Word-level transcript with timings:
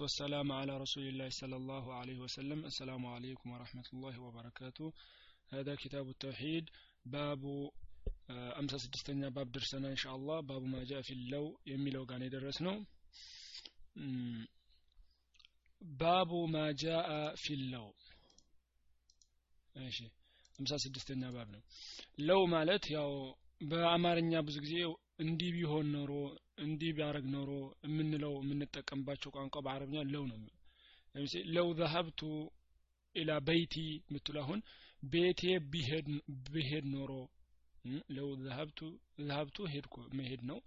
والسلام 0.00 0.52
على 0.52 0.76
رسول 0.76 1.06
الله 1.08 1.28
صلى 1.28 1.56
الله 1.56 1.94
عليه 1.94 2.18
وسلم 2.18 2.64
السلام 2.64 3.06
عليكم 3.06 3.50
ورحمة 3.50 3.84
الله 3.92 4.20
وبركاته 4.20 4.92
هذا 5.48 5.74
كتاب 5.74 6.08
التوحيد 6.08 6.64
باب 7.06 7.70
أمسى 8.30 8.78
سدستنا 8.78 9.28
باب 9.28 9.52
درسنا 9.52 9.88
إن 9.88 9.96
شاء 9.96 10.16
الله 10.16 10.40
باب 10.40 10.62
ما 10.62 10.84
جاء 10.84 11.02
في 11.02 11.12
اللو 11.12 11.58
يميلو 11.66 12.04
قان 12.04 12.22
يدرسنا 12.22 12.86
باب 15.80 16.30
ما 16.48 16.72
جاء 16.72 17.34
في 17.34 17.54
اللو 17.54 17.94
ماشي 19.76 20.10
አምሳ 20.58 20.72
ስድስተኛ 20.82 21.22
ባብ 21.36 21.48
ነው 21.54 21.62
ለው 22.26 22.40
ማለት 22.54 22.84
ያው 22.96 23.08
በአማርኛ 23.70 24.32
ብዙ 24.48 24.56
ጊዜ 24.64 24.76
እንዲህ 25.24 25.50
ቢሆን 25.56 25.86
ኖሮ 25.94 26.12
እንዲህ 26.58 26.90
ቢያደረግ 26.96 27.24
ኖሮ 27.34 27.50
የምንለው 27.86 28.34
የምንጠቀምባቸው 28.42 29.32
ቋንቋ 29.36 29.56
በአረብኛ 29.66 29.96
ለው 30.10 30.24
ነው 30.30 30.38
ለምሳሌ 31.14 31.42
ለው 31.56 31.68
ዘሀብቱ 31.80 32.20
ኢላ 33.16 33.32
በይቲ 33.48 33.74
ምትሉ 34.12 34.36
አሁን 34.42 34.60
ቤቴ 35.06 35.42
ብሄድ 36.48 36.86
ኖሮ 36.94 37.10
ለው 38.16 38.28
ዘሀብቱ 38.44 38.80
ዘሀብቱ 39.20 39.66
ሄድኩ 39.72 39.94
መሄድ 40.18 40.42
ነው 40.50 40.58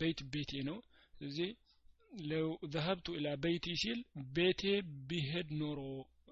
ቤት 0.00 0.20
ቤቴ 0.32 0.52
ነው። 0.68 0.76
ስለዚህ 1.14 1.48
ለው 2.30 2.46
ዘሀብቱ 2.74 3.06
ኢላ 3.18 3.28
በይቲ 3.42 3.66
ሲል 3.82 3.98
ቤቴ 4.36 4.62
ቢሄድ 5.08 5.48
ኖሮ 5.62 5.80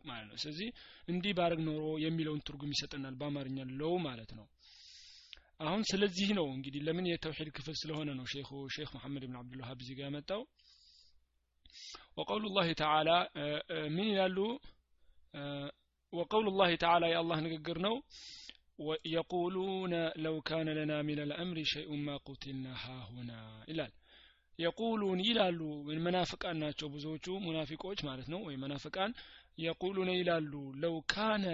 ማለት 0.04 0.26
ነው። 0.30 0.38
ስለዚህ 0.42 0.68
እንዲህ 1.08 1.32
ባረግ 1.38 1.60
ኖሮ 1.68 1.84
የሚለውን 2.04 2.44
ትርጉም 2.46 2.74
ይሰጠናል 2.74 3.14
በአማርኛ 3.20 3.58
ለው 3.74 3.94
ማለት 4.06 4.30
ነው 4.38 4.46
አሁን 5.60 5.82
ስለዚህ 5.90 6.28
ነው 6.38 6.46
እንግዲህ 6.54 6.80
ለምን 6.86 7.06
የተውሂድ 7.10 7.48
ክፍል 7.56 7.74
ስለሆነ 7.80 8.08
ነው 8.18 8.26
ሼኹ 8.32 8.48
ሼክ 8.74 8.90
መሐመድ 8.96 9.22
ብን 9.24 9.38
አብዱልዋሃብ 9.40 9.78
እዚህ 9.82 9.94
ጋር 9.98 10.06
ያመጣው 10.08 10.42
ወቀውሉ 12.18 12.44
ላህ 12.56 12.68
ተዓላ 12.80 13.10
ምን 13.94 14.06
ይላሉ? 14.10 14.38
ወቀውሉ 16.12 16.48
ላህ 16.58 16.70
ተዓላ 16.82 17.04
የአላህ 17.10 17.38
ንግግር 17.46 17.78
ነው። 17.86 17.94
የቁሉነ 19.12 19.94
ለው 20.24 20.36
ካነ 20.48 20.68
ለና 20.78 20.92
ሚን 21.08 21.18
አልአምሪ 21.22 21.58
ሸይኡን 21.70 22.00
ማ 22.06 22.16
ቁትልና 22.26 22.66
ሃሁና 22.82 23.30
ይላል። 23.70 23.92
የቁሉን 24.58 25.20
ይላሉ 25.26 25.60
መናፍቃን 26.06 26.60
ናቸው 26.62 26.88
ብዙዎቹ 26.94 27.26
ሙናፊቆች 27.44 27.98
ማለት 28.08 28.28
ነው 28.32 28.40
ወይ 28.46 28.56
መናፍቃን። 28.62 29.12
የቁሉነ 29.58 30.10
ይላሉ 30.18 30.52
ለው 30.82 30.96
ካነ 31.12 31.44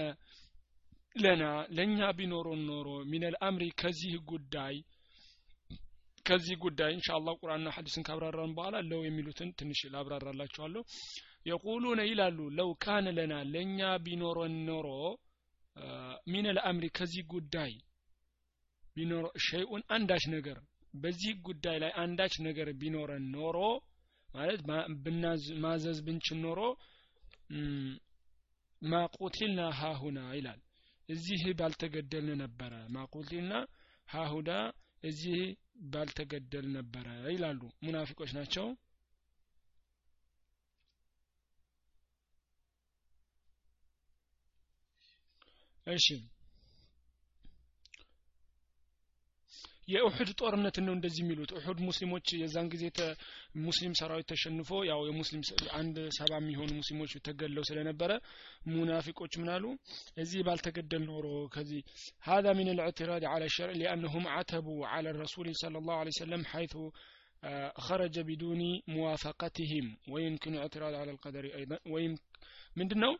ለና 1.17 1.43
ለእኛ 1.77 1.99
ቢኖሮን 2.19 2.61
ኖሮ 2.69 2.89
ሚነል 3.11 3.35
አምሪ 3.47 3.65
ከዚህ 3.81 4.15
ጉዳይ 4.31 4.77
ከዚህ 6.27 6.57
ጉዳይ 6.65 6.91
እንሻአላህ 6.95 7.35
ቁርአንና 7.41 7.69
ሐዲስን 7.77 8.05
ካብራራን 8.09 8.53
በኋላ 8.57 8.77
ለው 8.91 9.01
የሚሉትን 9.07 9.49
ትንሽ 9.59 9.81
ላብራራላችኋለሁ። 9.95 10.83
የቁሉነ 11.47 12.01
ይላሉ 12.09 12.39
ለው 12.59 12.69
ካነ 12.85 13.07
ለና 13.17 13.35
ለእኛ 13.53 13.81
ቢኖረን 14.05 14.55
ኖሮ 14.69 14.89
ሚነል 16.27 16.59
አምሪ 16.69 16.87
ከዚህ 16.99 17.25
ጉዳይ 17.33 17.73
ቢኖሮ 18.97 19.27
ሸይኡን 19.47 19.83
አንዳች 19.97 20.25
ነገር 20.35 20.59
በዚህ 20.95 21.35
ጉዳይ 21.47 21.77
ላይ 21.83 21.93
አንዳች 22.03 22.35
ነገር 22.47 22.69
ቢኖረን 22.81 23.25
ኖሮ 23.37 23.59
ማለት 24.29 24.61
ማዘዝ 25.65 25.99
ብንችል 26.07 26.39
ኖሮ 26.45 26.61
ማቁቲልና 28.83 29.61
ሃሁና 29.81 30.21
ይላል 30.37 30.61
እዚህ 31.13 31.43
ባልተገደልን 31.59 32.41
ነበረ 32.43 32.73
ማቁቲልና 32.95 33.55
ሃሁዳ 34.09 34.51
እዚህ 35.03 35.39
ባልተገደል 35.93 36.67
ነበረ 36.77 37.07
ይላሉ። 37.31 37.61
ሙናፊቆች 37.85 38.31
ናቸው። 38.37 38.67
እሺ 45.87 46.07
የኡሑድ 49.88 50.30
ጦርነትን 50.40 50.84
ነው 50.88 50.94
እንደዚህ 50.96 51.22
የሚሉት 51.24 51.52
ኡሑድ 51.58 51.80
ሙስሊሞች 51.88 52.28
የዛን 52.40 52.68
ጊዜ 52.74 52.86
ሙስሊም 53.66 53.94
ሰራዊት 54.00 54.28
ተሸንፎ 54.32 54.70
ያው 54.90 55.02
የሙስሊም 55.10 55.44
አንድ 55.80 55.98
ሰባ 56.18 56.32
የሚሆኑ 56.40 56.70
ሙስሊሞች 56.80 57.12
ተገለው 57.28 57.64
ስለነበረ 57.70 58.12
ሙናፊቆች 58.74 59.36
ምናሉ 59.42 59.64
እዚህ 60.24 60.42
ባልተገደል 60.48 61.04
ኖሮ 61.12 61.28
ከዚህ 61.56 61.82
هذا 62.30 62.52
من 62.60 62.68
الاعتراض 62.70 63.24
على 63.26 63.46
الشرع 63.46 63.74
لأنهم 63.74 64.24
عتبوا 64.28 64.82
على 64.88 65.10
الرسول 65.10 65.48
صلى 65.64 65.78
الله 65.78 65.96
عليه 66.02 66.14
وسلم 66.16 66.42
حيث 66.46 66.74
خرج 67.78 68.16
بدون 68.30 68.62
موافقتهم 68.88 69.86
ويمكن 70.12 70.54
اعتراض 70.58 70.94
على 70.94 71.12
القدر 71.12 71.44
أيضا 71.60 71.78
ويمكن 71.94 72.26
ምንድነው 72.80 73.14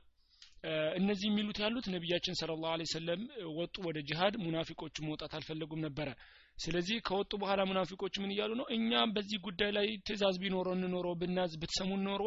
እነዚህ 1.00 1.26
የሚሉት 1.30 1.58
ያሉት 1.64 1.86
ነቢያችን 1.94 2.36
ስለ 2.40 2.52
ላሁ 2.64 2.86
ሰለም 2.92 3.22
ወጡ 3.60 3.76
ወደ 3.88 3.98
ጅሃድ 4.10 4.36
ሙናፊቆቹ 4.46 4.96
መውጣት 5.08 5.32
አልፈለጉም 5.38 5.82
ነበረ 5.88 6.10
ስለዚህ 6.59 6.97
ከወጡ 7.07 7.33
በኋላ 7.41 7.61
ሙናፊቆች 7.69 8.15
ምን 8.23 8.33
እያሉ 8.33 8.51
ነው? 8.59 8.67
እኛም 8.75 9.13
በዚህ 9.15 9.39
ጉዳይ 9.47 9.71
ላይ 9.77 9.87
ትእዛዝ 10.07 10.37
ቢኖረን 10.43 10.83
ኖሮ 10.93 11.07
ብናዝ 11.21 11.53
ብትሰሙን 11.63 12.03
ኖሮ 12.09 12.25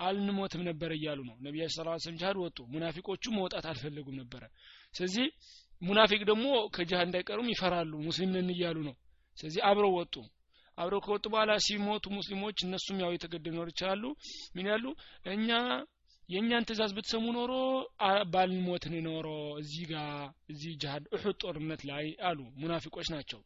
አልንሞትም 0.00 0.62
ነበር 0.68 0.90
እያሉ 0.96 1.20
ነው። 1.28 1.36
ነቢያችን 1.46 1.74
ስለ 1.76 1.94
ስለም 2.04 2.16
ጅሃድ 2.20 2.38
ወጡ። 2.42 2.58
ሙናፊቆቹ 2.74 3.24
መውጣት 3.38 3.64
አልፈለጉም 3.70 4.18
ነበረ 4.20 4.42
ስለዚህ 4.94 5.26
ሙናፊቅ 5.82 6.20
ደግሞ 6.30 6.46
ከጅሃድ 6.74 7.08
እንዳይቀሩም 7.08 7.48
ይፈራሉ። 7.52 7.92
ሙስሊም 8.06 8.32
ነን 8.36 8.50
እያሉ 8.54 8.78
ነው። 8.88 8.94
ስለዚህ 9.38 9.60
አብረው 9.68 9.94
ወጡ። 9.98 10.14
አብረው 10.78 11.00
ከወጡ 11.04 11.24
በኋላ 11.32 11.52
ሲሞቱ 11.64 12.04
ሙስሊሞች 12.16 12.58
እነሱም 12.66 12.98
ያው 13.02 13.10
የተገደሉ 13.14 13.54
ኖር 13.58 13.68
ይችላሉ። 13.72 14.04
ምን 14.56 14.68
ያሉ 14.70 14.84
እኛ 15.32 15.48
የእኛን 16.28 16.66
ትእዛዝ 16.68 16.92
ብትሰሙ 16.96 17.24
ኖሮ 17.36 17.52
ባልሞትን 18.32 18.94
ኖሮ 19.06 19.28
እዚህ 19.60 19.84
ጋር 19.92 20.10
እዚህ 20.52 20.72
ጅሃድ 20.82 21.04
እሑድ 21.16 21.36
ጦርነት 21.42 21.82
ላይ 21.90 22.06
አሉ። 22.28 22.38
ሙናፊቆች 22.60 23.08
ናቸው 23.14 23.40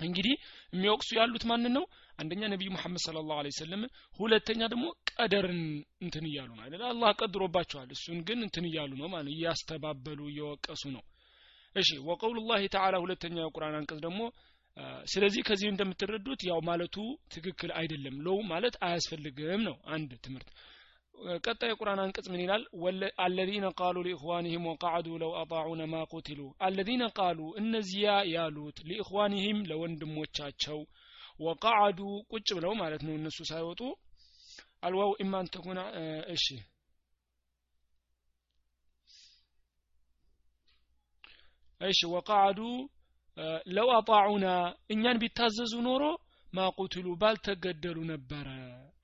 እንግዲህ 0.00 0.34
የሚወቅሱ 0.72 1.10
ያሉት 1.18 1.44
ማንን 1.50 1.72
ነው? 1.76 1.84
አንደኛ 2.18 2.42
ነቢዩ 2.52 2.68
መሐመድ 2.74 3.00
ስለ 3.04 3.18
ላሁ 3.22 3.50
ሰለም 3.58 3.82
ሁለተኛ 4.18 4.60
ደግሞ 4.72 4.84
ቀደርን 5.12 5.60
እንትን 6.00 6.24
እያሉ 6.30 6.50
ነው 6.50 6.62
አይደለ 6.64 6.82
አላህ 6.90 7.10
ቀድሮባቸዋል። 7.20 7.90
እሱን 7.96 8.18
ግን 8.28 8.40
እንትን 8.46 8.66
እያሉ 8.70 8.92
ነው 9.00 9.08
ማለት 9.08 9.32
እያስተባበሉ 9.34 10.20
እየወቀሱ 10.30 10.82
ነው። 10.96 11.04
እሺ 11.76 11.90
ወቀውሉ 12.08 12.38
ላህ 12.50 12.64
ተዓላ 12.74 12.96
ሁለተኛው 13.04 13.46
የቁርአን 13.46 13.76
አንቀጽ 13.78 14.00
ደግሞ 14.04 14.20
ስለዚህ 15.06 15.42
ከዚህ 15.48 15.68
እንደምትረዱት 15.70 16.40
ያው 16.48 16.60
ማለቱ 16.68 16.96
ትክክል 17.34 17.70
አይደለም። 17.76 18.14
ለው 18.24 18.38
ማለት 18.48 18.74
አያስፈልግም 18.86 19.62
ነው 19.68 19.76
አንድ 19.88 20.10
ትምህርት 20.24 20.48
ቀጣይ 21.44 21.68
የቁርአን 21.70 22.00
አንቀጽ 22.02 22.26
ምን 22.32 22.40
ይላል? 22.42 22.62
አለዚነ 23.24 23.66
ቃሉ 23.78 23.96
ሊእኽዋንህም 24.06 24.64
ወቃዕዱ 24.70 25.08
ለው 25.22 25.32
አጣዑነ 25.40 25.82
ማ 25.92 26.02
ቁትሉ 26.12 26.40
አለዚነ 26.66 27.04
ቃሉ 27.18 27.40
እነዚያ 27.60 28.08
ያሉት 28.32 28.78
ሊእኽዋንህም 28.88 29.60
ለወንድሞቻቸው 29.70 30.80
ወቃዕዱ 31.42 32.00
ቁጭ 32.32 32.48
ብለው 32.58 32.74
ማለት 32.82 33.02
ነው። 33.06 33.14
እነሱ 33.18 33.38
ሳይወጡ 33.50 33.80
አልዋው 34.82 35.12
ኢማን 35.22 35.46
ተኩና 35.54 35.80
እሺ። 36.34 36.46
እሺ 41.80 42.00
ወቃዕዱ 42.12 42.60
ለው 43.76 43.88
አጣዑና 43.96 44.46
እኛን 44.92 45.20
ቢታዘዙ 45.22 45.72
ኖሮ 45.86 46.02
ما 46.52 46.63
قتلوا 46.63 47.06
ባልተገደሉ 47.22 47.98
ነበረ። 48.10 48.48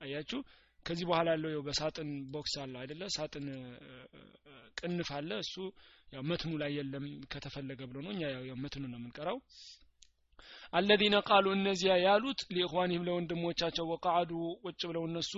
አያችሁ 0.03 0.39
ከዚህ 0.85 1.05
በኋላ 1.09 1.27
ያለው 1.35 1.49
ያው 1.53 1.61
በሳጥን 1.67 2.09
box 2.33 2.53
አለ 2.61 2.73
አይደለ? 2.81 3.01
ሳጥን 3.15 3.47
ቅንፍ 4.79 5.09
አለ። 5.17 5.31
እሱ 5.43 5.55
ያው 6.13 6.23
መትኑ 6.29 6.51
ላይ 6.61 6.71
የለም 6.77 7.03
ከተፈለገ 7.33 7.81
ብሎ 7.89 7.97
ነው። 8.05 8.11
እኛ 8.15 8.21
ያው 8.47 8.57
መትኑ 8.63 8.83
ነው 8.87 8.99
የምንቀራው። 8.99 9.37
الذين 10.73 11.15
قالوا 11.27 11.45
እነዚያ 11.55 11.93
ያሉት 12.03 12.41
لإخوانهم 12.55 13.05
ለወንድሞቻቸው 13.07 13.85
وقعدوا 13.91 14.31
ቁጭ 14.63 14.81
ብለው 14.89 15.03
እነሱ 15.09 15.31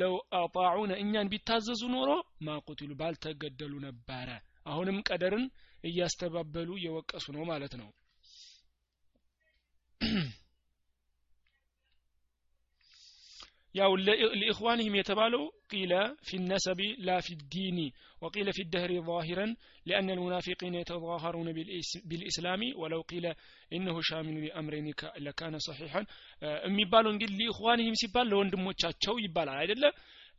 لو 0.00 0.14
أطاعونا 0.40 0.92
እኛን 1.02 1.30
ቢታዘዙ 1.32 1.82
ኖሮ 1.94 2.10
ما 2.48 2.56
قتلوا 2.56 2.90
ባልተገደሉ 3.00 3.74
ነበረ። 3.86 4.28
አሁንም 4.66 4.98
ቀደርን 5.08 5.46
እያስተባበሉ 5.84 6.70
እየወቀሱ 6.78 7.26
ነው 7.36 7.44
ማለት 7.50 7.74
ነው 7.80 7.88
ያው 13.77 13.91
لإخوانهم 14.41 14.93
የተባለው 14.95 15.43
قيل 15.73 15.91
في 16.27 16.35
النسب 16.37 16.79
لا 16.99 17.17
في 17.19 17.31
الدين 17.33 17.77
وقيل 18.21 18.47
في 18.53 18.61
الدهر 18.61 18.91
ظاهرا 19.01 19.47
لأن 19.85 20.07
المنافقين 20.09 20.73
يتظاهرون 20.75 21.47
بالإسلام 22.05 22.61
ولو 22.75 23.01
قيل 23.01 23.25
إنه 23.73 23.95
شامل 24.01 24.35
لأمرين 24.45 24.85
لكان 25.17 25.53
صحيحا 25.59 26.01
የሚባለው 26.67 27.09
እንግዲህ 27.13 27.35
ሊኢኽዋንህም 27.41 27.95
ሲባል 28.01 28.27
ለወንድሞቻቸው 28.31 29.15
ይባላል 29.25 29.57
አይደለ 29.63 29.83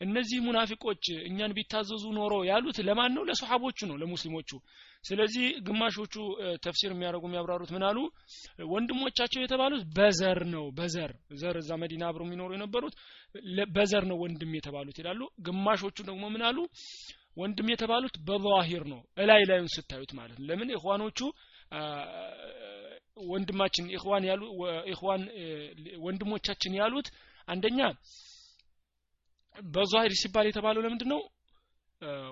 እነዚህ 0.02 0.40
ሙናፊቆች 0.44 1.06
እኛን 1.28 1.54
ቢታዘዙ 1.58 2.04
ኖሮ 2.18 2.34
ያሉት 2.50 2.78
ለማን 2.88 3.12
ነው? 3.16 3.24
ለሰሓቦቹ 3.30 3.80
ነው 3.90 3.98
ለሙስሊሞቹ። 4.02 4.50
ስለዚህ 5.04 5.46
ግማሾቹ 5.68 6.14
ተፍሲር 6.66 6.92
የሚያደርጉ 6.94 7.24
የሚያብራሩት 7.28 7.72
ምን 7.76 7.84
አሉ? 7.90 7.98
ወንድሞቻቸው 8.72 9.42
የተባሉት 9.44 9.84
በዘር 9.98 10.42
ነው 10.54 10.66
በዘር 10.78 11.12
ዘር 11.42 11.58
እዛ 11.62 11.72
መዲና 11.84 12.04
አብረው 12.10 12.28
የሚኖሩ 12.28 12.50
የነበሩት 12.58 12.96
በዘር 13.76 14.06
ነው 14.12 14.18
ወንድም 14.24 14.54
የተባሉት 14.58 15.00
ይላሉ። 15.02 15.22
ግማሾቹ 15.48 15.98
ደግሞ 16.10 16.24
ምን 16.34 16.44
አሉ? 16.50 16.58
ወንድም 17.38 17.68
የተባሉት 17.72 18.16
በዛሂር 18.28 18.84
ነው 18.94 19.02
እላይ 19.18 19.42
ላዩን 19.50 19.70
ስታዩት 19.76 20.14
ማለት 20.20 20.38
ነው። 20.40 20.48
ለምን? 20.50 20.72
ኢኽዋኖቹ 20.78 21.20
ወንድማችን 23.30 23.86
ኢኽዋን 23.96 24.24
ያሉ 24.30 24.42
ኢኽዋን 24.92 25.22
ወንድሞቻችን 26.06 26.78
ያሉት 26.80 27.08
አንደኛ 27.48 27.80
በዛሂር 29.70 30.14
ሲባል 30.22 30.48
የተባለው 30.50 30.84
ለምንድን 30.86 31.10
ነው 31.14 31.22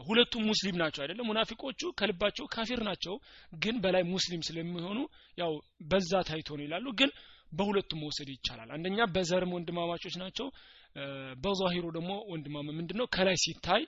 ሁለቱም 0.07 0.43
ሙስሊም 0.49 0.77
ናቸው 0.81 1.01
አይደለም 1.03 1.27
ሙናፊቆቹ 1.29 1.89
ከልባቸው 1.99 2.45
ካፊር 2.53 2.81
ናቸው 2.87 3.15
ግን 3.63 3.75
በላይ 3.83 4.03
ሙስሊም 4.11 4.41
ስለሚሆኑ 4.47 4.99
ያው 5.37 5.51
በዛ 5.89 6.21
ታይቶ 6.29 6.49
ነው 6.57 6.65
ይላሉ 6.67 6.85
ግን 6.99 7.09
በሁለቱም 7.51 7.99
መውሰድ 8.03 8.29
ይቻላል። 8.33 8.69
አንደኛ 8.75 8.99
በዘርም 9.15 9.53
ወንድማማቾች 9.57 10.15
ናቸው 10.23 10.47
በዛሂሩ 11.43 11.85
ደግሞ 11.97 12.11
ወንድማማ 12.31 12.67
ምንድነው? 12.79 13.07
ከላይ 13.15 13.37
ሲታይ 13.43 13.83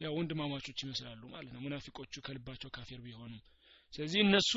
ያው 0.00 0.12
ወንድማማቾች 0.18 0.78
ይመስላሉ 0.84 1.22
ማለት 1.32 1.50
ነው 1.54 1.60
ሙናፊቆቹ 1.64 2.14
ከልባቸው 2.26 2.70
ካፊር 2.76 3.00
ቢሆኑም። 3.06 3.40
ስለዚህ 3.92 4.20
እነሱ 4.26 4.52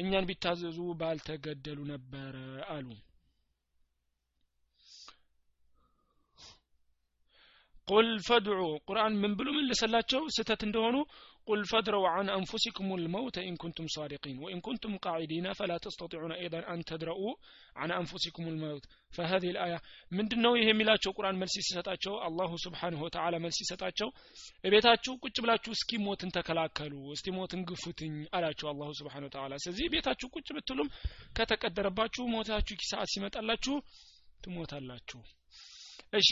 እኛን 0.00 0.26
ቢታዘዙ 0.28 0.78
ባልተገደሉ 1.00 1.80
ነበረ 1.92 2.36
አሉ 2.68 2.88
ቁል 7.88 8.08
ፈድዑ 8.26 8.58
ቁርአን 8.88 9.14
ምን 9.22 9.32
ብሎ 9.38 9.48
መለሰላቸው? 9.56 10.22
ስህተት 10.34 10.60
እንደሆኑ 10.66 10.96
قل 11.48 11.62
فادرءوا 11.70 12.04
عن 12.10 12.28
أنفسكم 12.34 12.86
الموت 13.00 13.36
إن 13.42 13.56
صادقين 13.94 14.36
وإن 14.44 14.50
كنتم 14.50 14.62
كنتم 14.66 15.02
قاعدين 15.06 15.46
فلا 15.58 15.72
تستطيعون 15.84 16.32
أيضا 16.38 16.64
أن 16.72 16.80
تدرءوا 16.90 17.20
عن 17.76 17.90
أنفسكم 17.96 18.46
الموت። 18.52 18.84
فهذه 19.12 19.50
الآية 19.56 19.74
ምንድን 20.12 20.40
ነው 20.44 20.52
ይሄ 20.58 20.68
የሚላቸው? 20.70 21.12
ቁርአን 21.18 21.38
መልስ 21.42 21.56
ሲሰጣቸው 21.60 22.14
الله 22.26 22.50
سبحانه 22.64 23.00
وتعالى 23.06 23.34
መልስ 23.44 23.58
ሲሰጣቸው 23.62 24.08
እቤታችሁ 24.64 25.14
ቁጭ 25.24 25.36
ብላችሁ 25.44 25.72
እስኪ 25.78 26.00
ሞትን 26.06 26.32
ተከላከሉ 26.36 26.94
እስቲ 27.16 27.36
ሞትን 27.36 27.62
ግፉትኝ 27.68 28.16
አላቸው 28.34 28.68
الله 28.72 28.90
سبحان 29.00 29.26
وتعالى። 29.28 29.60
ስለዚህ 29.64 29.92
ቤታችሁ 29.94 30.28
ቁጭ 30.36 30.48
ብትሉም 30.58 30.90
ከተቀደረባችሁ 31.38 32.24
ሞታችሁ 32.34 32.88
ሰዓት 32.92 33.10
ሲመጣላችሁ 33.14 33.76
ትሞታላችሁ። 34.40 35.20
እሺ 36.14 36.28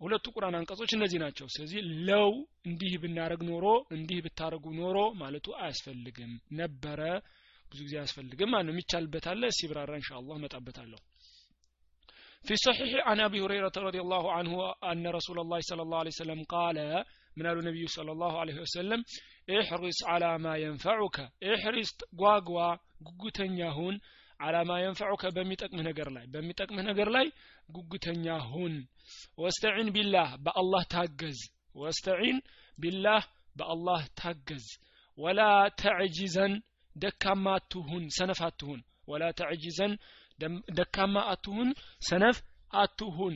ሁለቱ 0.00 0.26
ቁርአን 0.36 0.56
አንቀጾች 0.58 0.90
እነዚህ 0.96 1.18
ናቸው 1.24 1.46
ስለዚህ 1.54 1.80
ለው 2.08 2.30
እንዲህ 2.68 2.94
ብናረግ 3.02 3.40
ኖሮ 3.50 3.66
እንዲህ 3.96 4.18
ብታረጉ 4.26 4.64
ኖሮ 4.80 4.98
ማለቱ 5.22 5.46
አያስፈልግም 5.62 6.32
ነበረ 6.60 7.00
ብዙ 7.72 7.80
ጊዜ 7.86 7.94
አያስፈልግም 8.00 8.50
ማነው 8.54 8.72
የሚቻልበት 8.74 9.26
አለ 9.32 9.44
ሲብራራ 9.58 9.92
እንሻአላህ 10.00 10.38
መጣበታለሁ 10.46 11.00
في 12.44 12.52
الصحيح 12.52 12.90
عن 13.08 13.20
أبي 13.20 13.40
هريرة 13.40 13.72
رضي 13.78 14.00
الله 14.00 14.32
عنه 14.32 14.52
أن 14.84 15.06
رسول 15.08 15.38
الله 15.40 15.60
صلى 15.60 15.82
الله 15.82 15.98
عليه 15.98 16.14
وسلم 16.16 16.40
قال 16.44 17.04
من 17.36 17.46
النبي 17.46 17.86
صلى 17.86 18.12
الله 18.12 18.32
عليه 18.40 18.60
وسلم 18.60 19.00
احرص 19.50 19.98
على 20.04 20.38
ما 20.38 20.56
ينفعك 20.56 21.16
احرص 21.44 21.90
قواقوا 22.18 22.76
قوتنياهون 23.20 23.94
على 23.94 24.00
አላማ 24.39 24.71
የንፈዑከ 24.79 25.23
በሚጠቅምህ 25.35 25.83
ነገር 25.87 26.09
ላይ 26.15 26.25
በሚጠቅምህ 26.33 26.83
ነገር 26.89 27.09
ላይ 27.15 27.27
ጉጉተኛ 27.69 28.25
ሁን። 28.49 28.75
ወስተዒን 29.37 29.89
ቢላህ 29.95 30.29
በአላህ 30.45 30.83
ታገዝ። 30.93 31.39
ወስተዒን 31.75 32.37
ቢላህ 32.77 33.23
በአላህ 33.55 34.01
ታገዝ። 34.19 34.67
ወላ 35.17 35.41
ተዕጂዘን 35.81 36.53
ደካማ 36.95 37.45
አትሁን 37.57 38.03
ሰነፍ 38.17 38.39
አትሁን። 38.47 38.79
ወላ 39.07 39.25
ተዕጂዘን 39.39 39.93
ደካማ 40.77 41.15
አትሁን 41.33 41.69
ሰነፍ 42.09 42.37
አትሁን። 42.73 43.35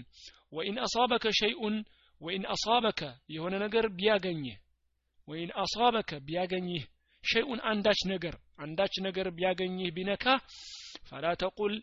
ወኢን 0.54 0.78
አሳበከ 0.86 1.26
ሸይኡን 1.40 1.76
ወኢን 2.22 2.44
አሳበከ 2.54 3.02
የሆነ 3.36 3.54
ነገር 3.64 3.86
ቢያገኝህ 3.98 4.58
ወኢን 5.28 5.52
አሳበከ 5.64 6.12
ቢያገኝህ 6.28 6.84
ሸይኡን 7.24 7.60
አንዳች 7.72 8.00
ነገር 8.12 8.36
አንዳች 8.64 8.96
ነገር 9.06 9.28
ቢያገኝህ 9.38 9.90
ቢነካ 9.96 10.26
ፈላ 11.10 11.26
ተቁል 11.42 11.76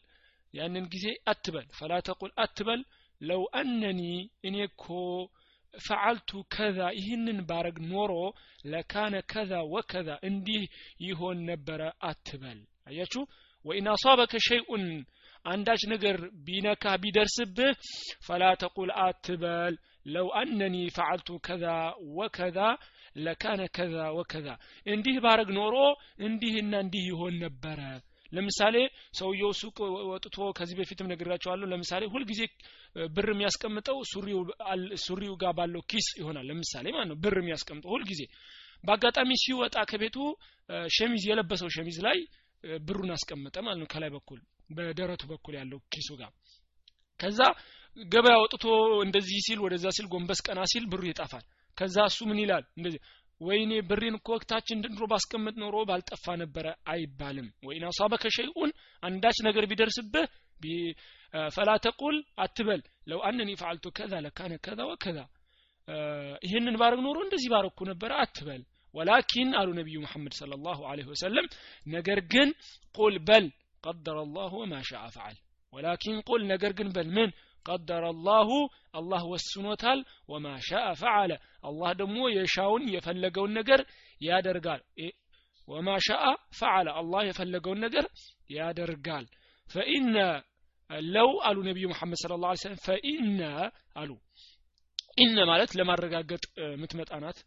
ያንን 0.55 0.87
ጊዜ 0.95 1.07
አትበል 1.33 1.67
ፈላ 1.79 1.93
ተቁል 2.09 2.33
አትበል 2.45 2.81
ለው 3.21 3.43
አነኒ 3.61 4.03
እኔ 4.49 4.57
እኮ 4.69 4.85
ፈዓልቱ 5.75 6.31
ከዛ 6.55 6.79
ይህንን 6.99 7.39
ባረግ 7.49 7.77
ኖሮ 7.91 8.13
ለካነ 8.73 9.17
ከዛ 9.33 9.53
ወከዛ 9.75 10.09
እንዲህ 10.29 10.63
ይሆን 11.07 11.39
ነበረ 11.51 11.81
አትበል 12.09 12.59
አያችሁ 12.91 13.23
ወኢን 13.65 13.89
አሳበከ 13.93 14.35
ሸይኡን 14.49 14.85
አንዳች 15.45 15.83
ነገር 15.93 16.17
ቢነካ 16.47 16.85
ቢደርስብህ 17.03 17.71
ፈላ 18.27 18.45
ተቁል 18.63 18.91
አትበል 19.05 19.75
ለው 20.07 20.27
አነኒ 20.41 20.77
ፈዓልቱ 20.97 21.31
ከዛ 21.47 21.65
ወከዛ 22.19 22.59
ለካነ 23.25 23.63
ከዛ 23.77 23.97
ወከዛ 24.19 24.49
እንዲህ 24.87 25.17
ባረግ 25.25 25.49
ኖሮ 25.59 25.77
እንዲህና 26.27 26.75
እንዲህ 26.85 27.05
ይሆን 27.11 27.35
ነበረ 27.45 27.81
ለምሳሌ 28.33 28.77
ሰውየው 29.19 29.53
ሱቅ 29.61 29.77
ወጥቶ 30.11 30.37
ከዚህ 30.59 30.77
በፊትም 30.81 31.11
ነግራቸዋለሁ 31.13 31.67
ለምሳሌ 31.73 32.03
ሁልጊዜ 32.13 32.41
ብር 33.11 33.29
የሚያስቀምጠው 33.33 33.99
ሱሪው 35.05 35.35
ጋር 35.43 35.53
ባለው 35.59 35.83
ኪስ 35.91 36.09
ይሆናል። 36.21 36.47
ለምሳሌ 36.51 36.87
ማለት 36.97 37.09
ነው 37.11 37.19
ብር 37.25 37.37
የሚያስቀምጠው 37.43 37.93
ሁልጊዜ 37.95 38.23
በአጋጣሚ 38.85 39.31
ሲወጣ 39.43 39.77
ከቤቱ 39.91 40.17
ሸሚዝ 40.91 41.25
የለበሰው 41.31 41.71
ሸሚዝ 41.77 41.99
ላይ 42.07 42.19
ብሩን 42.85 43.11
አስቀመጠ 43.15 43.57
ማለት 43.67 43.79
ነው 43.83 43.89
ከላይ 43.93 44.11
በኩል 44.15 44.41
በደረቱ 44.71 45.23
በኩል 45.31 45.55
ያለው 45.61 45.79
ኪሱ 45.93 46.09
ጋር። 46.21 46.33
ከዛ 47.21 47.41
ገበያ 47.97 48.35
ወጥቶ 48.43 48.65
እንደዚህ 49.05 49.39
ሲል 49.47 49.59
ወደዛ 49.65 49.87
ሲል 49.97 50.07
ጎንበስ 50.13 50.41
ቀና 50.47 50.61
ሲል 50.73 50.85
ብሩ 50.93 51.03
ይጣፋል 51.09 51.45
ከዛ 51.79 51.97
እሱ 52.11 52.19
ምን 52.29 52.39
ይላል? 52.43 52.65
እንደዚህ 52.79 53.01
ወይኔ 53.42 53.72
ብሬን 53.90 54.16
እኮ 54.20 54.28
ወቅታችን 54.36 54.82
ድንድሮ 54.84 55.06
ባስቀምጥ 55.12 55.56
ኖሮ 55.64 55.78
ባልጠፋ 55.90 56.36
ነበረ 56.44 56.68
አይባልም 56.94 57.48
ወይን 57.68 57.84
አሳበከ 57.90 58.32
ሸይኡን 58.38 58.72
አንዳች 59.04 59.38
ነገር 59.48 59.66
ቢደርስብህ 59.72 60.28
ፈላ 61.56 61.72
ተቁል 61.86 62.18
አትበል 62.44 62.82
ለው 63.12 63.20
አነኒ 63.30 63.52
ፈዓልቱ 63.62 63.86
ከዛ 63.98 64.14
ለካነ 64.26 64.54
ከዛ 64.66 64.82
ወከዛ 64.92 65.18
ይህንን 66.48 66.78
ባረግ 66.82 67.02
ኖሮ 67.08 67.18
እንደዚህ 67.26 67.50
ባረኩ 67.54 67.80
ነበረ 67.92 68.12
አትበል 68.24 68.62
ወላኪን 68.96 69.50
አሉ 69.60 69.70
ነቢዩ 69.80 69.98
መሐመድ 70.06 70.34
صلى 70.42 70.56
الله 70.60 70.80
عليه 70.92 71.08
وسلم 71.14 71.46
ነገር 71.88 72.20
ግን 72.34 72.50
ቁል 72.98 73.16
በል 73.28 73.46
قدر 73.84 74.16
الله 74.26 74.52
وما 74.54 74.82
شاء 74.90 75.04
فعل 75.10 75.36
ولكن 75.74 76.14
قل 76.30 76.42
ነገር 76.54 76.72
ግን 76.80 76.88
በል 76.96 77.08
ቀደረ 77.67 78.05
አላሁ 78.13 78.51
አላህ 78.95 79.23
ወስኖታል። 79.33 80.01
ወማ 80.29 80.47
ሻአ 80.69 80.87
ፈዓለ 81.01 81.33
አላህ 81.65 81.91
ደግሞ 82.01 82.19
የሻውን 82.37 82.85
የፈለገውን 82.95 83.53
ነገር 83.59 83.83
ያደርጋል። 84.21 84.83
ወማ 85.69 85.89
ሻአ 86.07 86.25
ፈዓለ 86.59 86.89
አላህ 87.01 87.21
የፈለገውን 87.27 87.83
ነገር 87.87 88.07
ያደርጋል። 88.55 89.27
ፈኢነ 89.67 90.17
ለው 91.11 91.31
አሉ 91.47 91.57
ነቢዩ 91.69 91.87
መሐመድ 91.93 92.19
ስለ 92.23 92.37
ላ 92.43 92.53
ሰለም 92.63 92.79
ፈኢነ 92.87 93.41
አሉ። 93.97 94.11
ኢነ 95.19 95.39
ማለት 95.51 95.71
ለማረጋገጥ 95.79 96.43
ምትመጣ 96.81 97.11
ናት። 97.23 97.39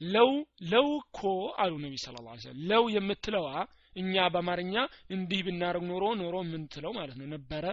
ለው 0.00 0.30
ለው 0.70 0.86
እኮ 1.00 1.20
አሉ 1.62 1.72
ነቢ 1.84 1.94
ስለ 2.04 2.16
ላ 2.24 2.36
ስለም 2.38 2.60
ለው 2.70 2.84
የምትለዋ 2.94 3.48
እኛ 3.96 4.14
በአማርኛ 4.32 4.74
እንዲህ 5.14 5.40
ብናረግ 5.46 5.82
ኖሮ 5.90 6.04
ኖሮ 6.20 6.36
የምንትለው 6.44 6.92
ማለት 6.96 7.16
ነው? 7.20 7.26
ነበረ። 7.34 7.64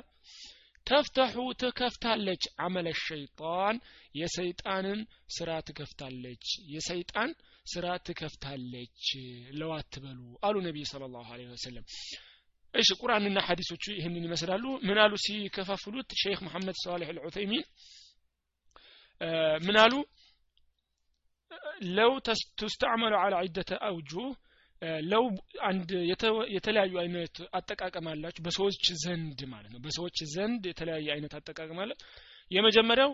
ተፍተሑ 0.87 1.35
ትከፍታለች 1.61 2.43
አመለ 2.59 2.87
ሸይጣን 3.01 3.75
የሰይጣንን 4.15 4.99
ስራ 5.35 5.49
ትከፍታለች። 5.67 6.45
የሰይጣን 6.73 7.31
ስራ 7.65 7.85
ትከፍታለች። 8.05 9.05
ለው 9.59 9.71
አትበሉ 9.77 10.19
አሉ 10.41 10.55
ነቢይ 10.67 10.85
ስለ 10.91 11.03
ላሁ 11.13 11.29
ወሰለም። 11.51 11.85
እሺ 12.73 12.89
ቁርአንና 12.99 13.39
ሐዲሶቹ 13.47 13.83
ይህንን 13.97 14.25
ይመስላሉ። 14.27 14.65
ምን 14.87 14.97
አሉ 15.03 15.13
ሲከፋፍሉት? 15.25 16.09
ሼክ 16.21 16.39
መሐመድ 16.47 16.77
ሳሌሕ 16.83 17.09
አልዑተይሚን 17.13 17.63
ምን 19.65 19.77
አሉ? 19.83 19.93
ለው 21.91 22.11
ትስተዕመሉ 22.59 23.13
አላ 23.21 23.35
ዒደተ 23.45 23.71
አውጁህ 23.87 24.29
ለው 25.05 25.23
አንድ 25.65 25.89
የተለያዩ 26.53 26.93
አይነት 27.01 27.35
አጠቃቀም 27.53 28.07
አላቸው። 28.11 28.43
በሰዎች 28.45 28.85
ዘንድ 29.03 29.39
ማለት 29.51 29.71
ነው። 29.73 29.81
በሰዎች 29.83 30.17
ዘንድ 30.33 30.63
የተለያየ 30.69 31.09
አይነት 31.15 31.33
አጠቃቀም 31.39 31.79
አለ። 31.83 31.91
የመጀመሪያው 32.51 33.11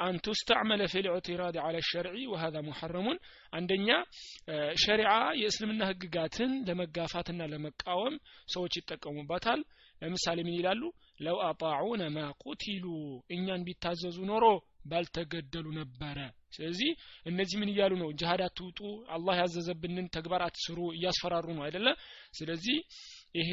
አን 0.00 0.16
ቱስተዕመለ 0.24 0.82
ፊ 0.92 1.02
ልዕትራድ 1.06 1.56
አለ 1.64 1.76
ሸርዒ 1.88 2.22
ወሀዛ 2.32 2.56
ሙሐረሙን። 2.68 3.18
አንደኛ 3.52 3.88
ሸሪዓ 4.82 5.12
የእስልምና 5.40 5.82
ህግጋትን 5.90 6.52
ለመጋፋትና 6.68 7.42
ለመቃወም 7.52 8.16
ሰዎች 8.54 8.74
ይጠቀሙባታል። 8.80 9.62
ለምሳሌ 10.02 10.38
ምን 10.46 10.56
ይላሉ? 10.58 10.82
ለው 11.20 11.38
አጣዑነ 11.46 12.02
ማ 12.12 12.20
ቁቲሉ 12.44 12.84
እኛን 13.30 13.64
ቢታዘዙ 13.66 14.18
ኖሮ 14.30 14.44
ባልተገደሉ 14.86 15.66
ነበረ 15.80 16.18
ስለዚህ 16.52 16.90
እነዚህ 17.26 17.56
ምን 17.60 17.70
እያሉ 17.72 17.92
ነው? 18.02 18.08
ጅሃድ 18.20 18.40
አትውጡ 18.46 18.78
አላህ 19.14 19.34
ያዘዘብንን 19.40 20.06
ተግባር 20.16 20.42
አትስሩ 20.46 20.78
እያስፈራሩ 20.96 21.46
ነው 21.56 21.64
አይደለ? 21.66 21.86
ስለዚህ 22.32 22.76
ይሄ 23.34 23.52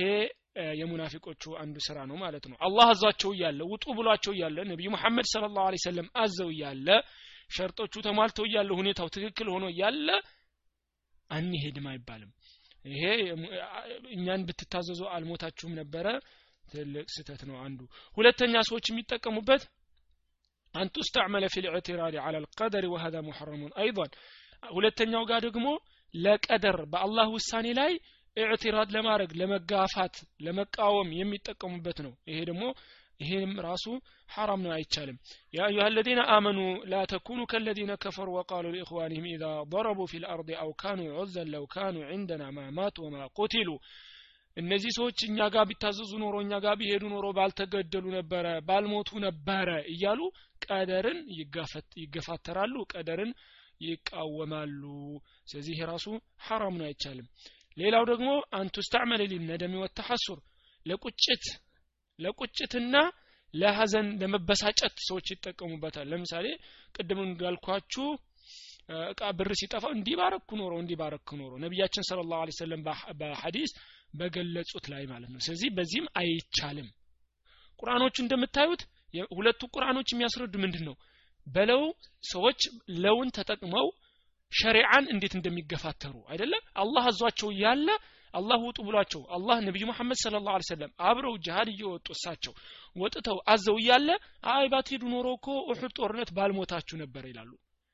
የሙናፊቆቹ 0.79 1.43
አንዱ 1.61 1.77
ስራ 1.87 1.97
ነው 2.09 2.17
ማለት 2.21 2.45
ነው። 2.51 2.57
አላህ 2.67 2.87
አዟቸው 2.93 3.31
እያለ 3.35 3.59
ውጡ 3.71 3.85
ብሏቸው 3.97 4.33
እያለ 4.35 4.57
ነቢዩ 4.71 4.87
መሐመድ 4.95 5.27
ስለ 5.33 5.45
ላሁ 5.57 5.75
ሰለም 5.85 6.07
አዘው 6.23 6.49
እያለ 6.55 6.87
ሸርጦቹ 7.55 7.93
ተሟልተው 8.05 8.45
እያለ 8.47 8.69
ሁኔታው 8.79 9.07
ትክክል 9.15 9.47
ሆኖ 9.53 9.65
እያለ 9.73 10.07
አንሄድም 11.29 11.85
አይባልም። 11.91 12.31
ይሄ 12.85 13.03
እኛን 14.15 14.41
ብትታዘዙ 14.47 15.01
አልሞታችሁም 15.15 15.73
ነበረ? 15.79 16.07
ትልቅ 16.63 17.05
ስህተት 17.09 17.41
ነው 17.49 17.57
አንዱ። 17.65 17.79
ሁለተኛ 18.17 18.53
ሰዎች 18.69 18.85
የሚጠቀሙበት 18.89 19.61
أن 20.81 20.87
تستعمل 20.91 21.43
في 21.53 21.59
الاعتراض 21.63 22.15
على 22.25 22.37
القدر 22.37 22.83
وهذا 22.93 23.19
محرم 23.29 23.61
أيضا 23.83 24.07
ሁለተኛው 24.75 25.23
ጋር 25.31 25.39
ደግሞ 25.47 25.67
ለቀደር 26.13 26.77
በአላህ 26.91 27.27
ውሳኔ 27.35 27.67
ላይ 27.79 27.91
ኢዕትራድ 28.37 28.89
ለማድረግ 28.95 29.31
ለመጋፋት 29.39 30.15
ለመቃወም 30.45 31.09
የሚጠቀሙበት 31.19 31.99
ነው 32.05 32.13
ይሄ 32.29 32.39
ደግሞ 32.49 32.63
ይሄም 33.23 33.53
ራሱ 33.67 33.85
ሐራም 34.35 34.61
ነው 34.65 34.71
አይቻልም 34.77 35.17
ያ 35.57 35.59
አዩሃ 35.67 35.83
الذين 35.93 36.19
آمنوا 36.37 36.71
لا 36.93 37.01
تكونوا 37.13 37.49
كالذين 37.51 37.91
كفروا 38.03 38.35
وقالوا 38.37 38.73
لإخوانهم 38.75 39.25
إذا 39.35 39.51
ضربوا 39.73 40.07
في 40.11 40.17
الأرض 40.21 40.49
أو 40.63 40.69
كانوا 40.83 41.07
عزا 41.17 41.43
لو 41.55 41.63
كانوا 41.77 42.03
عندنا 42.11 42.45
ما 42.57 42.65
ماتوا 42.79 43.05
وما 43.05 43.23
قتلوا 43.37 43.79
እነዚህ 44.57 44.91
ሰዎች 44.97 45.19
እኛ 45.27 45.39
ጋር 45.53 45.65
ቢታዘዙ 45.69 46.11
ኖሮ 46.21 46.35
እኛ 46.43 46.53
ጋር 46.63 46.75
ቢሄዱ 46.79 47.03
ኖሮ 47.11 47.25
ባልተገደሉ 47.37 48.05
ነበረ 48.15 48.45
ባልሞቱ 48.67 49.19
ነበረ 49.25 49.69
እያሉ 49.91 50.19
ቀደርን 50.65 51.19
ይገፋተራሉ 52.01 52.75
ቀደርን 52.93 53.31
ይቃወማሉ። 53.81 54.81
ስለዚህ 55.47 55.79
ራሱ 55.91 56.05
ሐራም 56.47 56.75
ነው 56.79 56.85
አይቻልም። 56.87 57.27
ሌላው 57.77 58.03
ደግሞ 58.11 58.29
አንቱ 58.59 58.75
ስተዕመል 58.87 59.21
ሊነደሚ 59.33 59.73
ወተሐሱር 59.83 60.39
ለቁጭት 60.85 61.45
ለቁጭትና 62.19 62.95
ለሀዘን 63.53 64.07
ለመበሳጨት 64.21 64.95
ሰዎች 65.07 65.27
ይጠቀሙበታል። 65.33 66.07
ለምሳሌ 66.11 66.47
ቅድም 66.95 67.19
እንዳልኳችሁ 67.25 68.07
እቃ 69.03 69.21
ብር 69.37 69.51
ሲጠፋ 69.59 69.85
እንዲህ 69.95 70.15
ባረኩ 70.19 70.49
ኖሮ 70.59 70.73
እንዲህ 70.81 70.97
ባረኩ 70.99 71.29
ኖሮ 71.39 71.53
ነቢያችን 71.63 72.05
ስለ 72.09 72.19
ላሁ 72.29 72.51
ሰለም 72.59 72.81
በሐዲስ 73.19 73.71
በገለጹት 74.13 74.85
ላይ 74.93 75.03
ማለት 75.11 75.29
ነው። 75.33 75.39
ስለዚህ 75.45 75.69
በዚህም 75.77 76.07
አይቻልም። 76.19 76.89
ቁርአኖቹ 77.79 78.15
እንደምታዩት 78.23 78.81
ሁለቱ 79.31 79.61
ቁርአኖች 79.75 80.07
የሚያስረዱ 80.11 80.53
ምንድን 80.63 80.83
ነው 80.87 80.95
በለው 81.47 81.81
ሰዎች 82.29 82.61
ለውን 82.97 83.29
ተጠቅመው 83.37 83.87
ሸሪዓን 84.51 85.05
እንዴት 85.13 85.33
እንደሚገፋተሩ 85.37 86.15
አይደለም 86.31 86.63
አላህ 86.81 87.03
አዟቸው 87.11 87.49
ያለ 87.61 87.87
አላህ 88.33 88.59
ውጡ 88.65 88.79
ብሏቸው 88.87 89.21
አላህ 89.35 89.57
ነቢዩ 89.67 89.83
መሐመድ 89.89 90.17
ስለ 90.21 90.35
ላሁ 90.45 90.65
ሰለም 90.69 90.91
አብረው 91.07 91.35
ጅሃድ 91.45 91.69
እየወጡ 91.73 92.07
እሳቸው 92.15 92.53
ወጥተው 92.95 93.37
አዘው 93.53 93.77
እያለ 93.81 94.09
አይ 94.53 94.65
ባትሄዱ 94.73 95.03
ኖሮ 95.13 95.27
እኮ 95.37 95.47
ኡሑድ 95.69 95.93
ጦርነት 95.99 96.31
ባልሞታችሁ 96.37 96.97
ነበር 97.03 97.23
ይላሉ። 97.31 97.51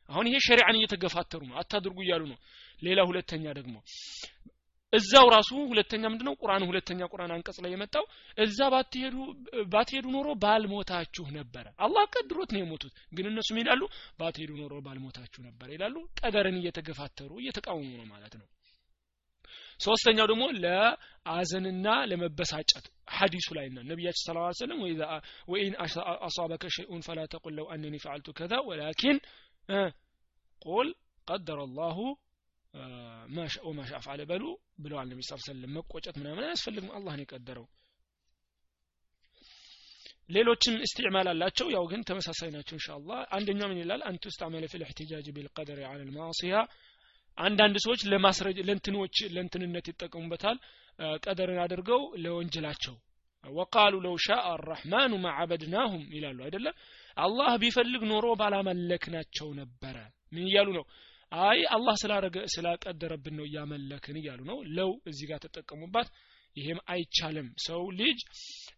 አሁን 0.10 0.28
ይሄ 0.30 0.38
ሸሪዓን 0.48 0.78
እየተገፋተሩ 0.80 1.42
ነው። 1.50 1.58
አታድርጉ 1.62 1.98
እያሉ 2.06 2.24
ነው። 2.32 2.40
ሌላ 2.82 3.00
ሁለተኛ 3.10 3.46
ደግሞ 3.60 3.76
እዛው 4.94 5.28
ራሱ 5.34 5.50
ሁለተኛ 5.70 6.04
ምንድነው? 6.12 6.34
ቁርአን 6.42 6.64
ሁለተኛ 6.70 7.02
ቁርአን 7.12 7.32
አንቀጽ 7.36 7.58
ላይ 7.64 7.72
የመጣው 7.74 8.06
እዛ 8.38 8.60
ባትሄዱ 8.74 9.16
ባትሄዱ 9.74 10.06
ኖሮ 10.16 10.28
ባልሞታችሁ 10.44 11.26
ነበረ። 11.38 11.66
አላህ 11.86 12.04
ቀድሮት 12.16 12.50
ነው 12.54 12.62
የሞቱት። 12.64 12.94
ግን 13.14 13.28
እነሱም 13.32 13.60
ይላሉ? 13.62 13.82
ባትሄዱ 14.20 14.52
ኖሮ 14.62 14.74
ባልሞታችሁ 14.86 15.42
ነበር 15.48 15.70
ይላሉ። 15.76 15.96
ቀደርን 16.22 16.60
እየተገፋተሩ 16.62 17.32
እየተቃወሙ 17.42 17.90
ነው 18.02 18.08
ማለት 18.14 18.36
ነው። 18.40 18.48
ሶስተኛው 19.80 20.26
ደግሞ 20.32 20.44
ለአዘንና 20.64 21.88
ለመበሳጨት 22.10 22.86
ሐዲሱ 23.14 23.48
ላይ 23.58 23.68
ነው። 23.76 23.84
ነቢያችን 23.90 24.24
ስለ 24.28 24.38
ሰለም 24.60 24.80
ወኢን 25.52 25.74
አሳበከ 26.26 26.64
ሸይኡን 26.76 27.02
ፈላ 27.08 27.20
ተቁል 27.34 27.54
ለው 27.58 27.66
አነኒ 27.74 27.96
ፈዓልቱ 28.04 28.28
ከዛ 28.38 28.54
ወላኪን 28.70 29.18
ቁል 30.66 30.90
ቀደረ 31.28 31.60
አላሁ 31.68 31.98
ወማ 33.64 33.80
ሻ 33.90 34.00
ፈዓለ 34.04 34.22
በሉ 34.30 34.44
ብለዋል 34.84 35.08
ነቢ 35.12 35.22
ስ 35.24 35.34
መቆጨት 35.76 36.16
ምናምን 36.22 36.46
አያስፈልግም 36.46 36.92
አላህ 36.98 37.14
ነው 37.18 37.24
የቀደረው። 37.26 37.66
ሌሎችም 40.30 40.76
እስትዕማል 40.86 41.28
አላቸው 41.32 41.68
ያው 41.74 41.86
ግን 41.92 42.02
ተመሳሳይ 42.10 42.50
ናቸው 42.56 42.76
እንሻ 42.78 42.88
አላህ 42.98 43.20
አንደኛው 43.36 43.68
ምን 43.72 43.80
ይላል? 43.82 44.02
አንቱ 44.10 44.24
ስተዕመለ 44.34 44.64
ፊ 44.72 44.80
ልእሕትጃጅ 44.82 45.26
ቢልቀደር 45.36 45.80
አለ 45.90 46.00
ልማሲያ 46.10 46.54
አንዳንድ 47.38 47.76
ሰዎች 47.86 48.02
ለማስረጅ 48.12 48.58
ለእንትኖች 48.68 49.16
ለእንትንነት 49.36 49.86
ይጠቀሙበታል። 49.92 50.58
ቀደርን 51.26 51.60
አድርገው 51.62 52.02
ለወንጀላቸው። 52.24 52.96
ወቃሉ 53.44 53.94
ለው 54.04 54.14
ሻአ 54.26 54.42
አራሕማኑ 54.52 55.14
ማዓበድናሁም 55.24 56.04
ይላሉ 56.16 56.38
አይደለም 56.48 56.76
አላህ 57.18 57.52
ቢፈልግ 57.64 58.04
ኖሮ 58.12 58.26
ባላመለክናቸው 58.42 59.48
ነበረ። 59.60 59.96
ምን 60.32 60.46
እያሉ 60.50 60.70
ነው 60.78 60.86
አይ 61.42 61.60
አላህ 61.76 61.96
ስላረገ 62.02 62.38
ስላቀደረብን 62.54 63.36
ነው 63.38 63.46
እያመለክን 63.48 64.18
እያሉ 64.20 64.40
ነው። 64.50 64.58
ለው 64.76 64.92
እዚህ 65.10 65.26
ጋር 65.30 65.40
ተጠቀሙባት። 65.46 66.10
ይሄም 66.56 66.80
አይቻልም። 66.92 67.48
ሰው 67.66 67.82
ልጅ 68.00 68.20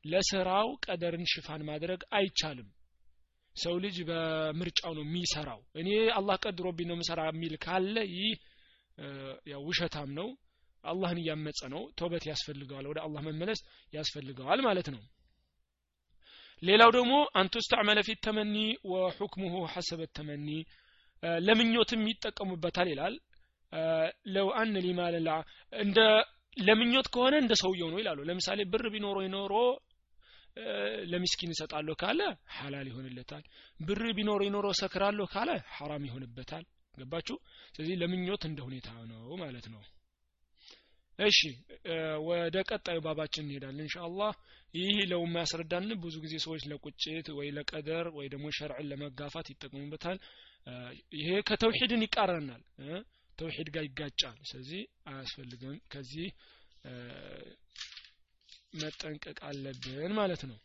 ለስራው 0.06 0.68
ቀደርን 0.86 1.26
ሽፋን 1.32 1.62
ማድረግ 1.70 2.02
አይቻልም። 2.18 2.70
ሰው 3.56 3.76
ልጅ 3.84 3.98
በምርጫው 4.10 4.94
ነው 4.98 5.04
የሚሰራው። 5.06 5.60
እኔ 5.82 5.90
አላህ 6.18 6.36
ቀድሮብኝ 6.44 6.88
ነው 6.92 6.98
ምሰራ 7.02 7.22
የሚል 7.30 7.54
ካለ 7.66 7.96
ይህ 8.14 8.34
ያው 9.52 9.62
ውሸታም 9.68 10.10
ነው። 10.20 10.28
አላህን 10.84 11.20
እያመፀ 11.22 11.60
ነው። 11.74 11.84
ተውበት 12.00 12.24
ያስፈልገዋል። 12.32 12.88
ወደ 12.92 13.00
አላህ 13.06 13.22
መመለስ 13.28 13.60
ያስፈልገዋል 13.94 14.60
ማለት 14.68 14.88
ነው። 14.96 15.02
ሌላው 16.64 16.90
ደግሞ 16.98 17.14
አንቱ 17.40 17.54
ስተዕመለ 17.64 18.00
ፊት 18.08 18.20
ተመኒ 18.26 18.56
ወሑክሙሁ 18.92 19.56
ሐሰበ 19.74 20.02
ተመኒ 20.18 20.48
ለምኞትም 21.46 22.04
ይጠቀሙበታል 22.12 22.88
ይላል። 22.94 23.16
ለው 24.36 24.48
አን 24.60 24.76
ሊማልላ 24.86 25.30
እንደ 25.74 26.00
ለምኞት 26.58 27.08
ከሆነ 27.14 27.36
እንደ 27.44 27.54
ሰውየው 27.62 27.90
ነው 27.94 28.00
ይላሉ። 28.02 28.20
ለምሳሌ 28.30 28.60
ብር 28.74 28.86
ቢኖሮ 28.94 29.18
ይኖሮ 29.26 29.54
ለሚስኪን 31.12 31.52
እሰጣለሁ 31.54 31.96
ካለ 32.02 32.20
ሐላል 32.58 32.88
ይሆንለታል። 32.92 33.44
ብር 33.80 34.02
ቢኖር 34.18 34.42
ይኖሮ 34.48 34.68
ሰክራለሁ 34.82 35.26
ካለ 35.34 35.50
ሐራም 35.76 36.04
ይሆንበታል። 36.08 36.64
ገባችሁ? 36.96 37.36
ስለዚህ 37.76 37.96
ለምኞት 38.02 38.44
እንደ 38.50 38.60
ሁኔታ 38.68 38.90
ነው 39.10 39.24
ማለት 39.42 39.66
ነው። 39.74 39.82
እሺ 41.20 41.40
ወደ 42.28 42.56
ቀጣዩ 42.70 42.98
ባባችን 43.04 43.44
እንሄዳለን 43.46 43.84
እንሻአላህ 43.84 44.32
ይህ 44.74 44.98
ለው 45.12 45.22
የሚያስረዳን 45.26 45.86
ብዙ 46.04 46.16
ጊዜ 46.24 46.34
ሰዎች 46.46 46.64
ለቁጭት 46.72 47.28
ወይ 47.38 47.48
ለቀደር 47.58 48.06
ወይ 48.18 48.28
ደግሞ 48.34 48.48
ሸርዕን 48.58 48.90
ለመጋፋት 48.92 49.48
ይጠቀሙበታል 49.54 50.18
ይሄ 51.16 51.30
ከተውሂድን 51.48 52.04
ይቃረናል። 52.06 52.64
ተውሂድ 53.38 53.70
ጋር 53.76 53.84
ይጋጫል። 53.88 54.38
ስለዚህ 54.50 54.82
አያስፈልግም። 55.10 55.76
ከዚህ 55.94 56.28
መጠንቀቅ 58.82 59.38
አለብን 59.50 60.14
ማለት 60.20 60.42
ነው። 60.50 60.58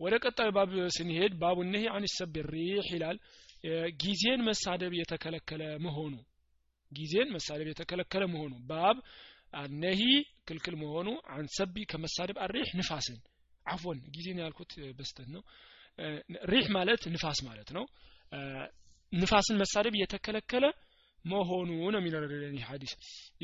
ወደ 0.00 0.14
ቀጣዩ 0.24 0.48
ባብ 0.56 0.72
ስንሄድ 0.96 1.32
ባቡ 1.40 1.58
ነህ 1.70 1.84
አን 1.94 2.04
ሰብ 2.16 2.34
ሪሕ 2.52 2.88
ይላል። 2.94 3.16
ጊዜን 4.02 4.40
መሳደብ 4.48 4.92
የተከለከለ 4.98 5.62
መሆኑ 5.86 6.12
ጊዜን 6.92 7.28
መሳደብ 7.34 7.66
የተከለከለ 7.70 8.24
መሆኑ። 8.34 8.52
ባብ 8.68 8.98
አነሂ 9.52 10.00
ክልክል 10.48 10.74
መሆኑ 10.82 11.08
አንሰቢ 11.36 11.74
ከመሳደብ 11.90 12.38
አሪሕ 12.46 12.68
ንፋስን። 12.80 13.18
አፎን 13.66 13.98
ጊዜን 14.14 14.38
ያልኩት 14.42 14.70
በስተት 14.98 15.28
ነው። 15.34 15.42
ሪሕ 16.52 16.66
ማለት 16.76 17.02
ንፋስ 17.14 17.38
ማለት 17.48 17.68
ነው 17.76 17.84
ንፋስን 19.21 19.57
መሳደብ 19.61 19.95
የተከለከለ 20.01 20.65
መሆኑ 21.31 21.69
ነው 21.93 21.99
የሚነግረን 22.01 22.55
ይህ 22.59 22.65
ሐዲስ 22.71 22.93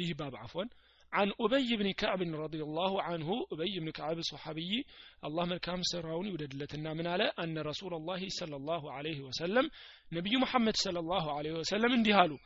ይህ 0.01 0.11
ባብ 0.21 0.35
አፎን 0.45 0.69
عن 1.13 1.31
أبي 1.41 1.69
بن 1.77 1.91
كعب 1.91 2.21
رضي 2.21 2.61
الله 2.67 3.01
عنه 3.01 3.29
أبي 3.53 3.79
بن 3.79 3.89
كعب 3.91 4.21
صحابي 4.21 4.85
الله 5.25 5.45
ملكام 5.45 5.81
سراوني 5.81 6.31
وددلتنا 6.33 6.93
من 6.93 7.07
على 7.07 7.23
أن 7.23 7.55
رسول 7.59 7.93
الله 7.93 8.21
صلى 8.39 8.55
الله 8.55 8.91
عليه 8.91 9.19
وسلم 9.21 9.65
نبي 10.11 10.33
محمد 10.43 10.75
صلى 10.75 10.99
الله 10.99 11.25
عليه 11.37 11.51
وسلم 11.51 11.91
اندهالو 11.93 12.37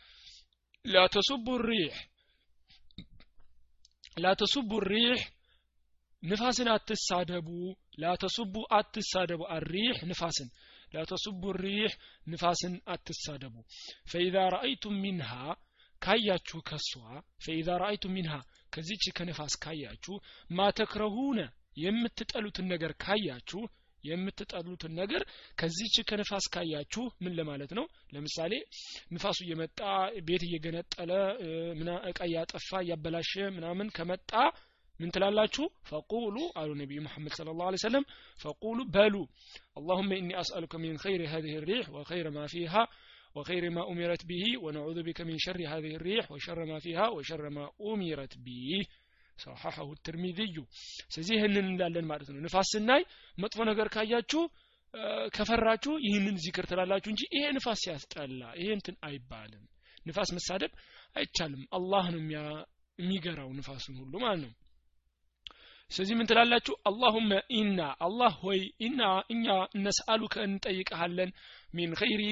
لا 0.85 1.07
تسبوا 1.07 1.55
الريح 1.59 1.95
لا 4.17 4.33
تسبوا 4.33 4.81
الريح 4.81 5.19
نفاسن 6.23 6.67
أتسادبوا 6.67 7.75
لا 7.97 8.15
تسبوا 8.15 8.65
أتسادبوا 8.79 9.57
الريح 9.57 10.03
نفاسن 10.03 10.47
ላተሱቡ 10.92 11.42
ሪህ 11.58 11.92
ንፋስን 12.26 12.74
አትሳደቡ። 12.86 13.54
ፈኢዛ 14.10 14.36
ረአይቱም 14.54 14.96
ሚንሃ 15.04 15.30
ካያችሁ 16.02 16.58
ከሷ 16.68 16.90
ፈኢዛ 17.44 17.68
ረአይቱም 17.82 18.14
ሚንሃ 18.16 18.34
ከዚች 18.72 19.04
ከንፋስ 19.18 19.54
ካያችሁ 19.64 20.14
ማተክረሁነ 20.50 21.40
የምትጠሉትን 21.82 22.66
ነገር 22.72 22.92
ካያችሁ 23.02 23.60
የምትጠሉትን 24.04 24.92
ነገር 25.00 25.22
ከዚች 25.60 25.96
ከንፋስ 26.08 26.46
ካያችሁ 26.54 27.04
ምን 27.24 27.32
ለማለት 27.38 27.70
ነው? 27.78 27.84
ለምሳሌ 28.14 28.52
ንፋሱ 29.14 29.38
እየመጣ 29.44 29.78
ቤት 30.28 30.42
እየገነጠለ 30.48 31.10
እቃ 32.10 32.18
እያጠፋ 32.28 32.68
እያበላሸ 32.84 33.32
ምናምን 33.56 33.88
ከመጣ 33.96 34.32
ምን 34.99 35.11
ትላላችሁ 35.15 35.65
ፈቁሉ 35.89 36.35
አሉ 36.59 36.69
ነቢዩ 36.81 36.99
መሐመድ 37.05 37.33
ስለ 37.37 37.53
ላሁ 37.59 37.79
ሰለም 37.85 38.03
ፈቁሉ 38.39 38.79
በሉ 38.95 39.15
አላሁመ 39.79 40.09
ኢኒ 40.21 40.29
አስአሉከ 40.41 40.73
ሚን 40.83 40.95
ኸይር 41.03 41.21
هذه 41.33 41.53
الريح 41.61 41.85
وخير 41.95 42.25
ما 42.37 42.45
فيها 42.47 42.83
وخير 43.35 43.63
ما 43.69 43.83
أمرت 43.91 44.21
به 44.25 44.45
ونعوذ 44.63 44.99
بك 45.07 45.19
من 45.21 45.37
شر 45.37 45.59
هذه 45.73 45.91
الريح 45.99 46.25
وشر 46.33 46.59
ما 46.65 46.77
فيها 46.79 47.05
وشر 47.09 47.43
ما 47.49 47.65
أمرت 47.89 48.33
به 48.45 48.69
ሰሐሐሁ 49.37 49.87
ትርሚዝዩ 50.05 50.55
ስለዚህ 51.13 51.33
ይህንን 51.37 51.65
እንላለን 51.69 52.05
ማለት 52.11 52.27
ነው 52.33 52.39
ንፋስ 52.45 52.67
ስናይ 52.73 53.01
መጥፎ 53.37 53.59
ነገር 53.69 53.87
ካያችሁ 53.95 54.41
ከፈራችሁ 55.35 55.93
ይህንን 56.05 56.35
ዚክር 56.43 56.65
ትላላችሁ 56.71 57.09
እንጂ 57.13 57.21
ይሄ 57.35 57.45
ንፋስ 57.57 57.79
ሲያስጠላ 57.85 58.41
ይሄ 58.59 58.67
እንትን 58.77 58.95
አይባልም 59.07 59.63
ንፋስ 60.09 60.29
መሳደብ 60.37 60.71
አይቻልም 61.15 61.63
አላህ 61.77 62.05
ነው 62.15 62.21
የሚገራው 62.27 63.49
ንፋሱን 63.59 63.95
ሁሉ 64.01 64.13
ማለት 64.25 64.41
ነው 64.45 64.53
ስለዚህ 65.90 66.14
ምን 66.18 66.28
ትላላችሁ? 66.30 66.74
አላሁመ 66.88 67.30
ኢና. 67.58 67.80
አላህ 68.06 68.32
ሆይ 68.42 68.60
ኢና 68.86 69.00
እኛ 69.34 69.46
ነስአሉከ 69.84 70.34
እንጠይቀሃለን 70.48 71.30
ሚን 71.74 71.92
ኸይሪ 72.00 72.22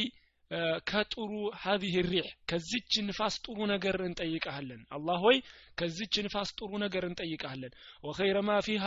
ከጥሩ 0.90 1.30
ሀዚህ 1.62 1.94
ሪሕ 2.10 2.26
ከዚች 2.50 2.92
ንፋስ 3.06 3.34
ጥሩ 3.44 3.56
ነገር 3.72 3.96
እንጠይቀሃለን 4.08 4.82
አላህ 4.96 5.16
ሆይ 5.24 5.38
ከዚች 5.78 6.14
ንፋስ 6.26 6.50
ጥሩ 6.58 6.70
ነገር 6.84 7.04
እንጠይቀሃለን 7.08 7.72
ወኸይረ 8.04 8.38
ማ 8.48 8.58
ፊሃ 8.66 8.84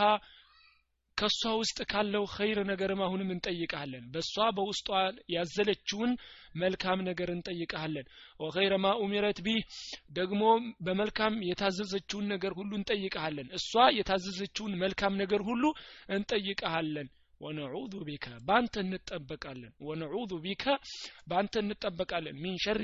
ከእሷ 1.20 1.52
ውስጥ 1.60 1.78
ካለው 1.90 2.24
ኸይር 2.34 2.58
ነገርም 2.70 3.00
አሁንም 3.06 3.32
እንጠይቀሃለን 3.34 4.04
በእሷ 4.12 4.46
በውስጧ 4.56 4.88
ያዘለችውን 5.34 6.12
መልካም 6.56 6.98
ነገር 7.08 7.28
እንጠይቀሃለን 7.34 8.06
ወኸይረ 8.40 8.74
ማ 8.82 8.94
ኡሚረት 9.02 9.40
ቢህ 9.46 9.62
ደግሞ 10.12 10.42
በመልካም 10.86 11.36
የታዘዘችውን 11.48 12.28
ነገር 12.34 12.54
ሁሉ 12.58 12.72
እንጠይቀሃለን 12.80 13.48
እሷ 13.58 13.70
የታዘዘችውን 13.98 14.74
መልካም 14.82 15.16
ነገር 15.22 15.42
ሁሉ 15.48 15.64
እንጠይቀሃለን 16.10 17.08
ወነዑዙ 17.40 17.92
ቢከ 18.06 18.26
በአንተ 18.46 18.74
እንጠበቃለን። 18.82 19.72
ወነዑዙ 19.86 20.32
ቢከ 20.44 20.64
በአንተ 21.28 21.54
እንጠበቃለን። 21.62 22.36
ሚን 22.42 22.56
ሸሪ 22.64 22.82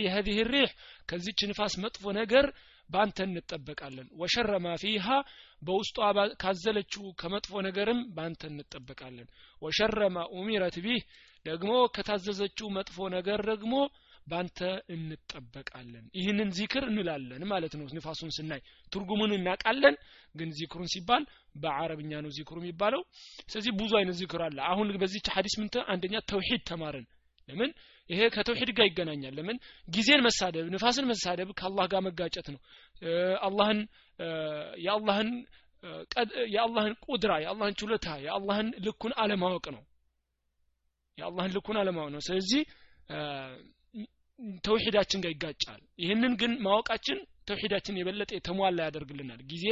ሪሕ 0.50 0.70
ከዚች 1.08 1.40
ንፋስ 1.50 1.74
መጥፎ 1.84 2.12
ነገር 2.20 2.46
በአንተ 2.90 3.18
እንጠበቃለን። 3.26 4.08
ወሸረ 4.20 4.50
ማ 4.64 4.74
ፊሃ 4.82 5.06
በውስጧ 5.62 5.98
ካዘለችው 6.42 7.04
ከመጥፎ 7.20 7.62
ነገርም 7.66 8.00
በአንተ 8.16 8.42
እንጠበቃለን። 8.50 9.28
ወሸረ 9.62 10.08
ማ 10.14 10.26
ኡሚረት 10.34 10.76
ቢህ 10.84 11.02
ደግሞ 11.46 11.72
ከታዘዘችው 11.96 12.68
መጥፎ 12.76 12.96
ነገር 13.16 13.40
ደግሞ 13.50 13.74
ባንተ 14.26 14.60
እንጠበቃለን። 14.94 16.04
ይህንን 16.16 16.48
ዚክር 16.56 16.84
እንላለን 16.90 17.42
ማለት 17.50 17.74
ነው። 17.78 17.86
ንፋሱን 17.96 18.30
ስናይ 18.36 18.60
ትርጉሙን 18.92 19.34
እናቃለን 19.36 19.96
ግን 20.34 20.48
ዚክሩን 20.58 20.88
ሲባል 20.94 21.24
በአረብኛ 21.56 22.12
ነው 22.24 22.30
ዚክሩ 22.38 22.56
የሚባለው። 22.62 23.02
ስለዚህ 23.44 23.72
ብዙ 23.78 23.92
አይነት 24.00 24.16
ዚክር 24.22 24.42
አለ። 24.46 24.58
አሁን 24.70 24.90
በዚች 25.02 25.28
ሀዲስ 25.34 25.54
ምንተ 25.60 25.84
አንደኛ 25.94 26.16
ተውሂድ 26.30 26.64
ተማርን 26.70 27.06
ለምን? 27.48 27.70
ይሄ 28.10 28.20
ከተውሂድ 28.34 28.70
ጋር 28.76 28.86
ይገናኛል። 28.86 29.34
ለምን? 29.38 29.56
ጊዜን 29.88 30.22
መሳደብ 30.26 30.66
ንፋስን 30.74 31.06
መሳደብ 31.10 31.48
ከአላህ 31.58 31.86
ጋር 31.92 32.00
መጋጨት 32.06 32.46
ነው። 32.54 32.60
አላህን 33.46 33.80
የአላህን 34.84 35.30
የአላህን 36.54 36.94
ቁድራ 37.06 37.32
የአላህን 37.44 37.74
ችሎታ 37.80 38.06
የአላህን 38.24 38.68
ልኩን 38.86 39.12
አለማወቅ 39.22 39.66
ነው። 39.74 39.82
የአላህን 41.18 41.52
ልኩን 41.56 41.76
አለማወቅ 41.82 42.10
ነው። 42.14 42.22
ስለዚህ 42.28 42.62
ተውሂዳችን 44.64 45.22
ጋር 45.24 45.30
ይጋጫል። 45.34 45.82
ይህንን 45.98 46.32
ግን 46.40 46.52
ማወቃችን 46.64 47.18
ተውሂዳችን 47.48 47.98
የበለጠ 47.98 48.30
የተሟላ 48.36 48.78
ያደርግልናል። 48.86 49.40
ጊዜ 49.50 49.66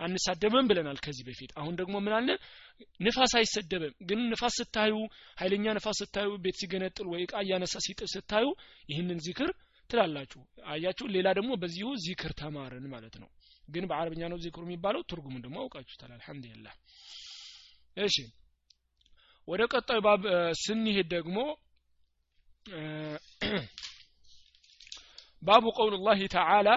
አንሳደብም 0.00 0.68
ብለናል 0.70 0.98
ከዚህ 1.04 1.24
በፊት። 1.28 1.50
አሁን 1.60 1.74
ደግሞ 1.80 1.94
ምን 2.04 2.14
አለ? 2.18 2.28
ንፋስ 3.00 3.32
አይሰደብም። 3.40 3.94
ግን 4.08 4.20
ንፋስ 4.32 4.56
ስታዩ 4.60 4.94
ኃይለኛ 5.40 5.66
ንፋስ 5.78 5.98
ስታዩ 6.02 6.30
ቤት 6.44 6.56
ሲገነጥል 6.60 7.06
ወይ 7.12 7.22
እቃ 7.26 7.34
እያነሳ 7.44 7.74
ሲጥል 7.86 8.08
ስታዩ 8.14 8.46
ይህንን 8.88 9.20
ዚክር 9.26 9.50
ትላላችሁ። 9.90 10.40
አያችሁ? 10.72 11.06
ሌላ 11.14 11.28
ደግሞ 11.38 11.50
በዚሁ 11.62 11.88
ዚክር 12.04 12.32
ተማርን 12.40 12.86
ማለት 12.94 13.16
ነው። 13.22 13.30
ግን 13.68 13.84
በአረብኛ 13.90 14.22
ነው 14.30 14.38
ዚክሩ 14.44 14.62
የሚባለው። 14.66 15.02
ትርጉሙን 15.10 15.42
ደግሞ 15.44 15.56
አውቃችሁታል። 15.62 16.12
አልহামዱሊላህ 16.16 16.74
እሺ። 17.96 18.16
ወደ 19.48 19.62
ቀጣዩ 19.72 19.98
ባብ 20.06 20.22
ስንሄድ 20.60 21.06
ደግሞ 21.14 21.36
ባቡ 25.42 25.64
ቀውል 25.76 25.94
ላህ 26.06 26.20
ተዓላ 26.34 26.68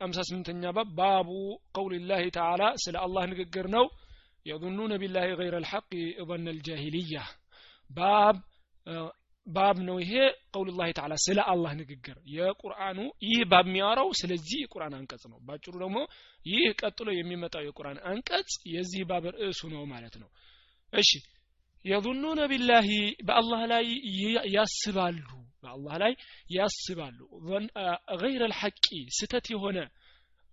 አምሳ 0.00 0.18
ስምንተኛ 0.28 0.64
ባብ 0.76 0.88
ባቡ 0.98 1.28
ቀውል 1.76 1.94
ላህ 2.08 2.22
ተዓላ 2.36 2.62
ስለ 2.84 2.96
አላህ 3.04 3.24
ንግግር 3.32 3.66
ነው። 3.76 3.86
የظኑነ 4.46 4.92
ቢላህ 5.02 5.24
ገይረ 5.40 5.56
ልሐቅ 5.64 5.90
እظነ 6.22 6.46
ልጃሂልያ። 6.56 7.20
ባብ 7.90 8.36
ባብ 9.46 9.76
ነው 9.86 9.96
ይሄ 10.02 10.12
ቀውል 10.54 10.68
ላህ 10.78 10.88
ተዓላ 10.98 11.14
ስለ 11.24 11.38
አላህ 11.52 11.72
ንግግር። 11.80 12.16
የቁርአኑ 12.34 12.98
ይህ 13.26 13.40
ባብ 13.50 13.66
የሚያወራው 13.68 14.08
ስለዚህ 14.20 14.58
የቁርአን 14.62 14.94
አንቀጽ 14.98 15.24
ነው። 15.32 15.38
ባጭሩ 15.46 15.72
ደግሞ 15.82 15.98
ይህ 16.46 16.64
ቀጥሎ 16.80 17.08
የሚመጣው 17.14 17.64
የቁርአን 17.66 17.98
አንቀጽ 18.10 18.52
የዚህ 18.74 19.02
ባብ 19.10 19.26
ርዕሱ 19.36 19.62
ነው 19.74 19.84
ማለት 19.92 20.16
ነው። 20.22 20.30
እሺ 20.92 21.10
የظኑነ 21.84 22.40
ቢላሂ 22.50 22.88
በአላህ 23.26 23.62
ላይ 23.72 23.86
ያስባሉ 24.54 25.26
በአላህ 25.64 25.94
ላይ 26.02 26.12
ያስባሉ። 26.54 27.18
ገይረ 28.22 28.42
ልሐቂ 28.52 28.86
ስተት 29.18 29.46
የሆነ 29.52 29.78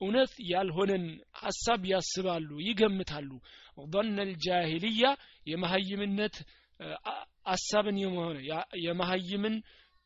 እውነት 0.02 0.32
ያልሆነን 0.52 1.04
ሀሳብ 1.41 1.82
ያስባሉ 1.91 2.50
ይገምታሉ። 2.67 3.30
ظነ 3.88 4.17
ልጃሂልያ 4.30 5.06
የመሀይምነት 5.48 6.36
አሳብን 7.46 7.98
የሆነ 8.04 8.38
የመሀይምን 8.86 9.56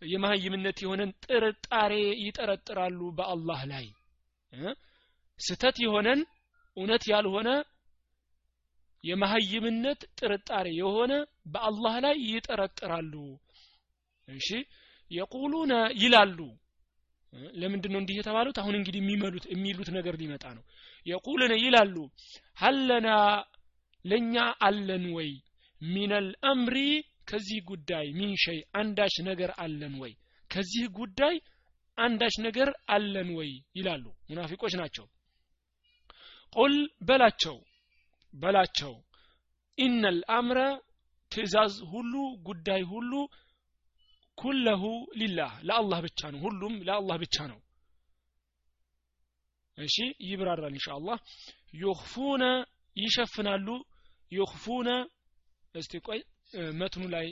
የመሀይምነት 0.01 0.77
የሆነን 0.83 1.11
ጥርጣሬ 1.25 1.93
ይጠረጥራሉ 2.21 2.99
በአላህ 3.17 3.61
ላይ። 3.71 3.85
ስተት 5.39 5.77
የሆነን 5.83 6.19
እውነት 6.77 7.03
ያልሆነ 7.11 7.49
የመሀይምነት 9.05 10.01
ጥርጣሬ 10.19 10.67
የሆነ 10.79 11.13
በአላህ 11.53 11.95
ላይ 12.05 12.15
ይጠረጥራሉ። 12.29 13.13
እሺ? 14.27 14.47
የቁሉነ 15.11 15.73
ይላሉ። 16.01 16.39
ለምንድን 17.53 17.91
ነው 17.93 17.99
እንዲህ 18.01 18.15
የተባሉት? 18.19 18.57
አሁን 18.61 18.75
እንግዲህ 18.79 18.99
የሚመሉት 19.01 19.45
የሚሉት 19.53 19.89
ነገር 19.97 20.13
ሊመጣ 20.21 20.45
ነው። 20.57 20.63
የቁሉነ 21.05 21.53
ይላሉ 21.63 21.95
ሀለና 22.57 23.07
ለኛ 24.05 24.35
አለን 24.67 25.05
ወይ? 25.15 25.31
ሚነል 25.81 26.27
አምሪ 26.43 26.77
ከዚህ 27.25 27.59
ጉዳይ 27.69 28.05
ሚን 28.17 28.31
ሸይ 28.43 28.59
አንዳች 28.73 29.15
ነገር 29.29 29.51
አለን 29.57 29.93
ወይ? 30.01 30.13
ከዚህ 30.51 30.85
ጉዳይ 30.99 31.35
አንዳች 31.97 32.35
ነገር 32.47 32.69
አለን 32.87 33.29
ወይ? 33.37 33.51
ይላሉ። 33.77 34.05
ሙናፊቆች 34.29 34.73
ናቸው። 34.81 35.05
ቁል 36.55 36.75
በላቸው 37.01 37.55
በላቸው። 38.35 38.93
ኢነል 39.77 40.19
አምረ 40.35 40.59
ትእዛዝ 41.31 41.73
ሁሉ 41.91 42.13
ጉዳይ 42.47 42.81
ሁሉ 42.91 43.11
ኩለሁ 44.37 44.83
ሊላህ 45.19 45.51
ለአላህ 45.67 45.99
ብቻ 46.05 46.21
ነው። 46.33 46.39
ሁሉም 46.45 46.73
ለአላህ 46.87 47.17
ብቻ 47.23 47.37
ነው። 47.51 47.59
እሺ 49.77 49.95
ይብራራል 50.27 50.73
ኢንሻአላህ። 50.73 51.17
ዩኽፉነ 51.81 52.43
ይሸፍናሉ። 52.95 53.67
ዩኽፉነ 54.31 54.89
እስቲ 55.75 55.93
ቆይ 56.05 56.19
መትኑ 56.79 57.03
ላይ 57.15 57.27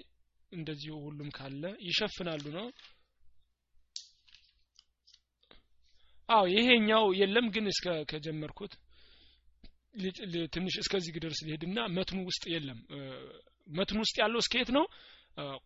እንደዚሁ 0.51 0.95
ሁሉም 1.05 1.29
ካለ 1.31 1.63
ይሸፍናሉ 1.87 2.43
ነው። 2.57 2.65
አው 6.29 6.45
ይሄኛው 6.53 7.05
የለም 7.19 7.47
ግን 7.55 7.65
እስከ 7.71 7.87
ከጀመርኩት 8.11 8.73
ትንሽ 10.53 10.75
እስከዚህ 10.81 11.17
ድረስ 11.17 11.39
ሊሄድና 11.45 11.79
መትኑ 11.97 12.19
ውስጥ 12.29 12.43
የለም። 12.53 12.79
መትኑ 13.71 13.97
ውስጥ 14.03 14.15
ያለው 14.21 14.39
እስከየት 14.43 14.69
ነው? 14.77 14.85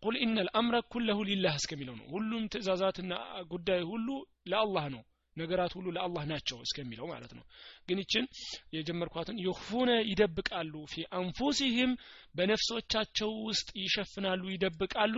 ቁል 0.02 0.14
ኢነ 0.20 0.36
ልአምረ 0.46 0.76
ኩለሁ 0.92 1.18
ሊላህ 1.28 1.54
እስከሚለው 1.60 1.94
ነው። 2.00 2.06
ሁሉም 2.12 2.42
ትእዛዛትና 2.52 3.12
ጉዳይ 3.50 3.80
ሁሉ 3.90 4.08
ለአላህ 4.46 4.84
ነው። 4.94 5.02
ነገራት 5.36 5.72
ሁሉ 5.76 5.86
ለአላህ 5.96 6.22
ናቸው 6.30 6.58
እስከሚለው 6.64 7.06
ማለት 7.10 7.32
ነው። 7.36 7.44
ግን 7.88 7.98
ይችን 8.02 8.24
የጀመርኳትን 8.72 9.36
ይኽፉነ 9.44 9.90
ይደብቃሉ። 10.10 10.74
ፊ 10.92 11.04
አንፉሲህም 11.18 11.92
በነፍሶቻቸው 12.34 13.30
ውስጥ 13.48 13.68
ይሸፍናሉ 13.82 14.42
ይደብቃሉ። 14.54 15.16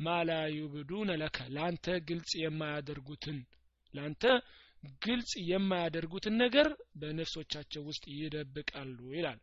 ማላ 0.00 0.30
ዩብዱነ 0.56 1.10
ለከ 1.22 1.38
ለአንተ 1.54 1.86
ግልጽ 2.08 2.32
የማያደርጉትን 2.44 3.38
ለአንተ 3.94 4.24
ግልጽ 5.04 5.32
የማያደርጉትን 5.48 6.34
ነገር 6.42 6.68
በነፍሶቻቸው 7.00 7.82
ውስጥ 7.88 8.04
ይደብቃሉ 8.16 8.98
ይላል። 9.16 9.38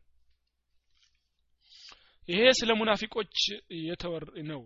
ይሄ 2.29 2.43
ስለ 2.59 2.71
ሙናፊቆች 2.77 3.35
የተወር 3.83 4.23
ነው። 4.49 4.61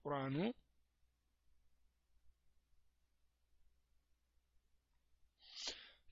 ቁርአኑ 0.00 0.36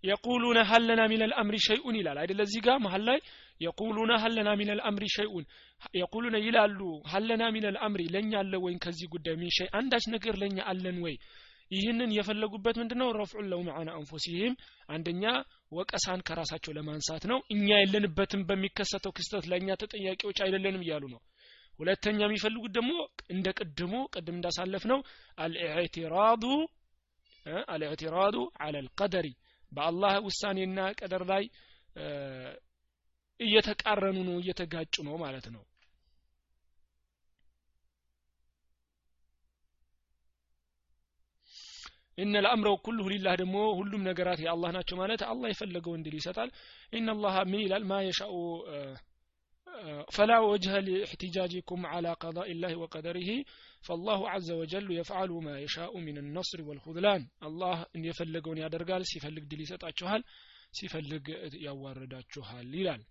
የቁሉነ 0.05 0.59
ሀለና 0.71 1.03
ሚን 1.11 1.23
አልአምሪ 1.27 1.57
ሸይኡን 1.67 1.97
ይላል። 1.99 2.19
አይደለ? 2.23 2.40
እዚህ 2.47 2.61
ጋር 2.67 2.77
መሀል 2.85 3.03
ላይ 3.09 3.19
የቁሉነ 3.61 4.12
ሀለና 4.23 4.49
ሚን 4.61 4.71
አልአምሪ 4.75 5.05
ሸይኡን 5.14 5.45
የቁሉነ 5.95 6.37
ይላሉ። 6.47 6.81
ሀለና 7.12 7.43
ሚን 7.55 7.64
አልአምሪ 7.71 8.03
ለእኛ 8.14 8.33
አለ 8.43 8.55
ወይም 8.64 8.79
ከዚህ 8.85 9.09
ጉዳይ 9.14 9.35
ሚን 9.40 9.51
ሸይ 9.57 9.69
አንዳች 9.79 10.05
ነገር 10.14 10.35
ለእኛ 10.43 10.59
አለን 10.73 10.99
ወይ 11.05 11.14
ይህንን 11.75 12.11
የፈለጉበት 12.17 12.77
ምንድነው? 12.81 13.09
ረፍዑን 13.19 13.47
ለው 13.53 13.61
መዓና 13.69 13.91
አንፉሲህም 13.99 14.55
አንደኛ 14.89 15.25
ወቀሳን 15.73 16.25
ከራሳቸው 16.29 16.75
ለማንሳት 16.77 17.25
ነው። 17.31 17.39
እኛ 17.55 17.69
የለንበትም 17.81 18.43
በሚከሰተው 18.49 19.15
ክስተት 19.19 19.47
ለእኛ 19.53 19.69
ተጠያቂዎች 19.83 20.41
አይደለንም 20.47 20.85
እያሉ 20.87 21.05
ነው። 21.15 21.21
ሁለተኛ 21.79 22.19
የሚፈልጉት 22.25 22.73
ደግሞ 22.77 22.93
እንደ 23.35 23.47
ቅድሞ 23.59 23.95
ቅድም 24.15 24.37
እንዳሳለፍ 24.39 24.85
ነው 24.93 24.99
አልኢዕቲራዱ 25.39 26.45
አልኢዕቲራዱ 27.73 28.37
አለ 28.65 28.75
ልቀደሪ 28.87 29.29
በአላህ 29.73 30.15
ውሳኔና 30.27 30.79
ቀደር 31.01 31.23
ላይ 31.33 31.45
እየተቃረኑ 33.41 34.19
ነው 34.29 34.37
እየተጋጩ 34.43 34.95
ነው 35.09 35.17
ማለት 35.25 35.47
ነው 35.55 35.63
ኢነ 42.17 42.36
ለአምረው 42.45 42.76
ኩልሁ 42.86 43.06
ሊላህ 43.13 43.34
ደግሞ 43.41 43.58
ሁሉም 43.80 44.02
ነገራት 44.10 44.39
የአላህ 44.45 44.69
ናቸው 44.78 44.95
ማለት 45.02 45.22
አላህ 45.32 45.48
የፈለገው 45.52 45.93
እንዲል 45.98 46.15
ይሰጣል 46.19 46.50
ኢነላህ 46.93 47.36
ምን 47.52 47.62
ይላል 47.65 47.86
ማ 47.91 48.02
የሻኡ 48.08 48.34
فلا 50.12 50.39
وجه 50.41 50.74
لاحتجاجكم 50.80 51.80
على 51.86 52.12
قضاء 52.15 52.48
الله 52.52 52.76
وقدره 52.76 53.30
فالله 53.82 54.19
عز 54.30 54.50
وجل 54.52 54.88
يفعل 54.91 55.32
ما 55.48 55.56
يشاء 55.60 55.91
من 55.98 56.15
النصر 56.17 56.60
والخذلان 56.62 57.22
الله 57.43 57.78
ان 57.95 58.02
يفلقون 58.06 58.58
ያደርጋል 58.63 59.04
ሲፈልግ 59.12 59.43
ድል 59.52 59.62
ይሰጣችኋል 59.65 60.22
ሲፈልግ 60.78 61.26
ያዋርዳችኋል 61.67 62.67
ይላል 62.80 63.02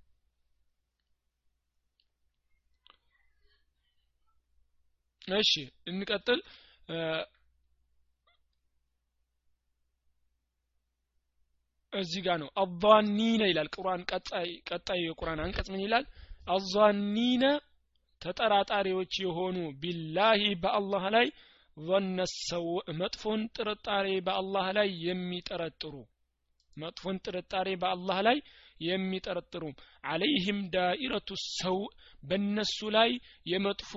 እሺ 5.39 5.53
እንቀጥል 5.87 6.41
እዚህ 11.93 12.21
ጋር 12.27 12.37
ነው 12.43 12.49
አዛኒነ 12.63 13.43
ይላል 13.51 13.69
ቁርአን 13.75 14.03
ቀጣይ 14.11 14.49
ቀጣይ 14.71 15.01
የቁርአን 15.05 15.43
አንቀጽ 15.45 15.69
ምን 15.75 15.83
ይላል 15.85 16.05
አዛኒነ 16.47 17.45
ተጠራጣሪዎች 18.23 19.15
የሆኑ 19.25 19.59
ቢላሂ 19.83 20.43
በአላህ 20.63 21.05
ላይ 21.17 21.27
ظن 21.77 22.19
السوء 22.21 22.87
መጥፎን 23.01 23.41
ጥርጣሬ 23.57 24.07
በአላህ 24.27 24.67
ላይ 24.79 24.89
የሚጠረጥሩ 25.09 25.95
መጥፎን 26.77 27.17
ጥርጣሬ 27.27 27.69
በአላህ 27.83 28.19
ላይ 28.29 28.39
የሚጠረጥሩ 28.81 29.65
አለይህም 30.05 30.59
ዳኢረቱ 30.75 31.31
ሰው 31.55 31.79
በነሱ 32.23 32.79
ላይ 32.97 33.11
የመጥፎ 33.53 33.93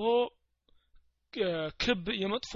ክብ 1.81 2.05
የመጥፎ 2.21 2.53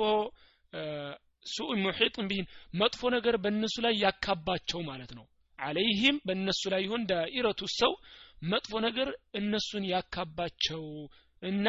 ሱእ 1.46 1.70
ሙሒጥን 1.82 2.26
ቢህን 2.30 2.46
መጥፎ 2.80 3.10
ነገር 3.14 3.34
በእነሱ 3.44 3.76
ላይ 3.84 3.94
ያካባቸው 4.02 4.80
ማለት 4.88 5.12
ነው። 5.18 5.26
አለይህም 5.58 6.16
በእነሱ 6.26 6.62
ላይ 6.72 6.82
ይሁን 6.86 7.02
ዳኢረቱ 7.10 7.62
ሰው 7.78 7.92
መጥፎ 8.50 8.72
ነገር 8.86 9.08
እነሱን 9.40 9.84
ያካባቸው 9.92 10.84
እና 11.42 11.66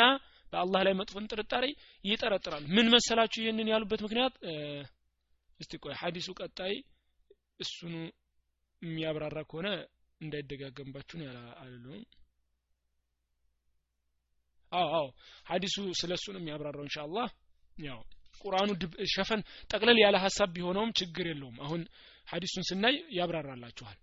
በአላህ 0.54 0.82
ላይ 0.88 0.94
መጥፎን 1.00 1.28
ጥርጣሬ 1.32 1.66
ይጠረጥራሉ 2.06 2.64
ምን 2.76 2.88
መሰላችሁ 2.94 3.40
ይህንን 3.44 3.68
ያሉበት 3.72 4.02
ምክንያት? 4.06 4.34
እስቲ 5.60 5.74
ቆይ 5.84 5.94
ሀዲሱ 6.02 6.30
ቀጣይ 6.40 6.74
እሱኑ 7.60 7.94
የሚያብራራ 8.82 9.40
ከሆነ 9.50 9.68
እንዳይደጋገምባችሁ 10.22 11.16
ነው 11.22 11.28
አልሉም 11.62 12.02
አዎ 14.72 14.88
አዎ 14.98 15.08
ሀዲሱ 15.48 15.76
ስለ 16.02 16.12
እሱ 16.20 16.26
ነው 16.36 16.42
የሚያብራራው 16.42 16.84
እንሻአላህ 16.86 17.28
ያው 17.84 18.02
ቁርአኑ 18.44 18.70
ሸፈን 19.14 19.42
ጠቅለል 19.72 20.00
ያለ 20.04 20.16
ሀሳብ 20.24 20.50
ቢሆነውም 20.56 20.94
ችግር 21.00 21.28
የለውም። 21.32 21.58
አሁን 21.66 21.82
ሀዲሱን 22.28 22.66
ስናይ 22.70 22.96
ያብራራላችኋል። 23.18 23.98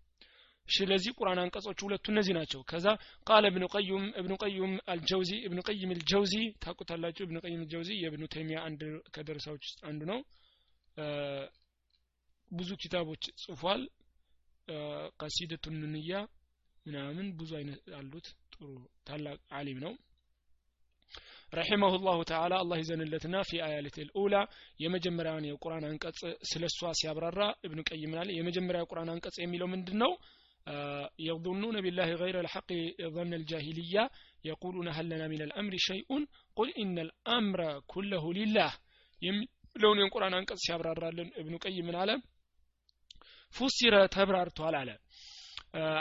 ስለዚህ 0.66 1.12
ቁርአን 1.18 1.38
አንቀጾች 1.42 1.78
ሁለቱ 1.84 2.06
እነዚህ 2.12 2.34
ናቸው። 2.38 2.60
ከዛ 2.70 2.86
ቃለ 3.26 3.44
እብኑ 3.50 3.64
ቀዩም 3.74 4.04
እብኑ 4.20 4.32
ቀዩም 4.42 4.72
አልጀውዚ 4.92 5.30
እብኑ 5.46 5.60
ቀይም 5.68 5.92
አልጀውዚ 5.94 6.34
ታቁታላችሁ 6.64 7.22
እብኑ 7.26 7.38
ቀይም 7.44 7.60
አልጀውዚ 7.60 7.90
የእብኑ 8.02 8.24
ተይሚያ 8.34 8.58
አንድ 8.66 8.82
ከደረሳዎች 9.14 9.62
ውስጥ 9.68 9.80
አንዱ 9.90 10.02
ነው። 10.10 10.20
ብዙ 12.50 12.70
ኪታቦች 12.82 13.24
ጽፏል። 13.42 13.82
ቀሲደቱን 15.20 15.76
ንንያ 15.84 16.12
ምናምን 16.86 17.26
ብዙ 17.38 17.50
አይነት 17.58 17.80
አሉት። 17.98 18.26
ጥሩ 18.54 18.68
ታላቅ 19.08 19.38
አሊም 19.58 19.78
ነው 19.84 19.92
ረሒመሁ 21.53 21.93
ላሁ 22.07 22.19
ተዓላ 22.31 22.53
አላህ 22.63 22.77
ይዘንለትና 22.83 23.35
ፊ 23.49 23.61
አያለት 23.67 23.97
ልኡላ 24.07 24.35
የመጀመሪያውን 24.83 25.47
የቁርአን 25.49 25.85
አንቀጽ 25.89 26.21
ስለ 26.51 26.63
እሷ 26.71 26.91
ሲያብራራ 27.01 27.41
እብኑ 27.67 27.81
ቀይም 27.91 28.13
ናለ 28.19 28.29
የመጀመሪያ 28.39 28.81
የቁርአን 28.83 29.11
አንቀጽ 29.15 29.37
የሚለው 29.43 29.69
ምንድን 29.75 29.99
ነው 30.05 30.13
يظنون 31.19 31.75
بالله 31.81 32.09
غير 32.13 32.35
الحق 32.39 32.69
ظن 33.07 33.33
الجاهلية 33.33 34.03
يقولون 34.45 34.87
هل 34.87 35.05
لنا 35.05 35.27
من 35.27 35.41
الأمر 35.41 35.73
شيء 35.79 36.07
قل 36.57 36.69
إن 36.73 36.95
الأمر 36.99 37.59
كله 37.87 38.23
لله 38.33 38.71
የሚለውን 39.21 39.99
የቁርአን 40.01 40.33
አንቀጽ 40.37 40.59
ሲያብራራልን 40.63 41.29
እብኑ 41.41 41.53
ቀይም 41.65 41.85
ምን 41.89 41.95
አለ 42.01 42.11
ፉሲረ 43.55 43.95
ተብራርቷል 44.15 44.75
አለ 44.81 44.89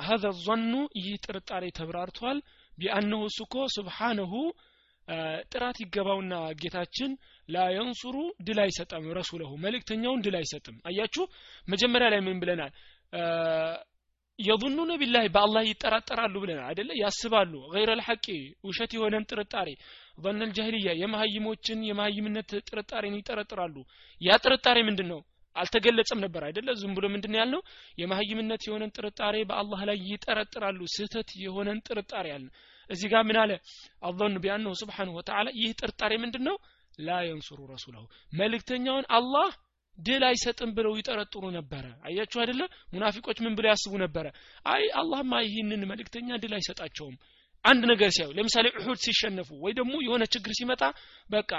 هذا 0.08 0.28
الظن 0.34 0.72
ይህ 0.98 1.12
ጥርጣሬ 1.26 1.64
ተብራርቷል 1.78 2.38
ቢአነሁ 2.78 3.20
ስኮ 3.36 3.54
ስብሓነሁ 3.76 4.32
ጥራት 5.51 5.77
ይገባውና 5.83 6.33
ጌታችን 6.61 7.11
ላየንሱሩ 7.49 8.15
ድል 8.47 8.59
አይሰጠም 8.63 9.05
ረሱለሁ 9.19 9.51
መልእክተኛውን 9.65 10.23
ድል 10.25 10.35
አይሰጥም። 10.39 10.77
አያችሁ? 10.89 11.23
መጀመሪያ 11.67 12.07
ላይ 12.13 12.21
ምን 12.25 12.39
ብለናል? 12.41 12.71
የظኑነ 14.39 14.91
ቢላህ 15.01 15.23
በአላህ 15.35 15.63
ይጠራጠራሉ 15.67 16.35
ብለናል 16.43 16.67
አይደለ? 16.69 16.89
ያስባሉ። 17.03 17.53
ገይረ 17.73 17.91
ልሐቂ 17.99 18.25
ውሸት 18.63 18.91
የሆነን 18.97 19.27
ጥርጣሬ 19.31 19.69
ظن 20.17 20.39
الجاهلية 20.41 20.91
የመሀይሞችን 21.01 21.79
የመሀይምነት 21.89 22.51
ጥርጣሬን 22.67 23.17
ይጠረጥራሉ። 23.19 23.75
ያ 24.21 24.37
ጥርጣሬ 24.43 24.77
ምንድን 24.87 25.07
ነው 25.13 25.19
አልተገለጸም 25.55 26.19
ነበር 26.25 26.41
አይደለ? 26.47 26.67
ዝም 26.81 26.91
ብሎ 26.97 27.05
ምንድን 27.13 27.35
ያልነው? 27.39 27.61
የመሀይምነት 27.97 28.61
የሆነን 28.67 28.93
ጥርጣሬ 28.97 29.35
በአላህ 29.49 29.79
ላይ 29.89 29.97
ይጠረጥራሉ። 30.11 30.79
ስህተት 30.95 31.29
የሆነን 31.43 31.79
ጥርጣሬ 31.87 32.27
አለ 32.35 32.45
እዚህ 32.89 33.07
ጋር 33.13 33.23
ምን 33.25 33.37
አለ? 33.41 33.51
አظኑ 34.03 34.35
ቢአነሁ 34.43 34.73
ስብሓንሁ 34.81 35.13
ወተዓላ 35.19 35.47
ይህ 35.59 35.71
ጥርጣሬ 35.79 36.13
ምንድን 36.23 36.43
ነው 36.47 36.57
ላ 36.99 37.17
የንሱሩ 37.25 37.59
ረሱለሁ። 37.71 38.03
መልእክተኛውን 38.33 39.05
አላህ 39.17 39.49
ድል 39.97 40.23
አይሰጥም 40.27 40.71
ብለው 40.77 40.93
ይጠረጥሩ 40.99 41.43
ነበረ። 41.55 41.85
አያችሁ 42.07 42.37
አይደለ? 42.41 42.61
ሙናፊቆች 42.93 43.37
ምን 43.45 43.53
ብለው 43.57 43.69
ያስቡ 43.73 43.93
ነበረ? 44.03 44.25
አይ 44.73 44.83
አላህማ 45.01 45.33
ይህንን 45.47 45.81
መልእክተኛ 45.91 46.29
ድል 46.43 46.53
አይሰጣቸውም። 46.57 47.15
አንድ 47.65 47.83
ነገር 47.91 48.09
ሲያዩ 48.15 48.31
ለምሳሌ 48.37 48.67
ኡሁድ 48.79 48.99
ሲሸነፉ 49.05 49.49
ወይ 49.63 49.73
ደግሞ 49.79 49.93
የሆነ 50.05 50.23
ችግር 50.33 50.51
ሲመጣ 50.59 50.83
በቃ 51.29 51.51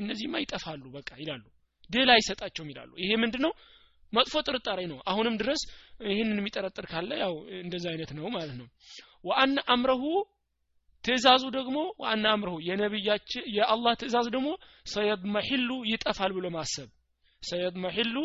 እነዚህማ 0.00 0.34
ይጠፋሉ 0.44 0.84
በቃ 0.96 1.10
ይላሉ። 1.20 1.44
ድል 1.90 2.10
አይሰጣቸውም 2.14 2.68
ይላሉ። 2.72 2.90
ይሄ 3.02 3.10
ምንድነው? 3.22 3.52
መጥፎ 4.12 4.34
ጥርጣሬ 4.46 4.80
ነው። 4.90 4.98
አሁንም 5.10 5.34
ድረስ 5.40 5.60
ይህንን 6.08 6.38
የሚጠረጥር 6.40 6.86
ካለ 6.90 7.10
ያው 7.22 7.34
እንደዛ 7.60 7.84
አይነት 7.92 8.10
ነው 8.18 8.26
ማለት 8.36 8.54
ነው። 8.60 8.66
ወአነ 9.24 9.56
አምረሁ 9.74 10.02
ትእዛዙ 11.04 11.44
ደግሞ 11.56 11.78
ዋና 12.02 12.26
አምረሁ 12.34 12.56
የነብያችን 12.66 13.44
የአላህ 13.56 13.94
ትእዛዝ 14.00 14.28
ደግሞ 14.34 14.50
ሰየድመሒሉ 14.92 15.70
ይጠፋል 15.90 16.32
ብሎ 16.36 16.46
ማሰብ 16.56 16.90
ሰየድመሒሉ 17.42 18.16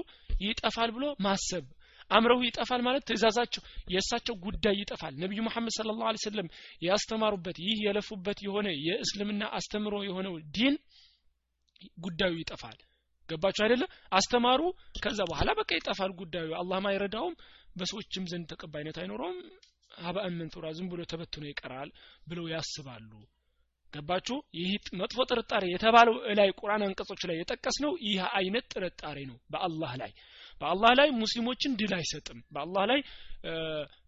ይጠፋል 0.44 0.90
ብሎ 0.96 1.06
ማሰብ። 1.26 1.66
አምረው 2.12 2.40
ይጠፋል 2.46 2.82
ማለት 2.86 3.04
ትእዛዛቸው 3.10 3.62
የእሳቸው 3.94 4.36
ጉዳይ 4.46 4.76
ይጠፋል። 4.82 5.14
ነቢዩ 5.24 5.40
መሐመድ 5.48 5.74
ስለ 5.76 5.90
ላሁ 5.92 6.22
ሰለም 6.24 6.48
ያስተማሩበት 6.86 7.58
ይህ 7.66 7.80
የለፉበት 7.86 8.40
የሆነ 8.46 8.68
የእስልምና 8.86 9.44
አስተምሮ 9.58 9.96
የሆነው 10.08 10.36
ዲን 10.56 10.76
ጉዳዩ 12.06 12.34
ይጠፋል። 12.42 12.78
ገባችሁ 13.30 13.62
አይደለ? 13.66 13.84
አስተማሩ 14.12 14.62
ከዛ 15.04 15.20
በኋላ 15.30 15.50
በቃ 15.60 15.70
ይጠፋል 15.80 16.12
ጉዳዩ። 16.22 16.48
አላህም 16.62 16.88
አይረዳውም 16.92 17.36
በሰዎችም 17.76 18.24
ዘንድ 18.32 18.48
ተቀባይነት 18.54 18.98
አይኖረውም 19.02 19.38
ሀባእን 20.00 20.38
መንቱራ 20.40 20.66
ዝም 20.78 20.88
ብሎ 20.92 21.02
ተበትኖ 21.12 21.44
ይቀራል 21.50 21.90
ብለው 22.28 22.46
ያስባሉ። 22.54 23.12
ገባችሁ? 23.94 24.36
ይህ 24.58 24.72
መጥፎ 25.00 25.20
ጥርጣሬ 25.30 25.64
የተባለው 25.72 26.16
ላይ 26.40 26.50
ቁርአን 26.60 26.84
አንቀጾች 26.88 27.22
ላይ 27.30 27.36
የጠቀስ 27.40 27.78
ነው 27.84 27.92
ይህ 28.06 28.20
አይነት 28.38 28.66
ጥርጣሬ 28.74 29.18
ነው 29.30 29.38
በአላህ 29.54 29.94
ላይ። 30.02 30.12
በአላህ 30.62 30.92
ላይ 31.00 31.10
ሙስሊሞችን 31.22 31.78
ድል 31.80 31.94
አይሰጥም። 31.98 32.40
በአላህ 32.54 32.84
ላይ 32.92 33.00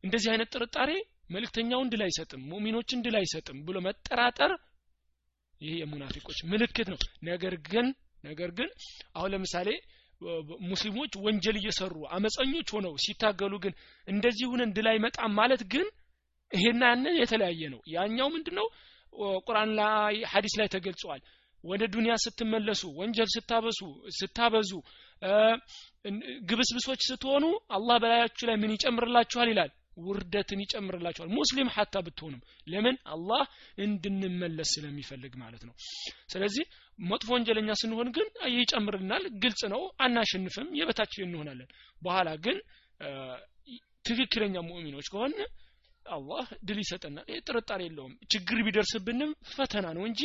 እንደዚህ 0.04 0.30
አይነት 0.34 0.50
ጥርጣሬ 0.56 0.92
መልእክተኛውን 1.32 1.90
ድል 1.92 2.02
አይሰጥም 2.08 2.42
ሙሚኖችን 2.52 3.04
ድል 3.06 3.16
አይሰጥም 3.20 3.58
ብሎ 3.68 3.78
መጠራጠር 3.88 4.54
ይሄ 5.62 5.74
የሙናፊቆች 5.80 6.40
ምልክት 6.52 6.88
ነው። 6.94 7.00
ነገር 7.24 7.56
ግን 7.68 7.88
ነገር 8.24 8.50
ግን 8.58 8.70
አሁን 9.16 9.32
ለምሳሌ 9.34 9.70
ሙስሊሞች 10.70 11.14
ወንጀል 11.26 11.58
እየሰሩ 11.60 11.96
አመፀኞች 12.16 12.70
ሆነው 12.76 12.94
ሲታገሉ 13.04 13.54
ግን 13.64 13.74
እንደዚህ 14.08 14.48
ሁነን 14.52 14.74
ድል 14.76 14.88
አይመጣም 14.92 15.34
ማለት 15.40 15.62
ግን 15.74 15.88
ይሄና 16.52 16.84
ያንን 16.92 17.16
የተለያየ 17.22 17.62
ነው። 17.74 17.82
ያኛው 17.94 18.28
ምንድነው? 18.34 18.68
ቁርአን 19.48 19.70
ላይ 19.80 20.16
ሐዲስ 20.32 20.54
ላይ 20.60 20.68
ተገልጿል። 20.74 21.22
ወደ 21.64 21.82
ዱንያ 21.94 22.14
ስትመለሱ 22.24 22.82
ወንጀል 23.00 23.30
ስታበሱ 23.34 23.80
ስታበዙ 24.20 24.72
ግብስብሶች 26.50 27.02
ስትሆኑ 27.10 27.44
አላህ 27.70 27.98
በላያችሁ 28.04 28.46
ላይ 28.50 28.58
ምን 28.62 28.74
ይጨምርላችኋል 28.76 29.50
ይላል 29.52 29.72
ውርደትን 30.04 30.60
ይጨምርላችኋል 30.64 31.30
ሙስሊም 31.38 31.70
ሀታ 31.76 31.96
ብትሆኑም 32.06 32.42
ለምን? 32.68 32.96
አላህ 33.14 33.44
እንድንመለስ 33.86 34.70
ስለሚፈልግ 34.76 35.34
ማለት 35.42 35.64
ነው። 35.68 35.74
ስለዚህ 36.34 36.66
መጥፎ 37.04 37.30
ወንጀለኛ 37.36 37.70
ስንሆን 37.82 38.10
ግን 38.16 38.28
ይጨምርልናል 38.56 39.24
ግልጽ 39.44 39.62
ነው 39.74 39.82
አናሸንፍም 40.06 40.70
የበታች 40.80 41.16
እንሆናለን። 41.22 41.70
በኋላ 42.02 42.30
ግን 42.46 42.58
ትክክለኛ 44.06 44.56
ሙእሚኖች 44.68 45.08
ከሆን 45.14 45.34
አላህ 46.06 46.46
ድል 46.68 46.80
ይሰጠናል። 46.84 47.26
ይህ 47.32 47.42
ጥርጣሬ 47.48 47.82
የለውም። 47.88 48.14
ችግር 48.34 48.60
ቢደርስብንም 48.66 49.32
ፈተና 49.52 49.88
ነው 49.98 50.04
እንጂ 50.10 50.22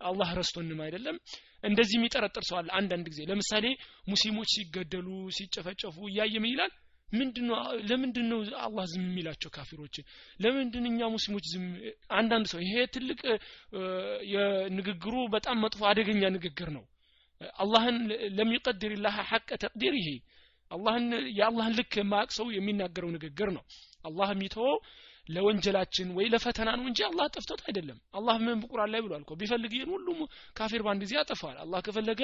አላህ 0.00 0.28
ረስቶንም 0.38 0.78
አይደለም። 0.84 1.16
እንደዚህ 1.64 1.96
የሚጠረጥር 1.98 2.44
ሰው 2.48 2.56
አለ 2.60 2.68
አንዳንድ 2.78 3.06
ጊዜ። 3.12 3.20
ለምሳሌ 3.30 3.66
ሙስሊሞች 4.08 4.48
ሲገደሉ 4.54 5.08
ሲጨፈጨፉ 5.36 5.96
እያየ 6.08 6.34
ምን 6.42 6.50
ይላል 6.52 6.72
ምንድነው? 7.12 7.56
ለምንድነው 7.88 8.38
አላህ 8.64 8.84
ዝም 8.90 9.04
የሚላቸው 9.06 9.50
ካፊሮችን 9.54 10.04
ለምንድን 10.40 10.84
እኛ 10.90 11.00
ሙስሊሞች 11.14 11.46
ዝም? 11.52 11.64
አንዳንድ 12.18 12.46
ሰው 12.52 12.60
ይሄ 12.64 12.74
ትልቅ 12.94 13.20
የንግግሩ 14.34 15.14
በጣም 15.34 15.60
መጥፎ 15.64 15.80
አደገኛ 15.90 16.22
ንግግር 16.36 16.70
ነው። 16.76 16.84
አላህን 17.62 17.96
ለሚቀድር 18.36 18.92
ላህ 19.04 19.16
ሐቀ 19.30 19.50
ተቅዲር 19.62 19.94
ይሄ። 20.00 20.08
አላህን 20.70 21.06
የአላህን 21.38 21.74
ልክ 21.78 21.92
የማያቅ 22.00 22.30
ሰው 22.36 22.46
የሚናገረው 22.56 23.10
ንግግር 23.16 23.48
ነው። 23.56 23.64
አላህ 24.04 24.28
የሚተወው 24.34 24.76
ለወንጀላችን 25.26 26.08
ወይ 26.16 26.26
ለፈተና 26.32 26.68
ነው 26.78 26.84
እንጂ 26.90 27.00
አላህ 27.08 27.26
ጠፍቶት 27.34 27.60
አይደለም። 27.66 27.98
አላህ 28.12 28.36
ምን 28.40 28.60
በቁርአን 28.62 28.90
ላይ 28.94 29.00
ብሏል 29.04 29.22
እኮ 29.24 29.32
ቢፈልግ 29.40 29.72
ይህን 29.76 29.90
ሁሉ 29.94 30.06
ካፊር 30.56 30.82
ባንድ 30.86 31.02
ጊዜ 31.04 31.12
ያጠፋል። 31.18 31.56
አላህ 31.64 31.80
ከፈለገ 31.86 32.22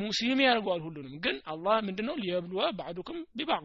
ሙስሊም 0.00 0.40
ያደርገዋል 0.44 0.82
ሁሉንም። 0.86 1.14
ግን 1.24 1.36
አላህ 1.52 1.76
ምንድነው? 1.86 2.16
ሊየብሉወ 2.22 2.64
ባዕዱኩም 2.78 3.18
ቢባዕ 3.38 3.62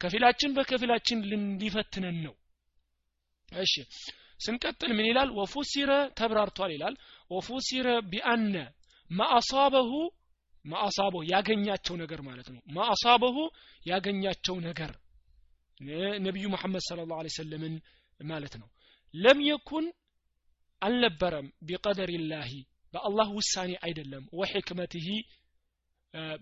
ከፊላችን 0.00 0.54
በከፊላችን 0.56 1.18
ሊፈትነን 1.62 2.18
ነው። 2.26 2.34
እሺ 3.48 3.74
ስንቀጥል 4.40 4.90
ምን 4.96 5.06
ይላል? 5.10 5.28
ወፉሲረ 5.38 5.90
ተብራርቷል 6.18 6.70
ይላል። 6.76 6.94
ወፉሲረ 7.30 7.88
ቢአነ 8.10 8.54
ማአሳበሁ 9.10 9.90
ማአሳበሁ 10.64 11.20
ያገኛቸው 11.32 11.94
ነገር 12.02 12.20
ማለት 12.28 12.48
ነው። 12.54 12.60
ማአሳበሁ 12.76 13.36
ያገኛቸው 13.86 14.56
ነገር 14.66 14.90
ነቢዩ 16.20 16.46
መሐመድ 16.48 16.82
ስለ 16.88 17.00
ላሁ 17.10 17.30
ሰለምን 17.36 17.74
ማለት 18.20 18.54
ነው። 18.60 18.68
ለም 19.14 19.38
የኩን 19.48 19.86
አልነበረም 20.82 21.46
ቢቀደር 21.62 22.10
ላሂ 22.32 22.52
በአላህ 22.94 23.28
ውሳኔ 23.38 23.70
አይደለም 23.84 24.24
ወሕክመትህ 24.32 25.06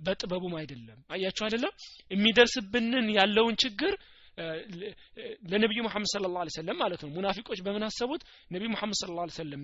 በጥበቡም 0.05 0.55
አይደለም። 0.59 0.99
አያችሁ 1.11 1.43
አይደለም? 1.47 1.73
የሚደርስብንን 2.11 3.07
ያለውን 3.17 3.57
ችግር 3.65 3.93
ለነቢዩ 5.51 5.81
መሐመድ 5.87 6.09
ስለ 6.13 6.29
ላ 6.35 6.43
ሰለም 6.57 6.77
ማለት 6.77 7.01
ነው። 7.05 7.11
ሙናፊቆች 7.11 7.59
በምን 7.67 7.85
አሰቡት? 7.89 8.23
ነቢዩ 8.51 8.69
መሐመድ 8.75 8.97
ስለ 9.01 9.11
ላ 9.19 9.25
ሰለም 9.39 9.63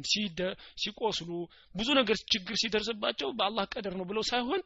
ሲቆስሉ 0.82 1.30
ብዙ 1.74 1.88
ነገር 2.00 2.16
ችግር 2.32 2.54
ሲደርስባቸው 2.62 3.30
በአላህ 3.38 3.66
ቀደር 3.74 3.94
ነው 4.00 4.06
ብለው 4.10 4.24
ሳይሆን 4.30 4.62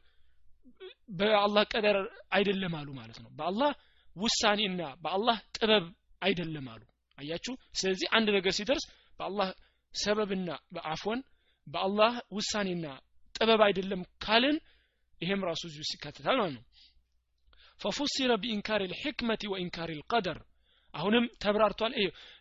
በአላህ 1.19 1.65
ቀደር 1.75 1.97
አይደለም 2.33 2.73
አሉ 2.79 2.89
ማለት 3.01 3.19
ነው። 3.25 3.31
በአላህ 3.39 3.71
ውሳኔና 4.17 4.83
በአላህ 5.03 5.39
ጥበብ 5.57 5.87
አይደለም 6.23 6.67
አሉ። 6.73 6.83
አያችሁ? 7.19 7.53
ስለዚህ 7.75 8.07
አንድ 8.17 8.29
ነገር 8.37 8.53
ሲደርስ 8.59 8.85
በአላህ 9.21 9.49
ሰበብና 9.95 10.49
በአፎን 10.75 11.21
በአላህ 11.67 12.15
ውሳኔና 12.33 12.87
ጥበብ 13.35 13.61
አይደለም 13.67 14.03
ካልን 14.25 14.57
ይሄም 15.21 15.43
ራሱ 15.49 15.63
እዚሁ 15.69 15.83
ይካተታል 15.95 16.37
ማለት 16.37 16.55
ነው። 16.57 16.65
ፈፉሲረ 17.81 18.33
ቢኢንካር 18.43 18.83
ልሕክመቲ 18.93 19.43
ወኢንካር 19.53 19.91
ልቀደር። 19.99 20.39
አሁንም 20.95 21.25
ተብራርቷል። 21.43 21.95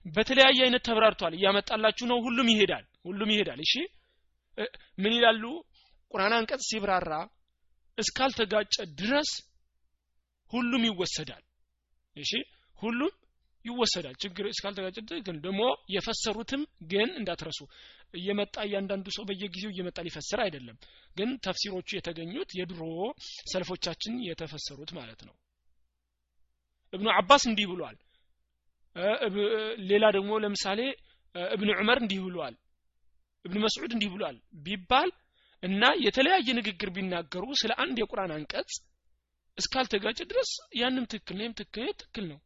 በተለያየ 0.06 0.60
አይነት 0.66 0.84
ተብራርቷል። 0.88 1.34
እያመጣላችሁ 1.38 2.06
ነው። 2.12 2.20
ሁሉም 2.26 2.48
ይሄዳል። 2.54 2.86
ሁሉም 3.06 3.32
ይሄዳል። 3.34 3.60
እሺ? 3.66 3.74
ምን 4.98 5.14
ይላሉ? 5.18 5.44
ቁርአን 6.12 6.34
አንቀጽ 6.38 6.62
ሲብራራ 6.70 7.12
እስካልተጋጨ 7.98 8.76
ድረስ 9.00 9.30
ሁሉም 10.52 10.84
ይወሰዳል 10.88 11.44
እሺ? 12.17 12.32
ሁሉም 12.75 13.13
ይወሰዳል። 13.65 14.15
ችግር 14.23 14.45
እስካልተጋጨ 14.47 14.97
ግን 15.28 15.38
ደግሞ 15.45 15.62
የፈሰሩትም 15.89 16.62
ግን 16.91 17.10
እንዳትረሱ። 17.19 17.60
እየመጣ 18.13 18.56
እያንዳንዱ 18.67 19.08
ሰው 19.15 19.23
በየጊዜው 19.30 19.71
እየመጣ 19.73 19.97
ሊፈስር 20.08 20.39
አይደለም። 20.43 20.78
ግን 21.17 21.30
ተፍሲሮቹ 21.45 21.89
የተገኙት 21.97 22.49
የድሮ 22.60 22.82
ሰልፎቻችን 23.51 24.13
የተፈሰሩት 24.28 24.91
ማለት 24.99 25.21
ነው። 25.28 25.36
እብኑ 26.93 27.08
አባስ 27.17 27.43
እንዲህ 27.49 27.67
ብሏል። 27.71 27.97
ሌላ 29.89 30.06
ደግሞ 30.17 30.32
ለምሳሌ 30.43 30.82
እብን 31.36 31.69
ዑመር 31.75 31.99
እንዲህ 32.04 32.19
ብሏል። 32.28 32.56
እብን 33.45 33.60
መስዑድ 33.65 33.91
እንዲህ 33.95 34.10
ብሏል። 34.13 34.38
ቢባል 34.65 35.10
እና 35.63 35.84
የተለያየ 36.06 36.47
ንግግር 36.58 36.89
ቢናገሩ 36.95 37.45
ስለ 37.62 37.71
አንድ 37.84 37.97
የቁርአን 38.01 38.32
አንቀጽ 38.36 38.71
እስካልተጋጨ 39.58 40.20
ድረስ 40.32 40.50
ያንም 40.76 41.06
ትክክል 41.12 41.38
ነው። 41.41 41.54
ትክክል 41.54 41.88
ትክክል 41.94 42.26
ነው። 42.32 42.39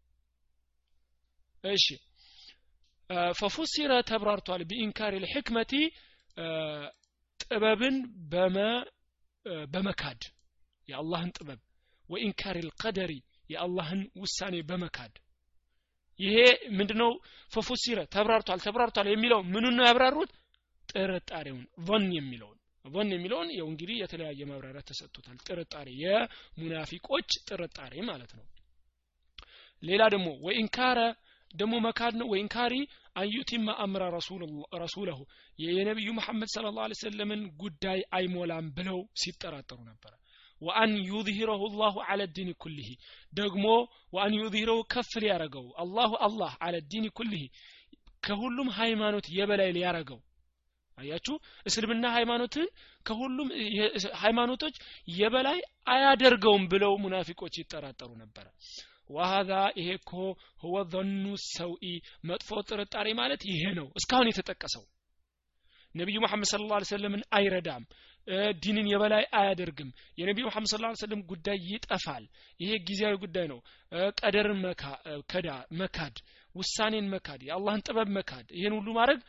እሺ። 1.63 1.86
ፈፉሲረ 3.39 3.91
ተብራርቷል። 4.10 4.62
ቢኢንካር 4.69 5.13
ልሕክመቲ 5.24 5.72
ጥበብን 7.39 7.95
በመካድ 9.74 10.22
የአላህን 10.88 11.32
ጥበብ። 11.38 11.60
ወኢንካር 12.10 12.58
ልቀደሪ 12.67 13.12
የአላህን 13.50 14.02
ውሳኔ 14.22 14.56
በመካድ። 14.69 15.13
ይሄ 16.19 16.38
ምንድነው? 16.78 17.12
ፈፉሲረ 17.52 18.00
ተብራርቷል። 18.13 18.60
ተብራርቷል 18.65 19.08
የሚለው 19.10 19.39
ምኑን 19.54 19.76
ነው 19.78 19.86
ያብራሩት? 19.88 20.32
ጥርጣሬውን 20.89 21.65
ظን 21.88 22.06
የሚለውን 22.15 22.59
ظን 22.86 23.10
የሚለውን 23.13 23.50
ያው 23.58 23.68
እንግዲህ 23.72 23.96
የተለያየ 24.02 24.42
ማብራሪያ 24.50 24.82
ተሰጥቶታል። 24.89 25.38
ጥርጣሬ 25.48 25.88
የሙናፊቆች 26.04 27.30
ጥርጣሬ 27.50 27.94
ማለት 28.10 28.32
ነው። 28.38 28.46
ሌላ 29.84 30.02
ደግሞ 30.13 30.30
ወኢንካረ 30.46 31.00
ደግሞ 31.52 31.76
መካድ 31.86 32.13
ነው 32.20 32.28
ወኢንካሪ 32.32 32.74
አንዩቲማ 33.15 33.70
አምራ 33.84 34.04
ረሱለሁ 34.82 35.20
የነቢዩ 35.60 36.10
መሐመድ 36.18 36.50
ስለ 36.54 36.68
ላ 36.78 36.88
ሰለምን 37.02 37.42
ጉዳይ 37.62 38.00
አይሞላም 38.18 38.68
ብለው 38.78 39.00
ሲጠራጠሩ 39.22 39.80
ነበረ 39.89 40.13
ወአን 40.62 40.94
ዩዝሂረሁ 41.10 41.62
አላሁ 41.70 41.96
አለ 42.08 42.22
ዲን 42.36 42.50
ኩልህ 42.63 42.89
ደግሞ 43.34 43.65
ወአን 44.13 44.34
ዩዝሂረሁ 44.39 44.80
ከፍ 44.94 45.12
ሊያረገው 45.24 45.68
አላሁ 45.84 46.12
አላህ 46.28 46.54
አለ 46.68 46.76
ዲን 46.92 47.06
ኩልህ 47.20 47.44
ከሁሉም 48.24 48.70
ሃይማኖት 48.80 49.26
የበላይ 49.32 49.70
ሊያረገው። 49.78 50.20
አያችሁ? 50.99 51.35
እስልምና 51.65 52.05
ሃይማኖትን 52.15 52.67
ከሁሉም 53.05 53.49
ሃይማኖቶች 54.21 54.75
የበላይ 55.17 55.59
አያደርገውም 55.88 56.65
ብለው 56.73 56.93
ሙናፊቆች 57.03 57.55
ይጠራጠሩ 57.62 58.09
ነበረ 58.21 58.45
ወሀዛ 59.09 59.51
ይሄ 59.79 59.89
እኮ 59.99 60.12
ሁወ 60.63 60.75
ዘኑ 60.91 61.23
ሰውኢ 61.47 61.85
መጥፎ 62.23 62.49
ጥርጣሬ 62.69 63.07
ማለት 63.19 63.41
ይሄ 63.51 63.63
ነው። 63.79 63.88
እስካሁን 63.99 64.29
የተጠቀሰው 64.31 64.83
ነቢዩ 65.95 66.17
መሐመድ 66.23 66.47
ስለ 66.49 66.63
ላ 66.71 66.79
ሰለምን 66.89 67.23
አይረዳም። 67.35 67.83
ዲንን 68.63 68.88
የበላይ 68.91 69.23
አያደርግም። 69.33 69.89
የነቢዩ 70.17 70.45
መሐመድ 70.49 70.69
ስለ 70.71 70.91
ሰለም 71.01 71.21
ጉዳይ 71.31 71.57
ይጠፋል። 71.69 72.23
ይሄ 72.59 72.71
ጊዜያዊ 72.88 73.15
ጉዳይ 73.23 73.45
ነው። 73.53 73.59
ቀደርን 74.21 74.59
መካድ 75.79 76.15
ውሳኔን 76.55 77.07
መካድ 77.13 77.41
የአላህን 77.47 77.83
ጥበብ 77.88 78.09
መካድ 78.17 78.47
ይህን 78.51 78.75
ሁሉ 78.77 78.89
ማድረግ 78.97 79.19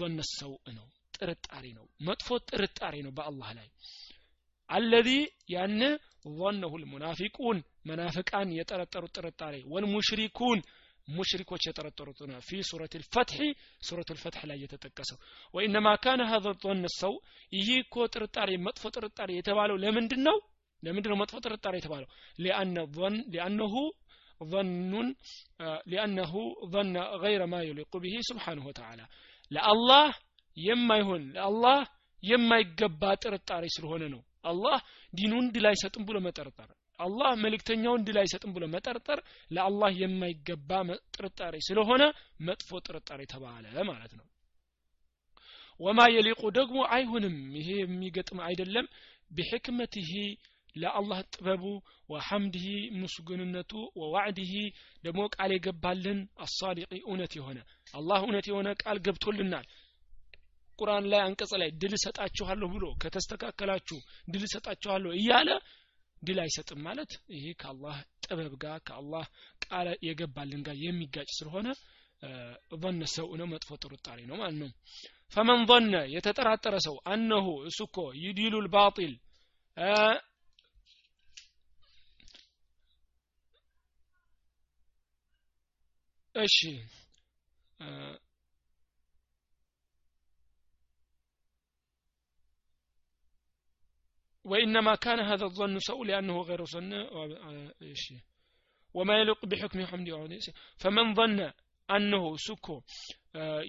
ظن 0.00 0.18
الሰውእ 0.24 0.68
ነው 0.78 0.86
ጥርጣሬ 1.16 1.64
ነው 1.78 1.86
መጥፎ 2.08 2.28
ጥርጣሬ 2.50 2.94
ነው 3.06 3.12
በአላህ 3.18 3.50
ላይ 3.58 3.68
አለዚ 4.70 5.08
ያን 5.54 5.80
ظنه 6.40 6.72
المنافقون 6.80 7.58
መናፍቃን 7.88 8.48
የጠረጠሩት 8.58 9.12
ጥርጣሬ 9.18 9.54
ወልሙሽሪኩን 9.72 10.58
ሙሽሪኮች 11.08 11.62
የጠረጠሩት 11.68 12.18
ነው 12.30 12.40
ፊ 12.48 12.58
ሱረት 12.68 12.92
ልፈትሒ 13.00 13.40
ሱረት 13.86 14.08
ልፈትሕ 14.16 14.42
ላይ 14.50 14.58
የተጠቀሰው 14.64 15.18
ወኢነማ 15.54 15.88
ካነ 16.04 16.20
ሀዘ 16.32 16.46
ظን 16.64 16.82
ሰው 17.00 17.14
ይህ 17.52 17.70
እኮ 17.84 18.04
ጥርጣሬ 18.14 18.50
መጥፎ 18.66 18.84
ጥርጣሬ 18.96 19.30
የተባለው 19.38 19.78
ለምንድን 19.84 20.22
ነው 20.28 20.38
ለምንድን 20.82 21.10
ነው 21.12 21.18
መጥፎ 21.22 21.36
ጥርጣሬ 21.46 21.74
የተባለው 21.80 22.08
ሊአነሁ 23.34 23.74
ظن 24.44 25.14
لأنه 25.86 26.32
ظن 26.66 26.96
غير 27.24 27.40
ما 27.46 27.60
يليق 27.62 27.92
به 27.96 28.14
سبحانه 28.30 28.64
وتعالى 28.66 29.04
ለአላህ 29.52 30.08
የማይሆን 30.56 31.22
ለአላህ 31.36 31.78
የማይገባ 32.22 33.02
ጥርጣሬ 33.22 33.64
ስለሆነ 33.76 34.02
ነው። 34.14 34.20
አላህ 34.44 34.78
ዲኑን 35.12 35.46
ድል 35.54 35.66
አይሰጥም 35.70 36.04
ብሎ 36.08 36.16
መጠርጠር። 36.26 36.68
አላህ 37.00 37.30
መልእክተኛውን 37.42 38.04
ድል 38.06 38.18
አይሰጥም 38.22 38.50
ብሎ 38.56 38.64
መጠርጠር 38.74 39.18
ለአላህ 39.50 39.90
የማይገባ 40.00 40.70
ጥርጣሬ 41.14 41.54
ስለሆነ 41.68 42.02
መጥፎ 42.48 42.80
ጥርጣሬ 42.86 43.20
ተባለ 43.32 43.64
ማለት 43.90 44.12
ነው። 44.18 44.26
ወማ 45.80 46.00
የሊቁ 46.14 46.42
ደግሞ 46.58 46.78
አይሁንም። 46.94 47.36
ይሄ 47.58 47.68
የሚገጥም 47.80 48.40
አይደለም። 48.46 48.86
ቢሕክመትህ 49.30 50.10
ለአላህ 50.75 51.19
ጥበቡ 51.33 51.63
ወሐምድህ 52.09 52.65
ምስጉንነቱ 53.01 53.71
ወዋዕድህ 54.01 54.51
ደግሞ 55.03 55.21
ቃል 55.35 55.51
የገባልን 55.55 56.19
አሳዲቂ 56.45 56.91
እውነት 57.01 57.33
የሆነ 57.39 57.59
አላህ 57.93 58.19
እውነት 58.25 58.45
የሆነ 58.51 58.69
ቃል 58.83 58.97
ገብቶልናል 59.07 59.65
ቁርአን 60.79 61.05
ላይ 61.11 61.21
አንቀጽ 61.27 61.51
ላይ 61.61 61.69
ድል 61.81 61.93
እሰጣችኋለሁ 61.97 62.67
ብሎ 62.75 62.85
ከተስተካከላችሁ 63.03 63.99
ድል 64.27 64.43
እሰጣችኋለሁ 64.47 65.11
እያለ 65.19 65.49
ድል 66.21 66.39
አይሰጥም 66.43 66.79
ማለት 66.87 67.11
ይሄ 67.35 67.45
ከአላህ 67.61 67.95
ጥበብ 68.25 68.53
ጋር 68.63 68.77
ከአላህ 68.87 69.25
ቃል 69.65 69.87
የገባልን 70.07 70.61
ጋር 70.67 70.75
የሚጋጭ 70.85 71.29
ስለሆነ 71.39 71.67
ظن 72.83 73.01
ሰው 73.15 73.27
ነው 73.39 73.47
መጥፎ 73.51 73.71
ጥርጣሬ 73.83 74.19
ነው 74.29 74.37
ማለት 74.41 74.57
ነው 74.61 74.69
ፈመን 75.33 75.61
ظن 75.69 75.93
የተጠራጠረ 76.13 76.75
ሰው 76.87 76.95
አነሁ 77.13 77.47
እሱ 77.69 77.79
እኮ 77.89 77.99
ይዲሉ 78.23 78.55
ልባጢል 78.65 79.13
እሺ 86.34 86.58
وإنما 94.44 94.94
كان 94.94 95.20
هذا 95.20 95.44
الظن 95.44 95.78
سوء 95.78 96.04
لأنه 96.04 96.40
غير 96.40 96.64
ظن 96.64 96.92
إيش 97.82 98.14
وما 98.94 99.14
يليق 99.20 99.46
بحكم 99.46 99.86
حمد 99.86 100.08
فمن 100.76 101.14
ظن 101.14 101.52
أنه 101.90 102.36
سكو 102.36 102.82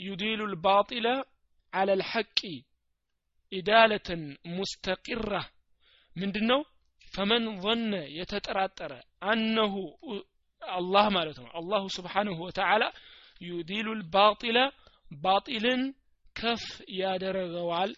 يديل 0.08 0.42
الباطل 0.42 1.24
على 1.74 1.94
الحق 1.94 2.40
إدالة 3.54 4.38
مستقرة 4.46 5.50
من 6.16 6.32
دنو 6.32 6.66
فمن 7.14 7.62
ظن 7.62 7.94
يتتراتر 7.94 9.02
أنه 9.24 9.76
አላህ 10.72 11.06
ማለት 11.16 11.38
ነው። 11.40 11.50
አላሁ 11.54 11.84
ስብሓንሁ 11.96 12.38
ወተዓላ 12.46 12.84
ዩዲሉ 13.42 13.88
ልባጢለ 14.00 14.58
ባጢልን 15.18 15.82
ከፍ 16.36 16.64
ያደረገዋል። 17.00 17.92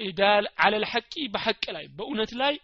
ኢዳል 0.00 0.44
አለል 0.64 0.84
ሐቂ 0.90 1.14
በሐቅ 1.34 1.62
ላይ 1.76 1.86
በእውነት 1.96 2.32
ላይ 2.40 2.54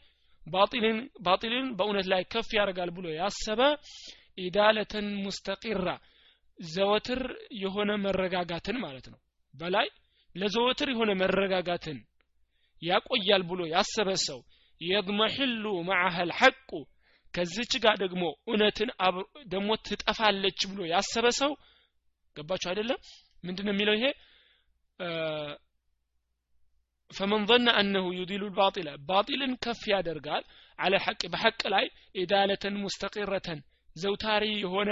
ባጢልን 1.26 1.66
በእውነት 1.78 2.06
ላይ 2.12 2.22
ከፍ 2.32 2.48
ያደርጋል 2.58 2.90
ብሎ 2.96 3.06
ያሰበ 3.16 3.60
ኢዳለተን 4.38 5.06
ሙስተቂራ 5.24 5.88
ዘወትር 6.58 7.22
የሆነ 7.62 7.90
መረጋጋትን 8.04 8.76
ማለት 8.84 9.06
ነው። 9.12 9.18
በላይ 9.54 9.86
ለዘወትር 10.34 10.88
የሆነ 10.92 11.10
መረጋጋትን 11.20 11.98
ያቆያል 12.82 13.42
ብሎ 13.50 13.60
ያሰበ 13.74 14.10
ሰው 14.26 14.40
የድመሕሉ 14.80 15.64
መዓህ 15.88 16.16
ልሐቁ 16.30 16.70
ከዚች 17.34 17.72
ጋር 17.84 17.94
ደግሞ 18.02 18.22
እውነትን 18.48 18.90
ደግሞ 19.48 19.70
ትጠፋለች 19.86 20.60
ብሎ 20.70 20.80
ያሰበ 20.92 21.26
ሰው 21.40 21.52
ገባችሁ 22.36 22.68
አይደለም? 22.70 22.98
ምንድነው 23.44 23.72
የሚለው 23.74 23.94
ይሄ? 23.98 24.04
ፈመን 27.10 27.42
ظن 27.46 27.66
أنه 27.72 28.04
يديل 28.14 28.42
الباطل 28.44 28.86
باطلا 29.08 29.48
كف 29.56 29.80
ያደርጋል። 29.88 30.44
على 30.78 30.96
حق 30.98 31.22
بحق 31.26 31.60
ላይ 31.66 31.84
إدالة 32.14 32.64
مستقرة 32.76 33.48
ዘውታሪ 33.96 34.44
የሆነ 34.62 34.90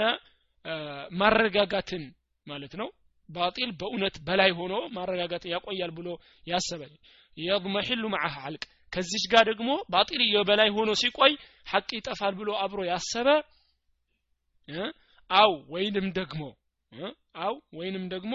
ማረጋጋትን 1.11 2.03
ማለት 2.47 2.73
ነው። 2.79 2.87
ባጢል 3.29 3.71
በእውነት 3.71 4.15
በላይ 4.27 4.51
ሆኖ 4.51 4.73
ማረጋጋት 4.95 5.43
ያቆያል 5.45 5.91
ብሎ 5.97 6.07
ያሰበ። 6.47 6.81
የضመሒሉ 7.37 8.03
መዓህ 8.13 8.35
አልቅ። 8.45 8.63
ከዚች 8.93 9.23
ጋር 9.31 9.43
ደግሞ 9.49 9.69
ባጢል 9.93 10.21
የበላይ 10.27 10.69
ሆኖ 10.75 10.91
ሲቆይ 11.01 11.33
ሐቅ 11.67 11.89
ይጠፋል 11.97 12.33
ብሎ 12.39 12.49
አብሮ 12.63 12.79
ያሰበ 12.89 13.29
አው 15.29 15.53
ወይንም 15.73 16.07
ደግሞ 16.17 16.41
አው 17.43 17.55
ወይንም 17.77 18.03
ደግሞ 18.13 18.33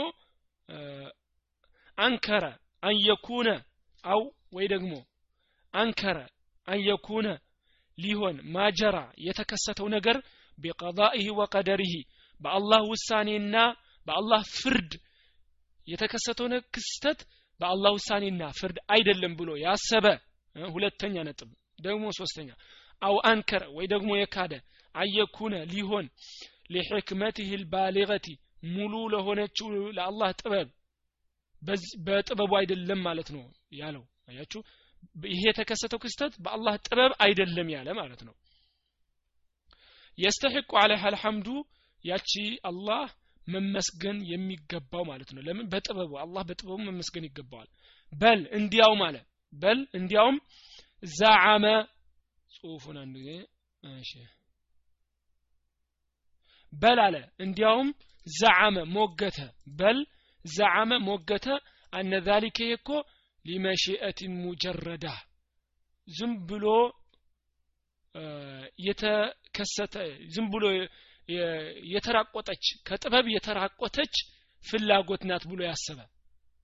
አንከረ 1.98 2.44
አንየኩነ 2.82 3.48
አው 4.04 4.22
ወይ 4.52 4.66
ደግሞ 4.72 4.92
አንከረ 5.74 6.18
አንየኩነ 6.68 7.28
ሊሆን 7.98 8.36
ማጀራ 8.54 8.96
የተከሰተው 9.26 9.86
ነገር 9.96 10.16
ቢቀዳኢህ 10.58 11.28
ወቀደሪህ 11.38 11.94
በአላህ 12.40 12.82
ውሳኔና 12.92 13.56
በአላህ 14.06 14.42
ፍርድ 14.58 14.92
የተከሰተው 15.86 16.46
ክስተት 16.74 17.20
በአላህ 17.60 17.92
ውሳኔና 17.96 18.42
ፍርድ 18.58 18.76
አይደለም 18.94 19.32
ብሎ 19.40 19.50
ያሰበ 19.64 20.06
ሁለተኛ 20.70 21.16
ነጥብ 21.26 21.50
ደግሞ 21.82 22.04
ሶስተኛ። 22.18 22.50
አው 23.02 23.16
አንከረ 23.30 23.62
ወይ 23.76 23.86
ደግሞ 23.92 24.10
የካደ 24.18 24.54
አየኩነ 24.94 25.54
ሊሆን 25.72 26.06
ሊሕክመትህ 26.72 27.50
ልባሊገቲ 27.60 28.26
ሙሉ 28.68 28.94
ለሆነችው 29.12 29.66
ለአላህ 29.96 30.30
ጥበብ። 30.40 30.68
በጥበቡ 32.06 32.50
አይደለም 32.60 33.00
ማለት 33.06 33.28
ነው 33.34 33.42
ያለው። 33.72 34.02
አያችሁ? 34.28 34.60
ይሄ 35.28 35.42
የተከሰተው 35.48 35.98
ክስተት 36.02 36.32
በአላህ 36.44 36.74
ጥበብ 36.86 37.12
አይደለም 37.24 37.68
ያለ 37.74 37.88
ማለት 38.00 38.20
ነው። 38.28 38.34
የስተሕቁ 40.18 40.70
አለህ 40.82 41.02
አልሐምዱ 41.08 41.48
ያቺ 42.04 42.32
አላህ 42.64 43.06
መመስገን 43.46 44.18
የሚገባው 44.30 45.02
ማለት 45.10 45.30
ነው። 45.34 45.42
ለምን? 45.46 45.66
በጥበቡ 45.72 46.12
አላህ 46.24 46.42
በጥበቡ 46.48 46.78
መመስገን 46.88 47.26
ይገባዋል። 47.28 47.68
በል 48.12 48.40
እንዲያው 48.58 48.92
ማለ 49.02 49.16
በል 49.52 49.78
እንዲያውም 49.94 50.36
ዛዓመ 51.12 51.64
ጽሁፉን 52.50 52.96
አንድ 53.02 53.16
ጊዜ 53.18 53.30
በል 56.72 56.98
አለ። 57.04 57.16
እንዲያውም 57.44 57.88
ዛዓመ 58.26 58.76
ሞገተ። 58.94 59.38
በል 59.78 59.98
ዘዓመ 60.44 60.90
ሞገተ። 61.06 61.46
አነ 61.92 62.12
ዛሊከ 62.26 62.58
እኮ 62.74 62.88
ሊመሽአትን 63.44 64.32
ሙጀረዳ። 64.42 65.06
ዝም 66.08 66.32
ብሎ 66.48 66.66
የተከሰተ 68.80 69.94
ዝም 70.34 70.46
ብሎ 70.52 70.64
የተራቆጠች 71.92 72.64
ከጥበብ 72.88 73.26
የተራቆተች 73.34 74.14
ፍላጎት 74.64 75.22
ናት 75.30 75.44
ብሎ 75.50 75.60
ያሰበ 75.68 75.98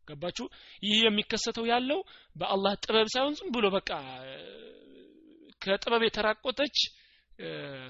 ገባችሁ? 0.08 0.46
ይህ 0.82 0.98
የሚከሰተው 1.04 1.66
ያለው 1.72 2.00
በአላህ 2.36 2.72
ጥበብ 2.84 3.08
ሳይሆን 3.14 3.36
ዝም 3.38 3.50
ብሎ 3.56 3.66
በቃ 3.76 3.90
ከጥበብ 5.62 6.02
የተራቆተች 6.06 6.76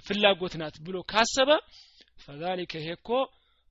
ፍላጎት 0.06 0.54
ናት 0.60 0.76
ብሎ 0.86 0.96
ካሰበ 1.12 1.50
ፈዛሊከ 2.24 2.74
ሄኮ 2.86 3.08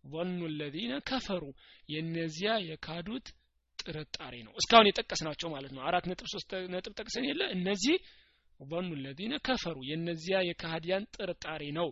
ظن 0.03 0.39
الذين 0.45 0.93
كفروا 1.01 1.53
የነዚያ 1.89 2.49
የካዱት 2.69 3.25
ጥርጣሬ 3.79 4.33
ነው። 4.47 4.53
እስካሁን 4.59 4.87
የጠቀስናቸው 4.89 5.47
ማለት 5.53 5.71
ነው። 5.75 5.81
አራት 5.89 6.05
ነጥብ 6.09 6.27
ሶስት 6.33 6.51
ነጥብ 6.73 6.93
ጠቅሰን 6.99 7.25
የለ 7.29 7.41
እነዚህ 7.55 7.95
ظن 8.59 8.89
الذين 8.99 9.33
كفروا 9.47 9.87
የነዚያ 9.91 10.37
የካህዲያን 10.49 11.07
ጥርጣሬ 11.15 11.63
ነው። 11.79 11.87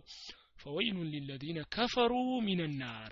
ፈወይሉን 0.62 1.10
ሊለዚነ 1.14 1.58
ከፈሩ 1.74 2.12
ሚንናር 2.46 3.10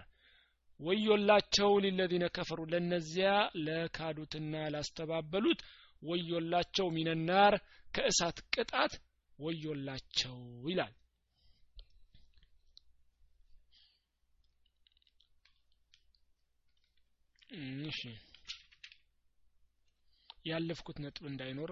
ወዮላቸው 0.81 1.71
ሊለዚነ 1.85 2.25
ከፈሩ 2.37 2.61
ለነዚያ 2.73 3.31
ለካዱትና 3.65 4.63
ላስተባበሉት 4.75 5.61
ወዮላቸው 6.03 6.87
ሚነናር 6.97 7.55
ከእሳት 7.95 8.39
ቅጣት 8.55 8.93
ወዮላቸው 9.39 10.39
ይላል። 10.67 10.95
ያለፍኩት 20.47 20.99
ነጥብ 21.05 21.25
እንዳይኖር 21.31 21.71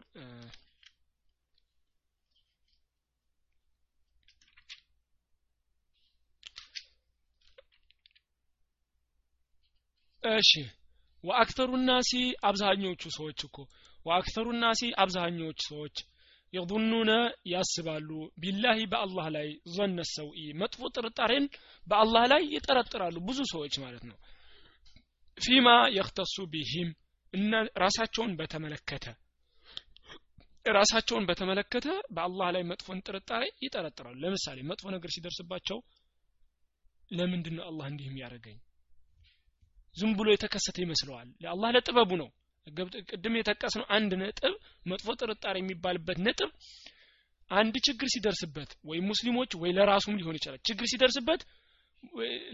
እሺ 10.22 10.50
ወአክተሩ 11.24 11.70
ናሲ 11.84 12.10
አብዛኞቹ 12.48 13.02
ሰዎች 13.16 13.40
እኮ 13.46 13.56
ወአክተሩ 14.06 14.46
ናሲ 14.60 14.82
አብዛኞቹ 15.02 15.58
ሰዎች 15.68 15.96
የظኑነ 16.52 17.10
ያስባሉ። 17.50 18.10
ቢላሂ 18.42 18.78
በአላህ 18.92 19.26
ላይ 19.34 19.48
ዘነ 19.74 19.98
ሰውኢ 20.12 20.44
መጥፎ 20.60 20.80
ጥርጣሬን 20.96 21.46
በአላህ 21.86 22.24
ላይ 22.32 22.42
ይጠረጥራሉ 22.54 23.16
ብዙ 23.28 23.38
ሰዎች 23.52 23.74
ማለት 23.84 24.04
ነው። 24.10 24.16
ፊማ 25.38 25.66
የክተሱ 25.96 26.36
ቢሂም 26.52 26.90
እና 27.32 27.52
ራሳቸውን 27.78 28.32
በተመለከተ 28.38 29.06
ራሳቸውን 30.66 31.26
በተመለከተ 31.28 31.86
በአላህ 32.14 32.48
ላይ 32.54 32.62
መጥፎን 32.70 33.02
ጥርጣሬ 33.06 33.44
ይጠረጥራሉ። 33.64 34.16
ለምሳሌ 34.24 34.58
መጥፎ 34.70 34.86
ነገር 34.94 35.10
ሲደርስባቸው 35.14 35.78
ለምንድን 37.10 37.54
ነው 37.58 37.64
አላህ 37.68 37.86
እንዲህ 37.90 38.08
የሚያደርገኝ 38.08 38.56
ዝም 39.98 40.12
ብሎ 40.18 40.28
የተከሰተ 40.32 40.76
ይመስለዋል። 40.84 41.28
አላህ 41.52 41.70
ለጥበቡ 41.76 42.10
ነው። 42.22 42.28
ቅድም 43.10 43.34
የጠቀስነው 43.36 43.86
አንድ 43.96 44.12
ነጥብ 44.20 44.54
መጥፎ 44.90 45.14
ጥርጣሬ 45.20 45.56
የሚባልበት 45.60 46.18
ነጥብ 46.26 46.50
አንድ 47.50 47.74
ችግር 47.86 48.08
ሲደርስበት 48.14 48.70
ወይ 48.88 48.98
ሙስሊሞች 49.10 49.50
ወይ 49.60 49.70
ለራሱም 49.76 50.16
ሊሆን 50.20 50.36
ይችላል። 50.38 50.60
ችግር 50.68 50.86
ሲደርስበት 50.90 51.42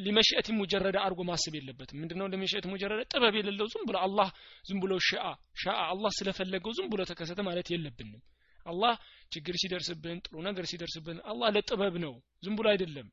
ሊመሽአት 0.04 0.46
ሙጀረደ 0.58 0.96
አድርጎ 1.02 1.20
ማሰብ 1.30 1.54
የለበትም። 1.56 1.98
ምንድነው 2.02 2.26
ለመሽአት 2.32 2.66
ሙጀረደ? 2.70 3.00
ጥበብ 3.12 3.34
የሌለው 3.38 3.66
ዝም 3.72 3.82
ብሎ 3.88 3.96
አላህ 4.04 4.28
ዝም 4.64 4.78
ብሎ 4.84 4.92
ሻአ 5.08 5.26
ሻአ 5.62 5.80
አላህ 5.92 6.12
ስለፈለገው 6.18 6.72
ዝም 6.78 6.88
ብሎ 6.92 7.00
ተከሰተ 7.10 7.40
ማለት 7.48 7.68
የለብንም። 7.72 8.22
አላህ 8.66 8.94
ችግር 9.32 9.54
ሲደርስብን 9.62 10.18
ጥሩ 10.26 10.34
ነገር 10.48 10.64
ሲደርስብን 10.70 11.18
አላህ 11.30 11.48
ለጥበብ 11.56 11.96
ነው። 12.04 12.14
ዝም 12.42 12.56
ብሎ 12.58 12.66
አይደለም 12.72 13.08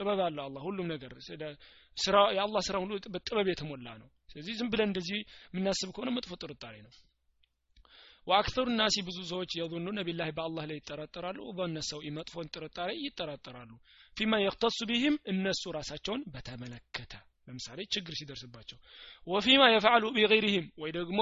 ጥበብ 0.00 0.20
አለው 0.26 0.42
አላህ 0.46 0.62
ሁሉም 0.68 0.86
ነገር። 0.92 1.12
የአላ 2.36 2.56
ስራ 2.66 2.76
ሁሉ 2.82 2.92
በጥበብ 3.14 3.46
የተሞላ 3.50 3.86
ነው። 4.02 4.08
ስለዚህ 4.32 4.54
ዝም 4.58 4.68
ብለን 4.72 4.88
እንደዚህ 4.90 5.18
የምናስብ 5.50 5.88
ከሆነ 5.94 6.10
መጥፎ 6.16 6.34
ጥርጣሬ 6.42 6.74
ነው። 6.84 6.92
ወአክተሩ 8.26 8.66
ናሲ 8.78 8.96
ብዙ 9.06 9.18
ሰዎች 9.30 9.50
የظኑነ 9.58 9.98
ቢላህ 10.06 10.28
በአላህ 10.36 10.64
ላይ 10.70 10.76
ይጠራጠራሉ። 10.80 11.38
ظነ 11.58 11.78
መጥፎን 12.18 12.50
ጥርጣሬ 12.54 12.90
ይጠራጠራሉ። 13.04 13.70
ፊማ 14.16 14.40
የክተሱ 14.42 14.78
ቢህም 14.90 15.16
እነሱ 15.32 15.62
ራሳቸውን 15.78 16.22
በተመለከተ 16.34 17.12
ለምሳሌ 17.48 17.80
ችግር 17.94 18.14
ሲደርስባቸው። 18.18 18.78
ወፊማ 19.26 19.62
የፈዓሉ 19.70 20.04
ቢገይሪህም 20.16 20.66
ወይ 20.82 20.92
ደግሞ 20.98 21.20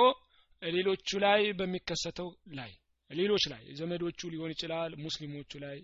ሌሎቹ 0.63 1.09
ላይ 1.25 1.41
በሚከሰተው 1.59 2.29
ላይ 2.59 2.73
ሌሎች 3.11 3.45
ላይ 3.53 3.63
ዘመዶቹ 3.79 4.21
ሊሆን 4.33 4.53
ይችላል 4.55 4.93
ሙስሊሞቹ 5.05 5.51
ላይ 5.65 5.77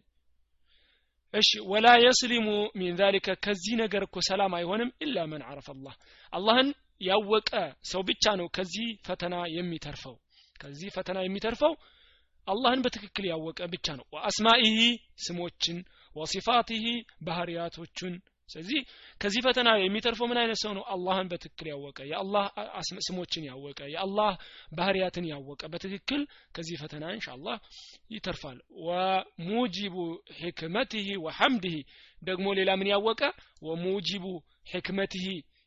እሺ 1.35 1.51
ወላ 1.71 1.87
የስሊሙ 2.03 2.49
ሚን 2.79 2.93
ዛሊከ 2.99 3.29
ከዚህ 3.45 3.75
ነገር 3.81 4.03
እኮ 4.07 4.19
ሰላም 4.29 4.53
አይሆንም 4.59 4.91
ኢላ 5.05 5.25
መን 5.31 5.43
አረፈ 5.49 5.69
አላህ። 5.75 5.95
አላህን 6.33 6.69
ያወቀ 7.01 7.51
ሰው 7.91 8.03
ብቻ 8.11 8.35
ነው 8.41 8.47
ከዚህ 8.57 8.89
ፈተና 9.07 9.37
የሚተርፈው። 9.55 10.15
ከዚህ 10.57 10.89
ፈተና 10.97 11.19
የሚተርፈው 11.25 11.73
አላህን 12.47 12.83
በትክክል 12.85 13.25
ያወቀ 13.31 13.61
ብቻ 13.73 13.87
ነው። 13.99 14.07
ወአስማኢሂ 14.15 14.79
ስሞችን 15.27 15.79
ወሲፋቲሂ 16.17 16.87
ባህሪያቶቹን 17.27 18.15
ስለዚህ 18.49 18.81
ከዚህ 19.21 19.41
ፈተና 19.47 19.69
የሚተርፈው 19.81 20.27
ምን 20.31 20.39
አይነት 20.41 20.59
ሰው 20.63 20.73
ነው? 20.77 20.85
አላህን 20.95 21.29
በትክክል 21.31 21.67
ያወቀ 21.71 21.99
የአላህ 22.11 22.45
ስሞችን 23.07 23.47
ያወቀ 23.49 23.81
የአላህ 23.93 24.33
ባህሪያትን 24.73 25.27
ያወቀ 25.31 25.63
በትክክል 25.73 26.23
ከዚህ 26.57 26.77
ፈተና 26.83 27.05
እንሻአላህ 27.15 27.57
ይተርፋል። 28.11 28.59
ወሙጂቡ 28.87 29.97
ሕክመትህ 30.41 31.09
ወሐምድህ 31.25 31.77
ደግሞ 32.23 32.47
ሌላ 32.59 32.71
ምን 32.81 32.91
ያወቀ? 32.93 33.23
ወሙጂቡ 33.65 34.27
ሕክመትህ 34.67 35.27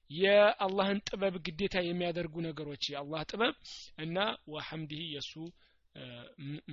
የአላህን 0.09 0.99
ጥበብ 1.07 1.35
ግዴታ 1.45 1.77
የሚያደርጉ 1.85 2.35
ነገሮች 2.45 2.83
የአላህ 2.91 3.21
ጥበብ 3.31 3.55
እና 3.99 4.17
ወሐምድህ 4.53 5.01
የእሱ 5.13 5.33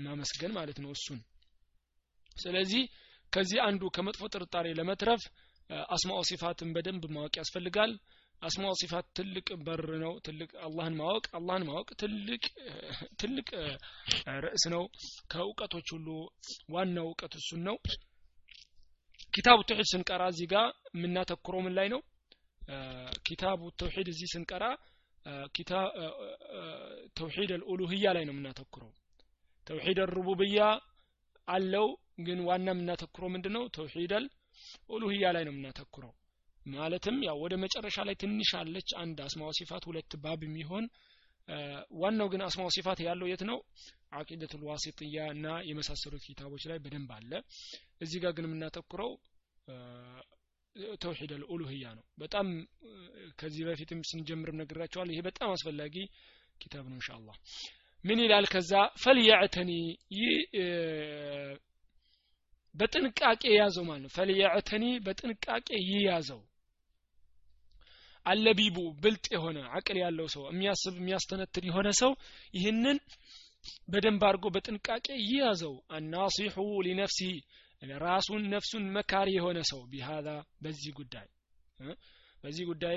ማመስገን 0.05 0.53
ማለት 0.57 0.79
ነው 0.85 0.91
እሱን። 0.97 1.21
ስለዚህ 2.37 2.83
ከዚህ 3.33 3.59
አንዱ 3.67 3.83
ከመጥፎ 3.95 4.23
ጥርጣሬ 4.33 4.67
ለመትረፍ 4.79 5.23
አስማኦ 5.91 6.21
ሲፋትን 6.29 6.71
በደንብ 6.75 7.05
ማወቅ 7.15 7.35
ያስፈልጋል። 7.41 7.93
አስማኦ 8.43 8.73
ሲፋት 8.81 9.07
ትልቅ 9.19 9.47
በር 9.67 9.83
ነው። 10.03 10.13
ትልቅ 10.27 10.51
አላህን 10.67 10.95
ማወቅ 10.99 11.25
አላህን 11.39 11.65
ማወቅ 11.69 11.89
ትልቅ 12.01 12.43
ትልቅ 13.21 13.49
ርዕስ 14.45 14.65
ነው። 14.75 14.83
ከእውቀቶች 15.33 15.89
ሁሉ 15.95 16.09
ዋናው 16.75 17.07
እውቀት 17.09 17.35
እሱን 17.41 17.63
ነው። 17.69 17.77
ኪታቡ 19.33 19.59
ተውሂድ 19.69 19.89
ስንቀራ 19.93 20.23
እዚህ 20.33 20.49
ጋር 20.53 20.67
የምናተኩረው 20.97 21.63
ምን 21.67 21.75
ላይ 21.79 21.89
ነው? 21.95 22.01
ኪታቡ 23.27 23.61
ተውሂድ 23.81 24.09
እዚህ 24.13 24.29
ስንቀራ 24.35 24.65
ተውሂድ 27.19 27.51
አልኡሉህያ 27.57 28.07
ላይ 28.17 28.25
ነው 28.29 28.35
የምናተኩረው። 28.35 28.91
ተውሂድ 29.67 29.99
አልሩቡብያ 30.05 30.61
አለው 31.49 31.87
ግን 32.27 32.39
ዋና 32.49 32.69
የምናተኩረው 32.75 33.31
ምንድነው? 33.35 33.65
ተውሂድ 33.77 34.13
ኡሉህያ 34.91 35.33
ላይ 35.37 35.45
ነው 35.47 35.53
የምናተኩረው። 35.55 36.13
ማለትም 36.67 37.17
ያው 37.27 37.37
ወደ 37.43 37.55
መጨረሻ 37.63 37.97
ላይ 38.09 38.15
ትንሽ 38.21 38.51
አለች። 38.61 38.91
አንድ 39.01 39.19
አስማው 39.25 39.51
ሲፋት 39.59 39.85
ሁለት 39.89 40.13
ባብ 40.23 40.43
የሚሆን 40.47 40.85
ዋናው 42.01 42.29
ግን 42.33 42.43
አስማው 42.45 42.69
ሲፋት 42.75 42.99
ያለው 43.07 43.27
የት 43.31 43.43
ነው? 43.49 43.59
አቂደቱል 44.15 44.63
ዋሲጥያ 44.69 45.17
እና 45.35 45.47
የመሳሰሉት 45.69 46.23
ኪታቦች 46.29 46.63
ላይ 46.71 46.79
በደንብ 46.85 47.11
አለ። 47.17 47.33
እዚህ 48.01 48.19
ጋር 48.25 48.33
ግን 48.37 48.47
የምናተኩረው 48.49 49.11
ተውሂድ 51.03 51.33
አልኡሉህያ 51.37 51.87
ነው። 51.99 52.05
በጣም 52.19 52.47
ከዚህ 53.39 53.63
በፊትም 53.69 54.01
ስንጀምርም 54.11 54.59
ነግራቸዋል 54.61 55.11
ይሄ 55.13 55.21
በጣም 55.29 55.51
አስፈላጊ 55.55 55.97
ኪታብ 56.59 56.85
ነው 56.91 56.97
ኢንሻአላህ። 56.99 57.37
ምን 58.05 58.19
ይላል 58.25 58.47
ከዛ? 58.53 58.73
ፈልየዕተኒ 59.03 59.71
ይህ 60.17 60.33
በጥንቃቄ 62.75 63.43
የያዘው 63.49 63.85
ማለት 63.89 64.03
ነው? 64.05 64.11
ፈልየዕተኒ 64.17 64.85
በጥንቃቄ 65.07 65.69
ይያዘው። 65.89 66.41
አለቢቡ 68.27 68.77
ብልጥ 69.03 69.27
የሆነ 69.35 69.59
አቅል 69.77 69.97
ያለው 70.03 70.27
ሰው 70.35 70.43
የሚያስብ 70.49 70.95
የሚያስተነትን 71.01 71.65
የሆነ 71.69 71.89
ሰው 72.01 72.13
ይህንን 72.55 72.99
በደንብ 73.91 74.23
አድርጎ 74.29 74.47
በጥንቃቄ 74.55 75.07
ይያዘው። 75.25 75.75
አናሲሑ 75.97 76.57
ሊነፍሲህ 76.87 77.37
ራሱን 78.03 78.43
ነፍሱን 78.53 78.85
መካሪ 78.95 79.29
የሆነ 79.35 79.59
ሰው 79.71 79.81
ቢሃዛ 79.91 80.29
በዚህ 80.63 80.93
ጉዳይ 80.99 81.27
በዚህ 82.45 82.65
ጉዳይ 82.71 82.97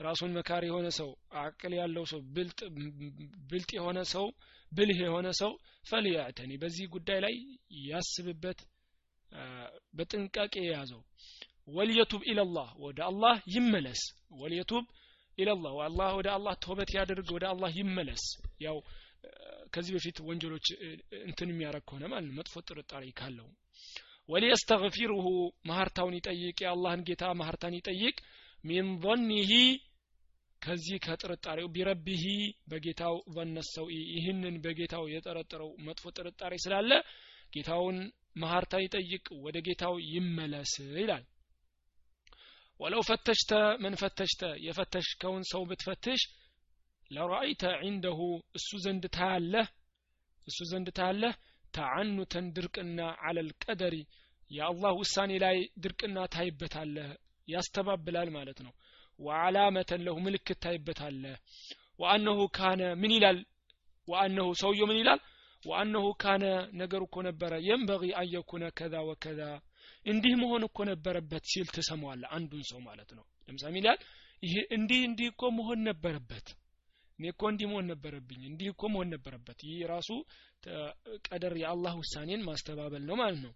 ራሱን 0.00 0.30
መካሪ 0.36 0.64
የሆነ 0.68 0.88
ሰው 0.98 1.10
አቅል 1.42 1.72
ያለው 1.78 2.04
ሰው 2.12 2.20
ብልጥ 3.48 3.70
የሆነ 3.76 3.98
ሰው 4.12 4.26
ብልህ 4.72 4.98
የሆነ 5.04 5.28
ሰው 5.40 5.52
ፈልያዕተኒ 5.86 6.52
በዚህ 6.62 6.86
ጉዳይ 6.94 7.18
ላይ 7.24 7.34
ያስብበት 7.88 8.58
በጥንቃቄ 9.94 10.54
የያዘው። 10.60 11.02
ወልየቱብ 11.68 12.22
ኢለላህ 12.30 12.68
ወደ 12.84 12.98
አላህ 13.08 13.36
ይመለስ። 13.54 14.02
ወልየቱብ 14.38 14.84
ኢለላህ 15.38 15.72
አላህ 15.86 16.10
ወደ 16.18 16.28
አላህ 16.36 16.54
ተውበት 16.62 16.90
ያደርግ 16.96 17.28
ወደ 17.36 17.44
አላህ 17.50 17.70
ይመለስ። 17.80 18.22
ያው 18.60 18.78
ከዚህ 19.70 19.92
በፊት 19.96 20.18
ወንጀሎች 20.28 20.66
እንትን 21.22 21.48
የሚያረግ 21.52 21.84
ከሆነ 21.88 22.04
ማለት 22.12 22.30
መጥፎ 22.38 22.54
ጥርጣሬ 22.68 23.04
ካለው። 23.18 23.48
ወሊየስተግፊሩሁ 24.28 25.26
ማህርታውን 25.68 26.16
ይጠይቅ 26.18 26.56
የአላህን 26.62 27.04
ጌታ 27.08 27.24
ማህርታን 27.40 27.76
ይጠይቅ። 27.78 28.16
ሚን 28.64 28.86
ظኒሂ 29.04 29.52
ከዚህ 30.62 30.96
ከጥርጣሬው 31.04 31.68
ቢረቢሂ 31.74 32.24
በጌታው 32.70 33.16
ظነ 33.34 33.58
ይህንን 34.12 34.54
በጌታው 34.64 35.04
የጠረጠረው 35.12 35.70
መጥፎ 35.86 36.10
ጥርጣሬ 36.16 36.54
ስላለ 36.64 36.90
ጌታውን 37.52 37.98
ማህርታ 38.38 38.74
ይጠይቅ 38.82 39.26
ወደ 39.44 39.56
ጌታው 39.66 39.94
ይመለስ 40.08 40.72
ይላል። 40.96 41.24
ወለው 42.80 43.02
ፈተሽተ 43.08 43.52
ምን 43.82 43.94
ፈተሽተ? 44.00 44.42
የፈተሽከውን 44.66 45.44
ሰው 45.50 45.62
ብትፈትሽ 45.70 46.20
ለራአይተ 47.10 47.62
ዒንደሁ 47.82 48.18
እሱ 48.58 48.68
ዘንድ 48.84 49.04
ታያለህ 49.16 49.68
እሱ 50.46 50.58
ዘንድ 50.70 50.88
ታያለህ። 50.98 51.34
ተዓኑተን 51.74 52.46
ድርቅና 52.56 52.98
አለል 53.26 53.48
ቀደሪ 53.64 53.96
የአላህ 54.50 54.92
ውሳኔ 55.00 55.32
ላይ 55.42 55.56
ድርቅና 55.82 56.18
ታይበታለህ 56.34 57.08
ያስተባብላል 57.48 58.28
ማለት 58.36 58.58
ነው። 58.66 58.72
ወዓላመተን 59.20 60.04
ለሁ 60.06 60.16
ምልክት 60.24 60.58
ታይበታለህ። 60.64 61.36
ወአነሁ 62.00 62.38
ካነ 62.56 62.82
ምን 63.00 63.12
ይላል? 63.16 63.38
ወአነሁ 64.08 64.48
ሰውየው 64.60 64.88
ምን 64.90 65.00
ይላል 65.00 65.20
ወአነሁ 65.62 66.06
ካነ 66.22 66.44
ነገር 66.80 67.00
እኮ 67.06 67.16
ነበረ 67.28 67.52
የንበጊ 67.66 68.02
አየኩነ 68.20 68.64
ከዛ 68.78 68.94
ወከዛ 69.08 69.40
እንዲህ 70.06 70.34
መሆን 70.42 70.62
እኮ 70.68 70.78
ነበረበት 70.90 71.44
ሲል 71.52 71.68
ትሰማዋለ 71.76 72.22
አንዱን 72.36 72.64
ሰው 72.70 72.80
ማለት 72.88 73.10
ነው 73.16 73.24
ለምሳሌ 73.48 73.74
ይላል 73.80 74.00
ይሄ 74.42 74.54
እንዲህ 74.76 75.00
እንዲህ 75.08 75.28
እኮ 75.32 75.44
መሆን 75.58 75.80
ነበረበት 75.88 76.48
እኔ 77.18 77.24
እኮ 77.32 77.42
እንዲህ 77.52 77.66
መሆን 77.70 77.86
ነበረብኝ 77.92 78.42
እንዲህ 78.50 78.68
እኮ 78.72 78.82
መሆን 78.94 79.08
ነበረበት 79.14 79.58
ይህ 79.68 79.78
ራሱ 79.92 80.10
ቀደር 81.28 81.54
የአላህ 81.62 81.94
ውሳኔን 82.02 82.44
ማስተባበል 82.48 83.02
ነው 83.08 83.16
ማለት 83.22 83.40
ነው 83.44 83.52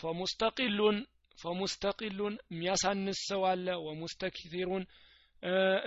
ፈሙስተቂሉን 0.00 0.98
ፈሙስተቂሉን 1.38 2.34
የሚያሳንስ 2.52 3.20
ሰው 3.30 3.42
አለ 3.50 3.66
ወሙስተክቲሩን 3.86 4.84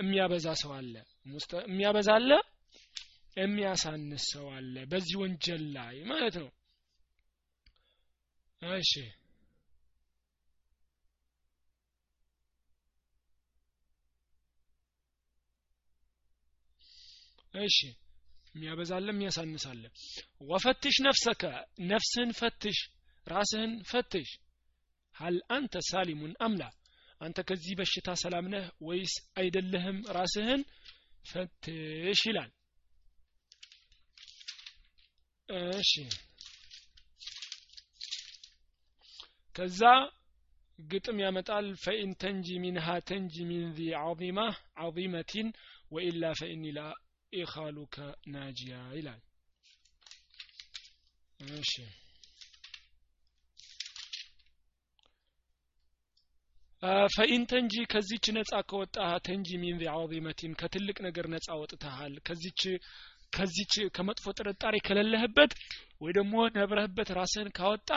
የሚያበዛ 0.00 0.48
ሰው 0.62 0.72
አለ 0.78 0.94
የሚያበዛ 1.66 2.08
አለ 2.18 2.30
የሚያሳንስ 3.38 4.24
ሰው 4.32 4.46
አለ 4.54 4.74
በዚህ 4.90 5.16
ወንጀል 5.22 5.64
ላይ 5.74 5.96
ማለት 6.10 6.36
ነው። 6.42 6.50
እሺ። 8.62 8.92
እሺ። 17.60 17.76
የሚያበዛለ 18.50 19.06
የሚያሳንሳለ 19.12 19.82
ወፈትሽ 20.50 20.96
ነፍሰከ 21.06 21.42
ነፍስህን 21.90 22.30
ፈትሽ 22.38 22.78
ራስህን 23.26 23.72
ፈትሽ። 23.90 24.28
ሀል 25.14 25.36
አንተ 25.56 25.74
ሳሊሙን 25.88 26.32
አምላ 26.46 26.62
አንተ 27.20 27.38
ከዚህ 27.48 27.74
በሽታ 27.78 28.08
ሰላም 28.22 28.46
ነህ 28.52 28.66
ወይስ 28.88 29.14
አይደለህም? 29.38 29.98
ራስህን 30.16 30.60
ፈትሽ 31.24 32.20
ይላል 32.28 32.50
እሺ። 35.48 35.92
ከዛ 39.56 39.80
ግጥም 40.78 41.18
ያመጣል። 41.22 41.68
فإن 41.82 42.10
تنج 42.22 42.48
منها 42.64 42.86
تنج 43.08 43.34
من 43.48 43.64
ذي 43.76 43.88
عظيمة 44.00 44.38
عظيمة 44.82 45.48
وإلا 45.92 46.24
فإني 46.40 46.64
لا 46.76 46.80
ناجيا 48.28 48.76
ይላል። 48.94 49.22
እሺ። 51.56 51.72
فإن 57.14 57.42
تنج 57.50 57.74
ከዚች 57.92 58.26
ነጻ 58.34 58.52
ከወጣ 58.70 58.96
تنج 59.26 59.48
من 59.62 59.78
عظيمة 59.94 60.52
ከትልቅ 60.60 60.96
ነገር 61.06 61.26
ነጻ 61.32 61.48
ወጥተሃል። 61.60 62.14
ከዚች 62.26 62.62
ከዚች 63.32 63.74
ከመጥፎ 63.96 64.26
ጥርጣሬ 64.38 64.74
ከሌለህበት 64.86 65.52
ወይ 66.00 66.12
ደግሞ 66.16 66.34
ነብረህበት 66.56 67.08
ራስህን 67.18 67.48
ካወጣ 67.56 67.90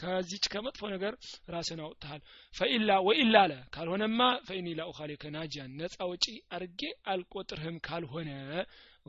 ከዚች 0.00 0.44
ከመጥፎ 0.52 0.82
ነገር 0.94 1.14
ራስህን 1.54 1.80
አውጥተሃል። 1.84 2.20
ፈኢላ 2.54 2.90
ወኢላ 3.06 3.36
አለ። 3.44 3.52
ካልሆነማ 3.74 4.20
ፈኢኒ 4.48 4.68
ላ 4.78 4.86
ኡኻሊከ 4.90 5.32
ናጂያን 5.36 5.78
ወጪ 6.10 6.26
አርጌ 6.56 6.80
አልቆጥርህም 7.12 7.76
ካልሆነ 7.86 8.30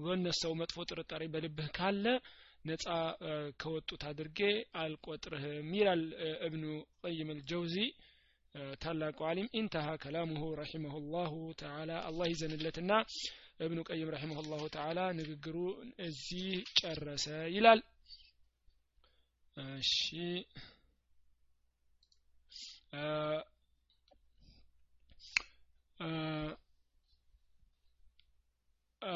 ዞነ 0.03 0.27
ሰው 0.41 0.53
መጥፎ 0.59 0.77
ጥርጣሬ 0.89 1.23
በልብህ 1.33 1.69
ካለ 1.77 2.05
ነጻ 2.65 2.85
ከወጡት 3.61 4.01
አድርጌ 4.09 4.39
አልቆጥርህም 4.81 5.69
ይላል 5.77 6.03
እብኑ 6.47 6.63
ቀይም 7.03 7.31
አልጀውዚ። 7.33 7.75
ታላቁ 8.81 9.19
አሊም 9.27 9.47
ኢንተሃ 9.59 9.87
ከላሙሁ 10.01 10.43
ረሒመሁ 10.59 10.95
ላሁ 11.13 11.33
ተዓላ 11.61 11.91
አላህ 12.07 12.25
ይዘንለትና 12.31 12.91
እብኑ 13.61 13.79
ቀይም 13.87 14.11
ረሒመሁ 14.13 14.41
ላሁ 14.51 14.63
ተዓላ 14.75 14.99
ንግግሩ 15.17 15.55
እዚህ 16.05 16.47
ጨረሰ 16.79 17.25
ይላል። 17.55 17.81
እሺ። 19.75 19.93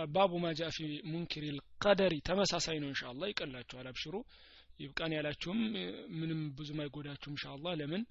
ባቡ 0.10 0.32
ማጃ 0.43 0.62
ፊ 0.70 0.80
ሙንኪር 1.10 1.43
ልቀደሪ 1.56 2.14
ተመሳሳይ 2.28 2.78
ነው 2.82 2.89
እንሻ 2.91 3.02
አላህ 3.12 3.28
ይቀላችኋል 3.32 3.88
አብሽሩ። 3.91 4.16
ይብቃን 4.80 5.12
ያላችሁም 5.16 5.60
ምንም 6.20 6.39
ብዙም 6.58 6.80
አይጎዳችሁም 6.84 7.34
እንሻ 7.36 7.46
አላህ 7.54 7.74
ለምን 7.82 8.02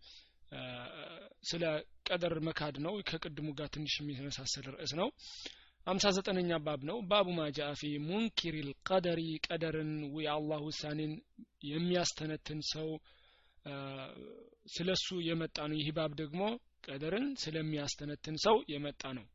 ስለ 1.51 1.63
ቀደር 2.09 2.35
መካድ 2.49 2.77
ነው። 2.85 2.95
ከቅድሙ 3.09 3.49
ጋር 3.59 3.69
ትንሽ 3.75 3.95
የሚመሳሰል 4.01 4.67
ርዕስ 4.75 4.93
ነው 5.01 5.09
አምሳ 5.88 6.06
ዘጠነኛ 6.18 6.52
ባብ 6.66 6.82
ነው 6.90 6.98
ባቡ 7.12 7.28
ማጃ 7.38 7.60
ፊ 7.80 7.90
ሙንኪር 8.08 8.56
ልቀደሪ 8.68 9.22
ቀደርን 9.48 9.92
የአላህ 10.26 10.60
ውሳኔን 10.68 11.14
የሚያስተነትን 11.70 12.60
ሰው 12.74 12.90
ስለሱ 14.74 15.08
የመጣ 15.28 15.58
ነው 15.72 15.78
ይህ 15.82 15.90
ባብ 15.98 16.12
ደግሞ 16.22 16.42
ቀደርን 16.88 17.28
ስለሚያስተነትን 17.44 18.36
ሰው 18.46 18.58
የመጣ 18.74 19.04
ነው 19.18 19.26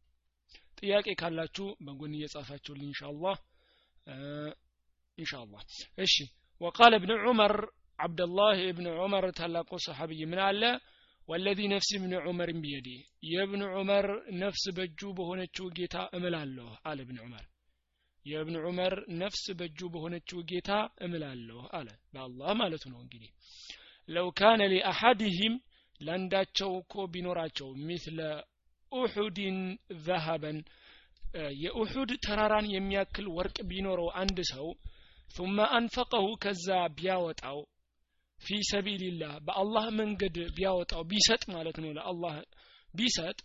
ጥያቄ 0.79 1.09
ካላችሁ 1.21 1.67
በጎን 1.87 2.15
እየጻፋችሁልኝ 2.19 2.89
ኢንሻአላህ 2.93 3.37
ኢንሻአላህ 5.19 5.63
እሺ 5.99 6.15
وقال 6.61 6.93
ابن 6.95 7.11
عمر 7.25 7.53
عبد 7.99 8.21
الله 8.21 8.57
ابن 8.73 8.87
عمر 8.99 9.25
ታላቁ 9.39 9.71
ሰሐቢይ 9.87 10.23
ምን 10.31 10.41
አለ 10.47 10.63
ወለዚ 11.30 11.60
ነፍሲ 11.72 11.90
ብን 12.02 12.14
ዑመር 12.24 12.50
ቢየዲ 12.62 12.90
የእብን 13.30 13.64
ዑመር 13.72 14.06
ነፍስ 14.40 14.64
በእጁ 14.78 15.02
በሆነችው 15.18 15.66
ጌታ 15.78 15.98
እምላለሁ 16.18 16.70
አለ 16.84 17.00
እብን 17.06 17.20
ዑመር 17.24 17.46
የእብን 18.26 18.56
ዑመር 18.62 18.94
ነፍስ 19.20 19.44
በእጁ 19.60 19.80
በሆነችው 19.94 20.40
ጌታ 20.50 20.72
እምላለሁ 21.06 21.60
አለ። 21.78 21.88
በአላህ 22.14 22.50
ማለቱ 22.60 22.84
ነው 22.94 23.00
እንግዲህ። 23.04 23.30
ለው 24.10 24.28
ካነ 24.40 24.62
ሊአሐድህም 24.74 25.56
ለአንዳቸው 26.02 26.72
እኮ 26.82 27.06
ቢኖራቸው 27.14 27.70
ሚስለ 27.88 28.20
ኡሑድን 28.92 29.58
ዘሀበን 30.06 30.60
የኡሑድ 31.64 32.12
ተራራን 32.26 32.68
የሚያክል 32.76 33.26
ወርቅ 33.36 33.58
ቢኖረው 33.72 34.08
አንድ 34.22 34.40
ሰው 34.52 34.68
ثم 35.30 35.58
አንፈቀሁ 35.72 36.28
ከዛ 36.44 36.68
ቢያወጣው 36.96 37.60
ፊ 38.42 38.58
ሰቢልላህ 38.70 39.34
በአላህ 39.46 39.86
መንገድ 40.00 40.36
ቢያወጣው 40.56 41.02
ቢሰጥ 41.10 41.44
ማለት 41.56 41.78
ነው። 41.84 41.92
ለአላህ 41.98 42.36
ቢሰጥ 42.94 43.38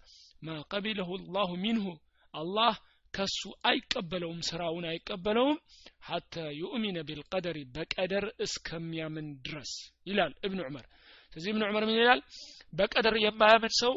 ማ 0.43 0.57
ቀቢለሁ 0.73 1.09
ላሁ 1.37 1.51
ሚንሁ 1.65 1.87
አላህ 2.35 2.75
ከሱ 3.15 3.41
አይቀበለውም 3.69 4.41
ስራውን 4.49 4.85
አይቀበለውም። 4.91 5.59
ሐተ 6.05 6.35
ዩእሚነ 6.61 6.99
ቢልቀደሪ 7.09 7.59
በቀደር 7.75 8.25
እስከሚያምን 8.47 9.29
ድረስ 9.45 9.73
ይላል 10.07 10.33
እብን 10.47 10.63
ዑመር። 10.65 10.87
ስለዚህ 11.33 11.51
እብን 11.53 11.65
ዑመር 11.69 11.85
ምን 11.89 11.99
ይላል? 12.01 12.21
በቀደር 12.73 13.15
የማያምን 13.25 13.73
ሰው 13.81 13.93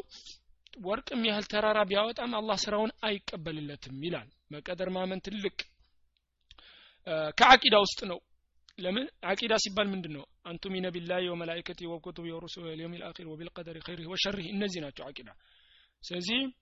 ወርቅም 0.86 1.22
ያህል 1.28 1.46
ተራራ 1.52 1.78
ቢያወጣም 1.90 2.32
አላህ 2.40 2.56
ስራውን 2.64 2.92
አይቀበልለትም 3.02 3.96
ይላል። 4.06 4.28
በቀደር 4.50 4.88
ማመን 4.96 5.22
ትልቅ 5.26 5.56
ከአቂዳ 7.38 7.76
ውስጥ 7.84 8.00
ነው 8.10 8.18
لمن 8.78 9.06
عقيدة 9.24 9.56
سبان 9.56 9.86
من 9.86 10.00
دنو. 10.00 10.24
أنتم 10.46 10.72
من 10.72 10.90
بالله 10.90 11.30
وملائكته 11.30 11.86
وكتبه 11.86 12.34
ورسله 12.34 12.72
اليوم 12.72 12.94
الآخر 12.94 13.28
وبالقدر 13.28 13.80
خيره 13.80 14.06
وشره. 14.06 14.44
إن 14.52 14.66
زناتو 14.66 15.02
عقيدة. 15.04 15.34
سيزي 16.00 16.52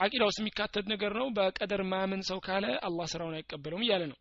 عقيدة 0.00 0.24
وسمي 0.26 0.50
كاتد 0.50 0.88
نقرنو 0.88 1.32
بقدر 1.36 1.82
ما 1.82 2.06
من 2.06 2.20
سوكاله 2.20 2.78
الله 2.88 3.04
سرونا 3.04 3.38
يكبرهم 3.38 3.82
يالنا 3.82 4.16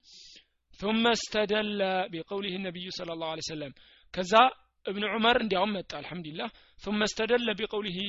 ثم 0.81 1.07
استدل 1.07 1.79
بقوله 2.11 2.55
النبي 2.55 2.89
صلى 2.89 3.13
الله 3.13 3.27
عليه 3.27 3.45
وسلم. 3.47 3.73
كذا 4.13 4.43
ابن 4.87 5.03
عمر 5.03 5.41
اندي 5.41 5.55
عمت 5.55 5.93
الحمد 5.95 6.27
لله 6.27 6.49
ثم 6.77 6.99
استدل 7.03 7.53
بقوله 7.59 7.99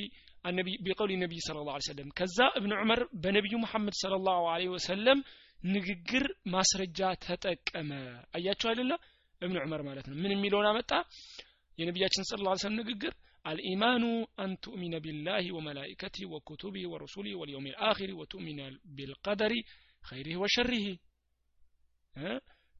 النبي 0.45 0.77
بقول 0.85 1.11
النبي 1.11 1.39
صلى 1.39 1.59
الله 1.59 1.73
عليه 1.73 1.89
وسلم. 1.89 2.09
كذا 2.09 2.45
ابن 2.59 2.73
عمر 2.73 2.99
بنبي 3.13 3.55
محمد 3.55 3.93
صلى 3.93 4.15
الله 4.15 4.49
عليه 4.49 4.69
وسلم 4.69 5.23
ንግግር 5.59 6.23
ማስረጃ 6.51 6.99
ተጠቀመ። 7.23 7.91
አያችሁ 8.35 8.67
አይደለ? 8.71 8.91
እብን 9.41 9.57
ዑመር 9.61 9.81
ማለት 9.87 10.05
ነው። 10.09 10.15
ምን 10.17 10.33
የሚለውን 10.35 10.67
አመጣ? 10.71 10.91
የነቢያችን 11.77 12.27
ስለ 12.27 12.39
ላ 12.45 12.51
ሰለም 12.57 12.75
ንግግር 12.81 13.13
አልኢማኑ 13.45 14.03
አን 14.41 14.51
ቱእሚነ 14.63 14.95
ቢላህ 15.05 15.47
ወመላኢከቲ 15.57 16.17
ወኩቱቢ 16.31 16.75
ወረሱሊ 16.91 17.27
ወልየውም 17.39 17.67
ልአኪር 17.71 18.11
ወቱእሚነ 18.19 18.59
ቢልቀደሪ 18.95 19.53
ኸይሪህ 20.03 20.37
ወሸሪህ 20.43 20.85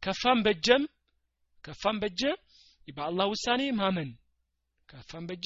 ከፋም 0.04 0.40
በጀም 0.46 0.84
ከፋም 1.64 1.98
በጀ 2.02 2.22
በአላህ 2.88 3.28
ውሳኔ 3.32 3.62
ማመን። 3.80 4.10
ከፋም 4.90 5.26
በጀ 5.30 5.46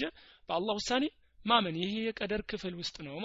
በአላህ 0.50 0.74
ውሳኔ 0.80 1.04
ማመን። 1.46 1.76
ይሄ 1.82 1.94
የቀደር 2.08 2.42
ክፍል 2.50 2.74
ውስጥ 2.82 2.98
ነው 3.08 3.16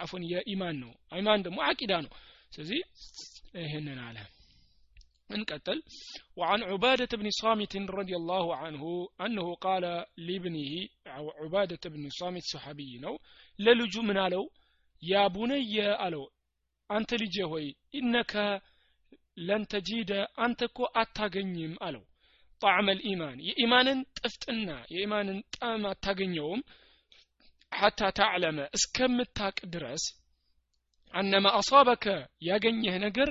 አፎን 0.00 0.22
የኢማን 0.32 0.76
ነው። 0.82 0.90
ኢማን 1.18 1.44
ደግሞ 1.46 1.58
አቂዳ 1.68 1.92
ነው። 2.06 2.12
ስለዚህ 2.52 2.80
ይህንን 3.63 3.99
አለ 4.07 4.17
እንቀጥል 5.29 5.79
وعن 6.39 6.59
عبادة 6.71 7.11
بن 7.19 7.27
صامت 7.41 7.73
رضي 7.99 8.15
الله 8.21 8.45
عنه 8.61 8.83
أنه 9.25 9.47
قال 9.57 9.85
لابنه 10.27 10.71
عبادة 11.41 11.83
بن 11.93 12.03
صامت 12.19 12.45
صحابي 12.53 12.91
ነው 13.05 13.15
ለልጁ 13.59 13.93
ምን 14.09 14.17
አለው 14.25 14.43
ያ 15.03 15.23
ቡነየ 15.35 15.75
አለው 16.05 16.23
አንተ 16.89 17.09
ልጄ 17.23 17.35
ሆይ 17.51 17.65
ኢነከ 17.99 18.33
ለን 19.47 19.63
ተጂደ 19.71 20.11
አንተ 20.45 20.59
እኮ 20.69 20.79
አታገኝም 21.01 21.73
አለው 21.87 22.03
ጣዕመ 22.61 22.87
ልኢማን 22.99 23.37
የኢማንን 23.47 23.99
ጥፍጥና 24.19 24.69
የኢማንን 24.93 25.39
ጣዕም 25.55 25.83
አታገኘውም 25.91 26.61
ሐታ 27.71 28.01
ታዕለመ 28.19 28.59
እስከምታቅ 28.77 29.57
ድረስ 29.73 30.03
አነማ 31.14 31.46
አሳበከ 31.58 32.04
ያገኘህ 32.46 32.94
ነገር 33.04 33.28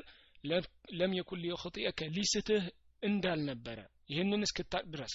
ለም 0.94 1.12
የኩን 1.18 1.42
ሊዩኽጢአከ 1.44 2.00
ሊስትህ 2.16 2.64
እንዳልነበረ 3.04 3.80
ይህንን 4.12 4.46
እስክታቅ 4.48 4.84
ድረስ። 4.94 5.14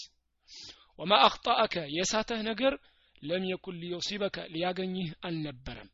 ወማ 0.98 1.12
አኽጣአከ 1.26 1.74
የሳተህ 1.96 2.40
ነገር 2.48 2.74
ለም 3.22 3.44
የኩን 3.50 3.76
ሊዩሲበከ 3.82 4.36
ሊያገኝህ 4.54 5.10
አልነበረም። 5.26 5.90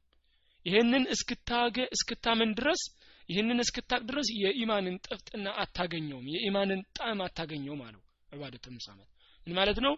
ይህንን 0.67 1.05
እስክታገ 1.15 1.77
እስክታምን 1.95 2.51
ድረስ 2.59 2.83
ይህንን 3.29 3.59
እስክታቅ 3.65 4.01
ድረስ 4.09 4.29
የኢማንን 4.43 4.97
ጥፍጥና 5.07 5.49
አታገኘውም 5.63 6.27
የኢማንን 6.35 6.81
ጣዕም 6.99 7.21
አታገኘውም 7.27 7.83
አለው 7.87 8.03
ዑባደት 8.29 8.65
ምሳመት 8.75 9.09
ምን 9.47 9.55
ማለት 9.59 9.79
ነው? 9.87 9.95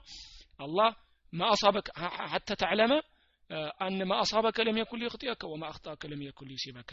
አላህ 0.61 0.91
ማ 1.33 1.49
አሳበከ 1.53 1.89
ሐተ 2.33 2.49
ተዕለመ 2.61 2.93
አን 3.81 3.99
ማ 4.05 4.19
አሳበከ 4.21 4.59
ለም 4.67 4.77
የኩን 4.81 5.01
ሊዩኽጢአከ 5.03 5.43
ወማ 5.51 5.65
አኽጣአከ 5.71 6.03
ለም 6.11 6.21
የኩን 6.27 6.49
ሊዩሲበከ 6.51 6.91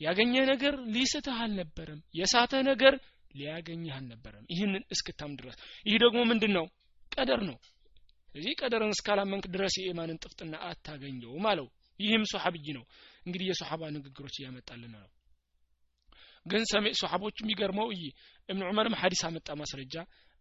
ያገኘህ 0.00 0.44
ነገር 0.50 0.74
ሊስትህ 0.94 1.36
አልነበረም። 1.42 2.00
የሳተህ 2.18 2.62
ነገር 2.70 2.94
ሊያገኝህ 3.34 3.92
አልነበረም። 3.98 4.46
ይህንን 4.52 4.82
እስክታም 4.94 5.32
ድረስ። 5.38 5.56
ይህ 5.86 5.96
ደግሞ 6.04 6.20
ምንድን 6.30 6.52
ነው 6.58 6.66
ቀደር 7.12 7.40
ነው። 7.48 7.56
እዚህ 8.34 8.52
ቀደርን 8.60 8.92
እስካላመንክ 8.94 9.44
ድረስ 9.54 9.74
የኢማንን 9.78 10.20
ጥፍጥና 10.22 10.54
አታገኘውም 10.68 11.46
አለው። 11.50 11.66
ይህም 12.00 12.22
ሶሐብይ 12.32 12.66
ነው። 12.76 12.84
እንግዲህ 13.26 13.46
የሶሐባ 13.48 13.90
ንግግሮች 13.96 14.36
እያመጣልን 14.40 14.92
ነው። 14.96 15.10
ግን 16.46 16.62
ሰሜ 16.70 16.86
ሶሐቦቹ 17.00 17.36
የሚገርመው 17.42 17.88
እይ 17.94 18.04
እብን 18.48 18.62
ዑመርም 18.68 18.96
ሐዲስ 19.00 19.20
አመጣ 19.28 19.48
ማስረጃ 19.60 19.94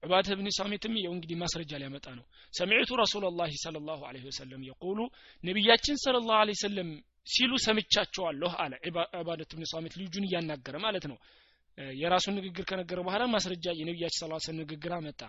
ዑባደ 0.04 0.28
ብን 0.38 0.48
ሳሚትም 0.58 0.94
የው 1.00 1.12
እንግዲህ 1.16 1.38
ማስረጃ 1.42 1.72
ሊያመጣ 1.82 2.08
ነው። 2.18 2.24
ሰሚዕቱ 2.54 2.90
ረሱላ 3.02 3.26
ላህ 3.40 3.50
ለ 3.76 3.80
ላሁ 3.90 4.02
ለ 4.16 4.22
ወሰለም 4.28 4.62
የቁሉ 4.70 5.00
ነቢያችን 5.44 5.98
ስለ 6.04 6.16
ላሁ 6.24 6.42
ለ 6.50 6.54
ሰለም 6.62 6.90
ሲሉ 7.28 7.52
ሰምቻቸዋለሁ 7.66 8.52
አለ 8.64 8.74
ዑባደት 9.16 9.52
ብን 9.58 9.66
ሳሚት 9.72 9.96
ልጁን 10.02 10.26
እያናገረ 10.28 10.76
ማለት 10.86 11.06
ነው። 11.12 11.18
የራሱን 11.98 12.36
ንግግር 12.40 12.64
ከነገረ 12.70 13.00
በኋላ 13.06 13.24
ማስረጃ 13.34 13.66
የነቢያችን 13.80 14.34
ስ 14.40 14.56
ንግግር 14.58 14.94
አመጣ። 14.98 15.22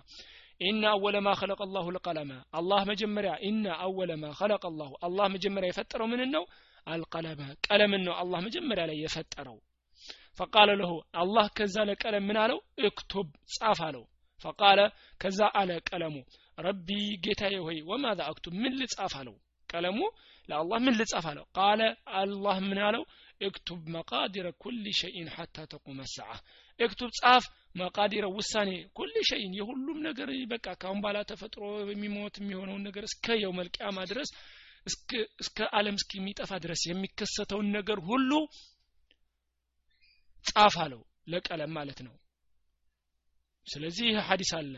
ኢነ 0.60 0.82
አወለ 0.90 1.16
ማ 1.26 1.30
ኸለቀ 1.40 1.60
አላሁ 1.66 1.86
ልቀለመ። 1.96 2.30
አላህ 2.58 2.80
መጀመሪያ 2.90 3.32
ኢነ 3.48 3.64
አወለ 3.84 4.10
ማ 4.22 4.30
ኸለቀ 4.40 4.64
አላሁ 4.70 4.90
አላህ 5.06 5.26
መጀመሪያ 5.34 5.68
የፈጠረው 5.70 6.08
ምንን 6.12 6.30
ነው? 6.36 6.44
አልቀለመ። 6.86 7.40
ቀለምን 7.66 8.02
ነው 8.08 8.14
አላህ 8.22 8.40
መጀመሪያ 8.46 8.84
ላይ 8.90 8.98
የፈጠረው። 9.04 9.58
ፈቃለ 10.40 10.70
ለሁ 10.80 10.92
አላህ 11.22 11.46
ከዛ 11.56 11.76
ለቀለም 11.88 12.24
ምን 12.28 12.38
አለው? 12.42 12.58
እክቱብ 12.86 13.28
ጻፍ 13.54 13.80
አለው 13.88 14.04
ፈቃለ 14.42 14.80
ከዛ 15.20 15.40
አለ 15.60 15.70
ቀለሙ 15.88 16.14
ረቢ 16.58 16.88
ጌታዬ 17.24 17.56
ሆይ 17.66 17.78
ወማዛ 17.90 18.20
አክቱብ 18.30 18.54
ምን 18.62 18.72
ልጻፍ? 18.80 19.12
አለው። 19.20 19.36
ቀለሙ 19.68 19.98
ለአላህ 20.48 20.78
ምን 20.84 20.94
ልጻፍ 21.00 21.26
አለው? 21.30 21.46
ቃለ 21.58 21.80
አላህ 22.20 22.56
ምን 22.68 22.78
አለው? 22.86 23.04
እክቱብ 23.40 23.80
መቃዲረ 23.94 24.46
ኩል 24.62 24.84
ሸይን 24.98 25.28
ሐታ 25.36 25.64
ተቁመ 25.72 26.00
ሰዓ 26.12 26.30
እክቱብ 26.80 27.10
ጻፍ 27.18 27.44
መቃዲረ 27.76 28.24
ውሳኔ 28.36 28.70
ኩል 28.98 29.14
ሸይን 29.30 29.52
የሁሉም 29.58 29.98
ነገር 30.08 30.30
በቃ 30.52 30.66
ካሁን 30.82 31.00
በኋላ 31.02 31.18
ተፈጥሮ 31.30 31.62
የሚሞት 31.90 32.34
የሚሆነውን 32.40 32.84
ነገር 32.88 33.04
እስከ 33.10 33.36
የው 33.42 33.52
መልቅያማ 33.58 33.98
ድረስ 34.12 34.30
እስከ 35.40 35.68
አለም 35.78 35.98
እስከሚጠፋ 36.00 36.52
ድረስ 36.64 36.82
የሚከሰተውን 36.86 37.68
ነገር 37.78 37.98
ሁሉ 38.08 38.30
ጻፍ 40.46 40.76
አለው 40.84 41.02
ለቀለም 41.32 41.72
ማለት 41.78 42.00
ነው 42.06 42.14
ስለዚህ 43.66 44.04
ይህ 44.08 44.18
ሀዲስ 44.28 44.50
አለ። 44.58 44.74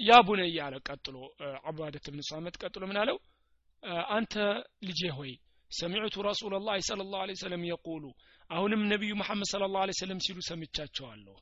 ያ 0.00 0.18
ቡነይ 0.26 0.56
አለ 0.64 0.74
ቀጥሎ 0.88 1.16
አባደት 1.64 2.04
ብን 2.12 2.22
ሳመት 2.28 2.54
ቀጥሎ 2.62 2.82
ምን 2.90 2.98
አለው? 3.02 3.16
አንተ 4.10 4.34
ልጄ 4.82 5.00
ሆይ 5.18 5.32
ሰሚዕቱ 5.70 6.14
ረሱላ 6.26 6.54
ላህ 6.60 6.76
ላሁ 7.12 7.22
ለ 7.28 7.34
ሰለም 7.42 7.62
የቁሉ 7.70 8.04
አሁንም 8.50 8.80
ነቢዩ 8.92 9.12
መሐመድ 9.20 9.48
ስለ 9.52 9.62
ላሁ 9.68 9.82
ለ 9.88 9.92
ሲሉ 10.20 10.38
ሰምቻቸዋለሁ። 10.48 11.36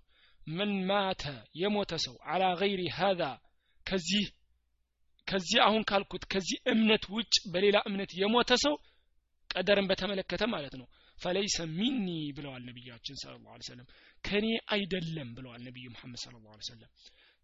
ምን 0.51 0.71
ማተ 0.87 1.23
የሞተ 1.55 1.93
ሰው 2.05 2.15
አላ 2.33 2.45
ገይሪ 2.61 2.83
ሀዛ 2.99 3.23
ከዚህ 3.87 4.27
ከዚህ 5.29 5.59
አሁን 5.65 5.83
ካልኩት 5.85 6.23
ከዚህ 6.33 6.59
እምነት 6.73 7.05
ውጭ 7.15 7.35
በሌላ 7.53 7.77
እምነት 7.89 8.11
የሞተ 8.21 8.53
ሰው 8.65 8.75
ቀደርን 9.51 9.89
በተመለከተ 9.91 10.43
ማለት 10.55 10.75
ነው 10.81 10.87
ፈለይሰ 11.19 11.57
ሚኒ 11.77 12.09
ብለዋል 12.37 12.63
ነቢያችን 12.69 13.17
ስለ 13.23 13.33
ላሁ 13.39 13.57
ሰለም 13.69 13.87
ከኔ 14.25 14.47
አይደለም 14.75 15.29
ብለዋል 15.37 15.61
ነቢዩ 15.69 15.87
መሐመድ 15.95 16.21
ስለ 16.25 16.35
ላሁ 16.45 16.59
ሰለም 16.69 16.91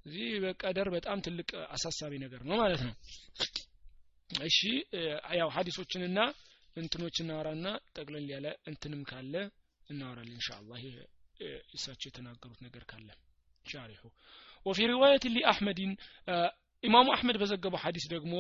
እዚህ 0.07 0.31
በቀደር 0.45 0.89
በጣም 0.95 1.19
ትልቅ 1.27 1.51
አሳሳቢ 1.75 2.13
ነገር 2.25 2.41
ነው 2.49 2.57
ማለት 2.63 2.81
ነው። 2.87 2.95
እሺ 4.45 4.59
ያው 5.39 5.49
ሀዲሶችንና 5.57 6.19
እንትኖች 6.77 7.17
እናወራና 7.23 7.67
ጠቅለል 7.97 8.27
ያለ 8.33 8.47
እንትንም 8.71 9.03
ካለ 9.11 9.35
እናወራለን 9.89 10.37
ኢንሻአላህ። 10.39 10.79
ይሄ 10.83 10.97
እሳቸው 11.77 12.09
የተናገሩት 12.11 12.61
ነገር 12.67 12.85
ካለ 12.91 13.09
ሻሪሑ 13.65 14.03
ወፊ 14.67 14.79
ሪዋየት 14.91 15.25
ሊአሕመድን 15.35 15.93
ኢማሙ 16.83 17.07
አሕመድ 17.15 17.37
በዘገበው 17.43 17.81
ሐዲስ 17.85 18.05
ደግሞ 18.15 18.35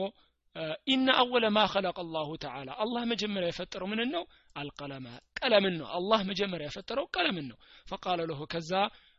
ኢነ 0.87 1.07
አወለ 1.21 1.45
ማ 1.55 1.61
ኸለቀ 1.71 1.97
አላሁ 2.03 2.29
ተዓላ 2.43 2.71
አላህ 2.83 3.03
መጀመሪያ 3.13 3.49
የፈጠረው 3.51 3.89
ምንን 3.93 4.09
ነው 4.17 4.25
አልቀለመ 4.57 5.07
ቀለምን 5.39 5.75
ነው 5.81 5.89
አላህ 5.97 6.21
መጀመሪያ 6.29 6.67
የፈጠረው 6.69 7.07
ቀለምን 7.17 7.47
ነው 7.51 7.59
ፈቃለ 7.87 8.21
ለሁ 8.31 8.41
ከዛ 8.53 8.73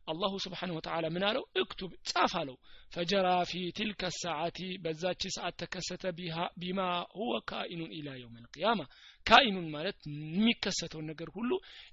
አላሁ 0.07 0.33
ስብሓንሁ 0.43 0.73
ወተዓላ 0.77 1.05
ምን 1.13 1.23
አለው 1.27 1.43
እክቱብ 1.61 1.91
ጻፍ 2.09 2.33
አለው 2.41 2.57
ፈጀራ 2.91 3.27
ፊ 3.49 3.61
ትልከ 3.77 4.11
ሰዓቲ 4.19 4.59
በዛች 4.83 5.23
ሰዓት 5.35 5.55
ተከሰተ 5.61 6.03
ቢማ 6.61 6.79
ሁወ 7.15 7.33
ካኢኑን 7.51 7.91
ኢላ 7.99 8.09
የውም 8.19 8.37
ልቅያማ 8.43 8.81
ካኢኑን 9.25 9.67
ማለት 9.75 9.99
የሚከሰተውን 10.11 11.07
ነገር 11.11 11.29
ሁሉ 11.37 11.51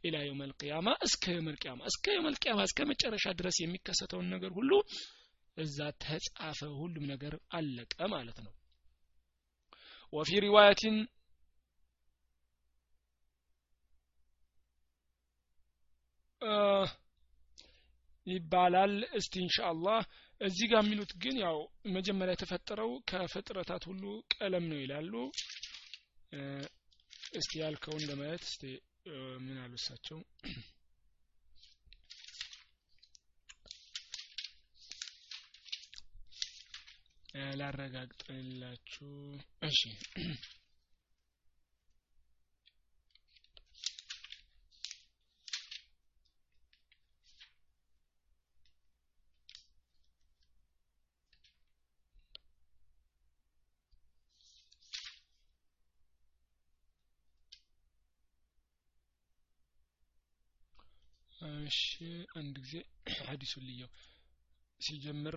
ኢላ 0.08 0.16
የውም 0.26 0.42
ልቅያማ 0.50 0.88
እስከ 1.08 1.24
የውም 1.34 1.48
ልቅያማ 1.54 1.80
እስከ 1.92 2.06
የውም 2.14 2.28
ልቅያማ 2.34 2.60
እስከ 2.68 2.88
መጨረሻ 2.92 3.26
ድረስ 3.40 3.58
የሚከሰተውን 3.62 4.28
ነገር 4.34 4.52
ሁሉ 4.58 4.72
እዛ 5.56 5.78
ተጻፈ። 6.02 6.60
ሁሉም 6.78 7.06
ነገር 7.10 7.34
አለቀ 7.56 7.94
ማለት 8.12 8.38
ነው 8.44 8.52
ወፊ 10.12 10.30
ሪዋያትን 10.44 10.96
ይባላል። 18.26 18.94
እስቲ 19.18 19.34
ኢንሻአላህ 19.42 20.00
እዚህ 20.40 20.66
ጋር 20.70 20.80
የሚሉት 20.82 21.12
ግን 21.22 21.36
ያው 21.44 21.58
መጀመሪያ 21.96 22.34
የተፈጠረው 22.36 22.90
ከፍጥረታት 23.10 23.82
ሁሉ 23.90 24.04
ቀለም 24.34 24.64
ነው 24.70 24.78
ይላሉ። 24.82 25.12
እስቲ 27.32 27.52
ያልከውን 27.62 28.04
ለማየት 28.08 28.44
እስቲ 28.48 28.62
ምን 29.44 29.56
አሉ 29.62 29.72
እሳቸው 29.80 30.18
ላረጋግጥላችሁ። 37.54 39.10
እሺ። 39.62 39.80
እሺ 61.64 61.80
አንድ 62.36 62.56
ጊዜ 62.64 62.74
ሐዲሱን 63.20 63.64
ልየው። 63.68 63.90
ሲጀምር 64.80 65.36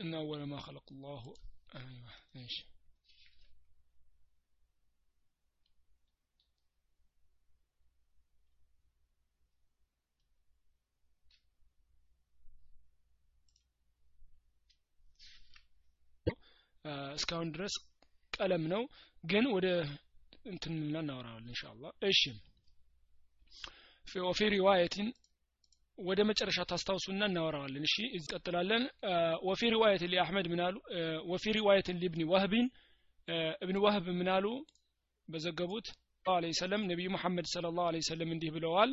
እና 0.00 0.16
أول 0.16 0.42
ما 0.42 0.60
خلق 0.60 0.86
الله 0.92 1.34
أيوة 1.74 2.12
ايش 2.36 2.54
እስካሁን 17.14 17.48
ድረስ 17.54 17.74
ቀለም 18.32 18.62
ነው 18.72 18.82
ግን 19.24 19.44
ወደ 19.56 19.66
እንትን 20.44 20.74
እናወራዋለን 20.82 21.50
ኢንሻአላህ 21.52 21.90
እሺ 22.08 22.22
ወፊ 24.24 24.48
ሪዋየትን 24.54 25.08
ወደ 25.97 26.19
መጨረሻ 26.29 26.57
ታስታውሱና 26.69 27.21
እናወራዋለን። 27.29 27.83
እሺ 27.87 27.95
እንቀጥላለን 28.17 28.83
وفي 29.47 29.61
رواية 29.73 30.03
لأحمد 30.13 30.47
ምናሉ 30.53 30.75
وفي 31.31 31.53
رواية 31.57 31.87
لابن 32.01 32.23
وهب 32.31 32.67
እብን 33.63 33.77
ዋህብ 33.85 34.07
ምናሉ 34.19 34.45
በዘገቡት 35.27 35.87
ሰለም 36.25 36.81
ነቢዩ 36.89 37.07
መሐመድ 37.15 37.45
صلى 37.51 37.65
الله 37.75 37.87
عليه 37.95 38.01
وسلم 38.07 38.29
እንዲህ 38.35 38.51
ብለዋል። 38.55 38.91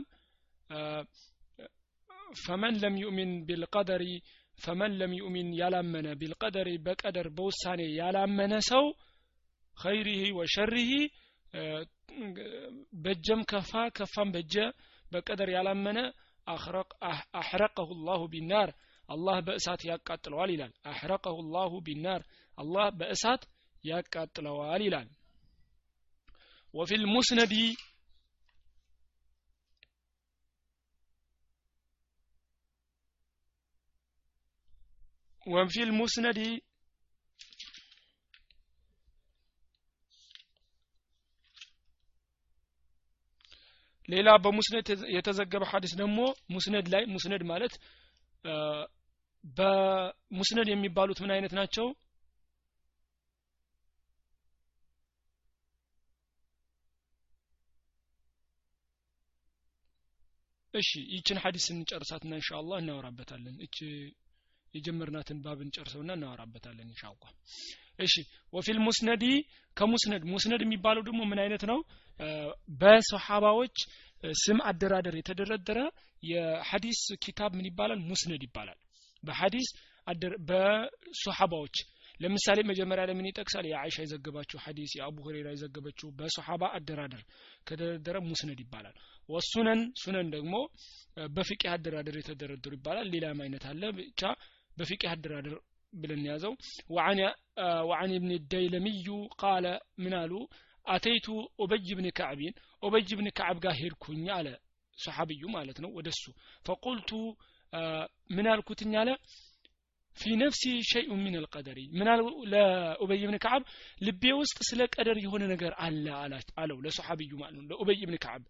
فمن 2.36 2.74
لم 2.82 2.94
يؤمن 3.02 3.32
بالقدر 3.48 4.04
فمن 4.58 4.92
لم 5.00 5.12
يؤمن 5.18 5.48
ያላመነ 5.60 6.08
بالقدر 6.20 6.70
በቀደር 6.86 7.26
በውሳኔ 7.36 7.80
ያላመነ 7.98 8.54
ሰው 8.70 8.84
ኸይሪህ 9.76 10.22
ወሸሪህ 10.38 10.90
በጀም 13.04 13.40
ከፋ 13.50 13.72
ከፋም 13.98 14.30
በጀ 14.34 14.54
በቀደር 15.12 15.50
ያላመነ 15.56 15.98
አሕረቀሁ 17.39 17.89
ላሁ 18.07 18.21
ቢናር 18.33 18.69
አላህ 19.09 19.37
በእሳት 19.47 19.81
ያቃጥለዋል 19.89 20.49
ይላል 20.55 20.73
አሕረቀሁ 20.91 21.37
ላሁ 21.55 21.73
ቢናር 21.87 22.21
አላህ 22.57 22.87
በእሳት 22.99 23.43
ያቃጥለዋል 23.83 24.81
ይላል 24.81 25.07
وفي 26.73 26.95
المسند 26.95 27.53
وفي 35.47 35.83
المسند 35.83 36.39
ሌላ 44.08 44.28
በሙስነድ 44.44 44.86
የተዘገበ 45.14 45.64
ሐዲስ 45.72 45.92
ደግሞ 46.00 46.18
ሙስነድ 46.54 46.86
ላይ 46.94 47.02
ሙስነድ 47.12 47.42
ማለት 47.50 47.74
በሙስነድ 49.44 50.68
የሚባሉት 50.70 51.18
ምን 51.22 51.32
አይነት 51.34 51.52
ናቸው? 51.58 51.86
እሺ 60.74 60.90
ይችን 61.14 61.38
ሐዲስ 61.42 61.66
እንጨርሳትና 61.72 62.32
ኢንሻአላህ 62.38 62.76
እናወራበታለን። 62.82 63.56
እቺ 63.66 63.76
የጀመርናትን 64.74 65.38
ባብ 65.44 65.58
እንጨርሰውና 65.64 66.12
እናወራበታለን 66.16 66.88
ኢንሻአላህ 66.92 67.30
እሺ 68.02 68.14
ወፊል 68.52 68.78
ሙስነዲ 68.86 69.24
ከሙስነድ 69.76 70.22
ሙስነድ 70.32 70.62
የሚባለው 70.64 71.02
ደግሞ 71.08 71.20
ምን 71.30 71.40
አይነት 71.44 71.62
ነው? 71.70 71.78
በሰሃባዎች 72.80 73.76
ስም 74.40 74.58
አደራደር 74.68 75.14
የተደረደረ 75.18 75.78
የሐዲስ 76.22 77.00
ኪታብ 77.24 77.52
ምን 77.58 77.66
ይባላል? 77.70 78.00
ሙስነድ 78.10 78.42
ይባላል። 78.46 78.78
በሐዲስ 79.22 79.68
በሶሐባዎች 80.48 81.76
ለምሳሌ 82.20 82.58
መጀመሪያ 82.70 83.02
ላይ 83.08 83.16
ይጠቅሳል? 83.28 83.64
የአይሻ 83.68 83.96
የዘገባችው 84.02 84.58
ሐዲስ 84.64 84.90
የአቡ 84.96 85.16
ሁሬራ 85.26 85.48
የዘገበችው 85.52 86.08
በሶሐባ 86.18 86.62
አደራደር 86.76 87.22
ከተደረደረ 87.66 88.16
ሙስነድ 88.28 88.58
ይባላል። 88.64 88.96
ወሱነን 89.28 89.80
ሱነን 90.02 90.28
ደግሞ 90.34 90.54
በፍቅህ 91.30 91.70
አደራደር 91.74 92.16
የተደረደሩ 92.20 92.72
ይባላል። 92.78 93.08
ሌላም 93.14 93.40
አይነት 93.44 93.64
አለ 93.70 93.82
ብቻ 93.98 94.22
በፍቅህ 94.76 95.10
አደራደር 95.14 95.54
بلنيازو 95.92 96.56
وعن 96.88 97.32
آه، 97.58 97.84
وعن 97.84 98.14
ابن 98.14 98.30
الديلمي 98.30 99.28
قال 99.38 99.80
منالو 99.98 100.48
أتيت 100.86 101.26
أبي 101.60 101.94
بن 101.94 102.08
كعب 102.10 102.38
أبي 102.82 103.16
بن 103.16 103.28
كعب 103.28 103.58
قاهر 103.58 103.92
كني 103.98 104.30
على 104.30 104.58
صحابي 104.96 105.40
مالتنا 105.48 105.88
ودسو. 105.88 106.32
فقلت 106.64 107.14
آه، 107.74 108.08
منال 108.30 108.62
كتني 108.64 108.96
على 108.96 109.16
في 110.14 110.36
نفسي 110.36 110.82
شيء 110.82 111.14
من 111.14 111.36
القدر. 111.36 111.74
منال 111.92 112.50
لا 112.50 112.96
أبي 113.02 113.26
بن 113.26 113.36
كعب 113.36 113.62
لبي 114.00 114.32
وسط 114.32 114.58
سلك 114.60 114.94
قدر 114.94 115.18
يهون 115.18 115.48
نجار 115.48 115.74
على 115.74 116.10
على 116.10 116.40
على 116.58 116.72
ولا 116.72 116.88
صحابي 116.88 117.28
مالو 117.32 117.62
لا 117.62 117.82
أبي 117.82 118.06
بن 118.06 118.16
كعب. 118.16 118.42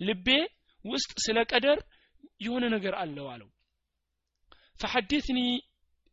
لبي 0.00 0.48
وسط 0.84 1.18
سلك 1.18 1.54
قدر 1.54 1.82
يهون 2.40 2.74
نجار 2.74 2.94
على 2.94 3.20
على. 3.20 3.48
فحدثني 4.80 5.60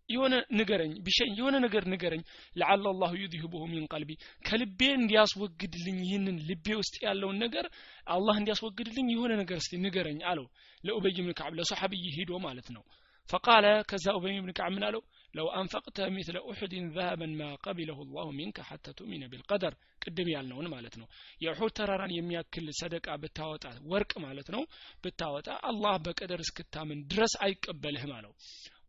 የሆነ 0.10 0.36
ንገረኝ 0.58 0.94
ቢሸኝ 1.06 1.32
የሆነ 1.40 1.56
ነገር 1.66 1.84
ንገረኝ 1.92 2.22
ለዓለ 2.56 2.86
አላሁ 2.94 3.12
ዩድሂቡሁ 3.22 3.64
ሚን 3.72 3.86
ቀልቢ። 3.94 4.12
ከልቤ 4.46 4.80
እንዲያስወግድልኝ 4.98 6.00
ይህንን 6.06 6.38
ልቤ 6.50 6.68
ውስጥ 6.80 6.96
ያለውን 7.06 7.38
ነገር 7.44 7.68
አላህ 8.08 8.38
እንዲያስወግድልኝ 8.42 9.10
የሆነ 9.14 9.34
ነገር 9.42 9.60
እስቲ 9.62 9.82
ንገረኝ 9.84 10.20
አለው። 10.32 10.48
ለኡበይ 10.84 11.18
ብን 11.20 11.36
ከዓብ 11.40 11.54
ለሶሐብይ 11.60 12.04
ሂዶ 12.18 12.32
ማለት 12.46 12.70
ነው። 12.76 12.84
ፈቃለ 13.30 13.66
ከዛ 13.90 14.06
ኡበይ 14.18 14.38
ብን 14.40 14.54
ከዓብ 14.58 14.72
ምን 14.76 14.84
አለው? 14.86 15.02
ለው 15.34 15.48
አንፈቅተ 15.58 15.98
ሚትለ 16.14 16.38
ኡሑድን 16.48 16.86
ዛሀበን 16.96 17.34
ማ 17.40 17.50
ቀቢለሁ 17.66 17.98
ላሁ 18.10 18.28
ሚንከ 18.38 18.60
ሐተ 18.70 18.94
ቱእሚነ 18.98 19.24
ቢልቀደር። 19.32 19.74
ቅድም 20.04 20.30
ያልነውን 20.34 20.68
ማለት 20.74 20.96
ነው። 21.02 21.08
የኡሑድ 21.44 21.74
ተራራን 21.78 22.16
የሚያክል 22.16 22.68
ሰደቃ 22.80 23.08
ብታወጣ 23.24 23.64
ወርቅ 23.92 24.12
ማለት 24.26 24.48
ነው 24.56 24.64
ብታወጣ 25.04 25.50
አላህ 25.70 25.96
በቀደር 26.06 26.42
እስክታምን 26.46 27.02
ድረስ 27.12 27.36
አይቀበልህም 27.46 28.14
አለው። 28.18 28.34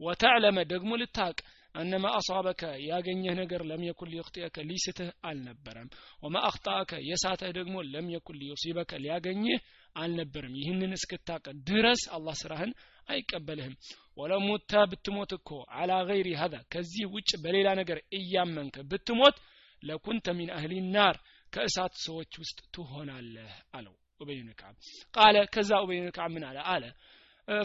ወተዕለመ 0.00 0.58
ደግሞ 0.70 0.90
ልታቅ 1.00 1.36
አነማ 1.74 2.04
አሳበከ 2.18 2.62
ያገኘህ 2.86 3.34
ነገር 3.40 3.60
ለም 3.68 3.82
የኩን 3.86 4.08
ሊስትህ 4.70 5.10
አልነበረም። 5.28 5.88
ወማ 6.22 6.36
አክጣአከ 6.48 7.00
የሳተህ 7.08 7.50
ደግሞ 7.58 7.74
ለም 7.90 8.06
ሊዩሲበከ 8.40 8.92
ሊያገኝህ 9.04 9.58
አልነበርም 9.96 10.56
ይህንን 10.60 10.96
እስክታቀ 10.98 11.46
ድረስ 11.68 12.02
አላህ 12.16 12.34
ስራህን 12.42 12.72
አይቀበልህም። 13.08 13.76
ወለሙታ 14.18 14.72
ብትሞት 14.90 15.32
እኮ 15.38 15.50
አላ 15.78 15.92
ገይሪ 16.08 16.28
ሀዛ 16.40 16.56
ከዚህ 16.72 17.04
ውጭ 17.14 17.30
በሌላ 17.44 17.68
ነገር 17.80 18.00
እያመንክ 18.18 18.76
ብትሞት 18.90 19.38
ለኩንተ 19.82 20.26
ሚን 20.38 20.50
አህሊ 20.56 20.74
ናር 20.94 21.16
ከእሳት 21.52 21.94
ሰዎች 22.04 22.32
ውስጥ 22.42 22.58
ትሆናለህ 22.74 23.54
አለው 23.72 23.94
ኡበይ 24.20 24.40
ቃለ 25.14 25.36
ከዛ 25.54 25.70
ኡበይ 25.84 26.00
ምን 26.34 26.44
አለ? 26.48 26.58
አለ 26.72 26.84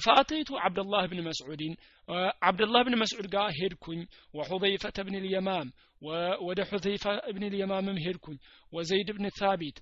فأتيت 0.04 0.50
عبد 0.52 0.78
الله 0.78 1.06
بن 1.06 1.18
مسعود 1.24 1.62
عبد 2.42 2.62
الله 2.62 2.82
بن 2.82 2.98
مسعود 2.98 3.36
قال 3.36 3.52
هيركن 3.60 3.98
وحذيفة 4.34 4.96
بن 4.98 5.14
اليمام 5.14 5.66
وود 6.02 6.60
حذيفة 6.62 7.30
بن 7.30 7.42
اليمام 7.42 7.86
هيركن 7.98 8.36
وزيد 8.72 9.08
بن 9.10 9.28
ثابت 9.40 9.78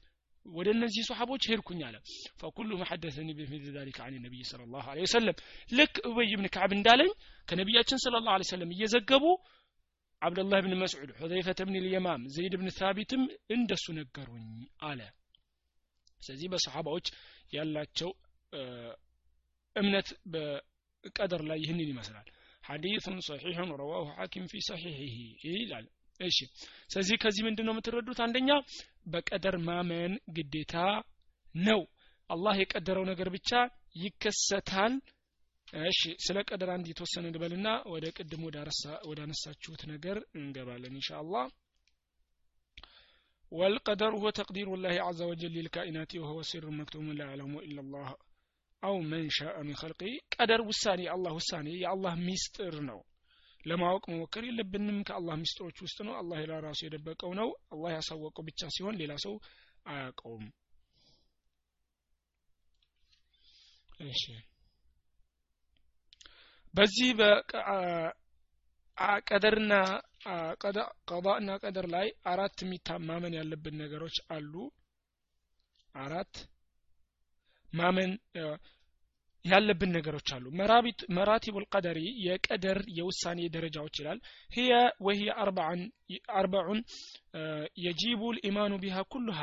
ወደ 0.46 0.68
እነዚህ 0.76 1.02
ሰሓቦች 1.08 1.42
ሄድኩኝ 1.50 1.80
አለ 1.86 1.96
ፈኩሉም 2.40 2.82
ሐደሰኒ 2.90 3.28
በሚል 3.38 3.64
ዛሊከ 3.74 3.98
አን 4.04 4.14
ነቢይ 4.26 4.42
ስለ 4.50 4.60
ላሁ 4.74 4.86
ለ 4.96 5.02
ወሰለም 5.04 5.36
ልክ 5.78 5.94
እበይ 6.08 6.30
ብን 6.38 6.46
ከዓብ 6.54 6.72
እንዳለኝ 6.76 7.10
ከነቢያችን 7.48 8.00
ስለ 8.04 8.14
ላሁ 8.26 8.46
ሰለም 8.52 8.70
እየዘገቡ 8.74 9.24
አብደላህ 10.22 10.60
ብን 10.66 10.74
መስዑድ 10.82 11.10
ሑዘይፈት 11.20 11.58
ብን 11.66 11.76
ልየማም 11.86 12.22
ዘይድ 12.36 12.54
ብን 12.60 12.70
ታቢትም 12.78 13.24
እንደሱ 13.56 13.86
ነገሩኝ 14.00 14.48
አለ 14.90 15.00
ስለዚህ 16.20 16.48
በሰሓባዎች 16.54 17.08
ያላቸው 17.56 18.10
እምነት 19.75 20.07
በቀደር 20.33 21.41
ላይ 21.49 21.57
ይህንን 21.63 21.89
ይመስላል። 21.91 22.27
ሐዲቱን 22.63 23.17
ሰሒሑን 23.27 23.71
ረዋሁ 23.81 24.03
ሐኪም 24.19 24.45
ፊ 24.51 24.61
ሰሒሒሂ 24.67 25.15
ይላል። 25.53 25.87
እሺ 26.19 26.37
ስለዚህ 26.91 27.15
ከዚህ 27.23 27.43
ምንድን 27.47 27.65
ነው 27.67 27.73
የምትረዱት? 27.73 28.19
አንደኛ 28.25 28.49
በቀደር 29.07 29.55
ማመን 29.67 30.13
ግዴታ 30.35 30.75
ነው። 31.55 31.81
አላህ 32.29 32.55
የቀደረው 32.59 33.05
ነገር 33.11 33.27
ብቻ 33.35 33.49
ይከሰታል። 33.95 34.93
እሺ 35.83 36.01
ስለ 36.25 36.37
ቀደር 36.49 36.69
አንድ 36.73 36.85
የተወሰነ 36.89 37.25
ልበልና 37.35 37.67
ወደ 37.93 38.05
ቅድም 38.17 38.41
ወዳነሳችሁት 39.09 39.81
ነገር 39.93 40.17
እንገባለን 40.39 40.95
እንሻ 40.95 41.09
አላህ 41.21 41.45
والقدر 43.51 44.11
هو 44.13 44.29
تقدير 44.31 44.67
الله 44.73 44.95
عز 44.99 45.21
وجل 45.21 45.53
للكائنات 45.53 46.11
وهو 46.15 46.41
سر 46.43 46.69
مكتوم 46.71 47.07
لا 47.11 47.25
يعلمه 47.25 47.59
إلا 47.59 47.81
الله 47.81 48.07
አው 48.83 48.95
መን 49.05 49.27
ሻአ 49.31 49.59
ሚን 49.65 49.75
ኸልቂ 49.79 50.01
ቀደር 50.35 50.61
ውሳኔ 50.69 51.01
የአላህ 51.05 51.33
ውሳኔ 51.37 51.67
የአላህ 51.77 52.13
ሚስጥር 52.23 52.75
ነው። 52.89 52.99
ለማወቅ 53.61 54.03
መሞከር 54.11 54.43
የለብንም። 54.45 54.97
ከአላህ 55.07 55.35
ሚስጥሮች 55.41 55.77
ውስጥ 55.85 55.97
ነው። 56.07 56.15
አላህ 56.21 56.39
ለራሱ 56.49 56.79
የደበቀው 56.85 57.31
ነው። 57.39 57.49
አላህ 57.71 57.91
ያሳወቀው 57.95 58.43
ብቻ 58.47 58.69
ሲሆን 58.75 58.97
ሌላ 59.01 59.13
ሰው 59.25 59.35
አያውቀውም። 59.85 60.47
እሺ። 64.07 64.23
በዚህ 66.73 67.11
በቀደርና 67.19 69.73
ቀዳእና 70.61 71.51
ቀደር 71.63 71.87
ላይ 71.95 72.09
አራት 72.25 72.57
ማመን 73.01 73.33
ያለብን 73.39 73.77
ነገሮች 73.83 74.17
አሉ። 74.29 74.53
አራት 75.95 76.35
ማመን 77.73 78.11
ያለብን 79.45 79.91
ነገሮች 79.95 80.27
አሉ። 80.35 80.45
መራቲቡ 81.15 81.55
ልቀደሪ 81.63 81.99
የቀደር 82.25 82.79
የውሳኔ 82.97 83.39
ደረጃዎች 83.55 83.95
ይላል። 84.01 84.19
ህየ 84.49 84.71
ወህየ 85.05 85.27
አርበዑን 86.37 86.79
የጂቡ 87.85 88.21
ልኢማኑ 88.37 88.73
ቢሃ 88.83 88.97
ኩሉሃ 89.13 89.39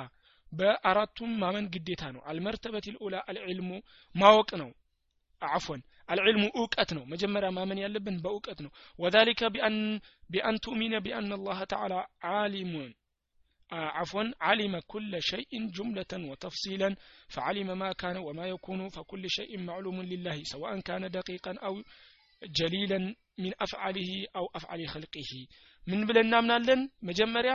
በአራቱም 0.52 1.32
ማመን 1.42 1.66
ግዴታ 1.74 2.04
ነው። 2.14 2.22
አልመርተበት 2.30 2.86
ልኡላ 2.94 3.16
አልዕልሙ 3.30 3.70
ማወቅ 4.14 4.50
ነው። 4.62 4.70
አፎን 5.42 5.80
አልዕልሙ 6.08 6.44
እውቀት 6.58 6.90
ነው። 6.96 7.04
መጀመሪያ 7.12 7.48
ማመን 7.56 7.82
ያለብን 7.82 8.16
በእውቀት 8.24 8.58
ነው። 8.64 8.70
ወዛሊከ 8.98 9.42
ቢአን 10.30 10.56
ቱእሚነ 10.64 10.94
ቢአን 11.04 11.28
አላህ 11.36 11.60
ተዓላ 11.72 11.94
ዓሊሙን 12.32 12.90
عفوا 13.71 14.23
علم 14.41 14.79
كل 14.87 15.21
شيء 15.21 15.51
جملة 15.77 16.11
وتفصيلا 16.29 16.95
فعلم 17.29 17.79
ما 17.79 17.93
كان 17.93 18.17
وما 18.17 18.47
يكون 18.47 18.89
فكل 18.89 19.23
شيء 19.29 19.57
معلوم 19.59 20.01
لله 20.01 20.43
سواء 20.43 20.79
كان 20.79 21.11
دقيقا 21.11 21.53
أو 21.63 21.83
جليلا 22.41 23.15
من 23.37 23.51
أفعاله 23.59 24.11
أو 24.35 24.45
أفعال 24.55 24.87
خلقه 24.87 25.31
من 25.83 25.99
بلنا 26.05 26.37
ምናለን 26.41 26.79
መጀመሪያ 27.07 27.53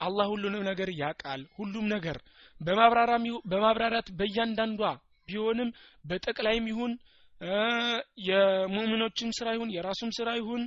አላህ 0.00 0.26
ሁሉንም 0.32 0.62
ነገር 0.70 0.88
ያውቃል 1.02 1.40
ሁሉም 1.58 1.86
ነገር 1.94 2.16
በማብራራት 3.50 4.08
በእያንዳንዷ 4.18 4.82
ቢሆንም 5.28 5.70
በጠቅላይም 6.04 6.66
ይሁን 6.72 6.92
የሙእምኖችም 8.28 9.30
ስራ 9.38 9.48
ይሁን 9.56 9.72
የራሱም 9.76 10.10
ስራ 10.18 10.28
ይሁን 10.40 10.62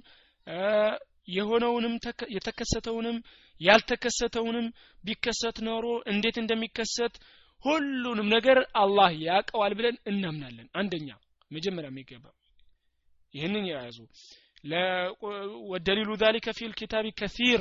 የሆነውንም 1.35 1.95
የተከሰተውንም 2.35 3.17
ያልተከሰተውንም 3.61 4.67
ቢከሰት 5.03 5.57
ኖሮ 5.67 5.87
እንዴት 6.13 6.37
እንደሚከሰት 6.43 7.15
ሁሉንም 7.65 8.27
ነገር 8.35 8.59
አላህ 8.83 9.09
ያቀዋል 9.27 9.73
ብለን 9.79 9.97
እናምናለን 10.11 10.67
አንደኛ 10.81 11.09
መጀመሪያ 11.51 11.89
የሚገባ 11.91 12.25
ይህንን 13.33 13.65
የያዙ 13.71 13.97
ወደሊሉ 15.71 16.09
ذلك 16.23 16.45
في 16.57 16.63
الكتاب 16.69 17.05
كثير 17.21 17.59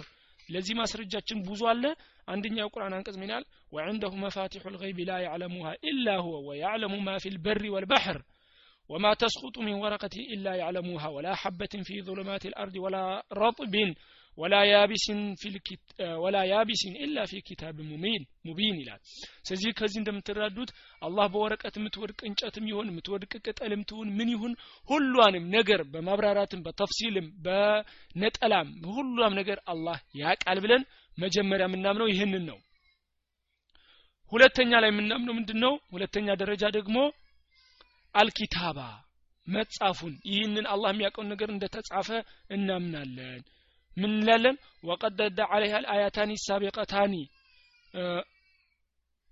ለዚህ 0.48 0.74
ማስረጃችን 0.80 1.38
ብዙ 1.48 1.60
አለ 1.72 1.84
አንደኛ 2.28 2.56
የቁርአን 2.62 2.94
አንቀጽ 2.96 3.16
ምን 3.20 3.28
ይላል 3.28 3.44
ወዐንደሁ 3.74 4.12
መፋቲሑ 4.24 4.64
ልገይብ 4.74 4.98
ላ 5.08 5.12
ያዕለሙሃ 5.26 5.66
ኢላ 5.90 6.06
ሁወ 6.24 6.36
ወያዕለሙ 6.48 6.94
ማ 7.06 7.16
ፊ 7.22 7.32
ልበሪ 7.36 7.64
ወልባሕር 7.76 8.18
وما 8.90 9.14
تسقط 9.14 9.56
من 9.58 9.74
ورقة 9.74 10.14
إلا 10.34 10.52
يعلمها 10.54 11.08
ولا 11.08 11.32
حبة 11.34 11.74
في 11.88 11.96
ظلمات 12.02 12.42
الأرض 12.46 12.76
ولا 12.76 13.04
رطب 13.42 13.74
ወላ 14.37 14.55
ያቢሲን 14.67 15.19
ወላ 16.23 16.37
ያቢሲን 16.49 16.95
ኢላ 17.03 17.19
ፊ 17.29 17.41
ኪታብ 17.47 17.77
ሙሚን 17.89 18.23
ሙቢን 18.45 18.75
ይላል። 18.81 18.99
ስለዚህ 19.47 19.71
ከዚህ 19.79 19.99
እንደምትረዱት 20.01 20.71
አላህ 21.01 21.25
በወረቀት 21.33 21.75
የምትወድቅ 21.79 22.19
እንጨትም 22.29 22.67
ይሁን 22.71 22.89
የምትወድቅ 22.91 23.31
ቅጠልም 23.45 23.85
ትሁን 23.89 24.09
ምን 24.17 24.31
ይሁን 24.33 24.53
ሁሏንም 24.89 25.45
ነገር 25.55 25.81
በማብራራትም 25.93 26.63
በተፍሲልም 26.65 27.29
በነጠላም 27.45 28.69
ሁሉም 28.89 29.35
ነገር 29.39 29.59
አላህ 29.65 29.99
ያቃል 30.21 30.59
ብለን 30.65 30.83
መጀመሪያ 31.17 31.67
የምናምነው 31.67 32.09
ይህንን 32.11 32.45
ነው። 32.51 32.59
ሁለተኛ 34.31 34.71
ላይ 34.83 34.89
የምናምነው 34.91 35.33
ምንድነው? 35.37 35.73
ሁለተኛ 35.91 36.27
ደረጃ 36.41 36.63
ደግሞ 36.77 36.97
አልኪታባ 38.15 38.79
መጻፉን። 39.47 40.13
ይህንን 40.29 40.65
አላህ 40.73 40.89
የሚያውቀውን 40.91 41.29
ነገር 41.33 41.49
እንደተጻፈ 41.51 42.09
እናምናለን። 42.49 43.41
ምን 43.97 44.11
እንላለን? 44.11 44.55
ወቀድ 44.83 45.13
ደደ 45.19 45.39
አለይሃ 45.53 45.75
አያታኒ 45.93 46.31
ሳቢቀታኒ። 46.45 47.13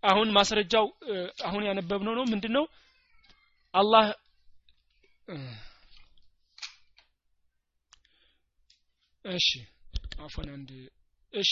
አሁን 0.04 0.30
ማስረጃው 0.38 0.86
አሁን 1.48 1.64
ያነበብነው 1.68 2.14
ነው። 2.20 2.26
ምንድነው? 2.32 2.66
አላህ 3.74 4.06
እሺ 9.26 9.50
አንድ 10.54 10.70
እሺ። 11.34 11.52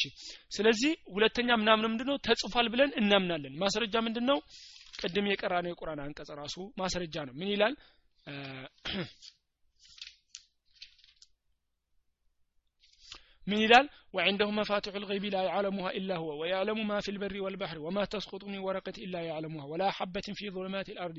ስለዚህ 0.56 0.92
ሁለተኛ 1.14 1.50
ምናምን 1.62 1.90
ምንድነው? 1.92 2.18
ተጽፏል 2.26 2.68
ብለን 2.74 2.92
እናምናለን። 3.02 3.54
ማስረጃ 3.64 3.96
ምንድነው? 4.08 4.40
ቅድም 5.02 5.26
የቀራነው 5.30 5.72
የቁርአን 5.72 6.02
አንቀጽ 6.04 6.30
ራሱ 6.40 6.56
ማስረጃ 6.78 7.16
ነው። 7.28 7.34
ምን 7.40 7.50
ይላል 7.54 7.74
من 13.51 13.59
يلال 13.59 13.89
وعنده 14.13 14.51
مفاتح 14.51 14.95
الغيب 14.95 15.25
لا 15.25 15.43
يعلمها 15.43 15.91
إلا 15.91 16.17
هو 16.17 16.41
ويعلم 16.41 16.79
ما 16.89 16.99
في 17.01 17.11
البر 17.11 17.35
والبحر 17.43 17.79
وما 17.79 18.05
تسقط 18.05 18.45
من 18.45 18.59
ورقة 18.59 18.93
إلا 18.99 19.21
يعلمها 19.21 19.65
ولا 19.65 19.89
حبة 19.91 20.27
في 20.35 20.51
ظلمات 20.51 20.89
الأرض 20.89 21.17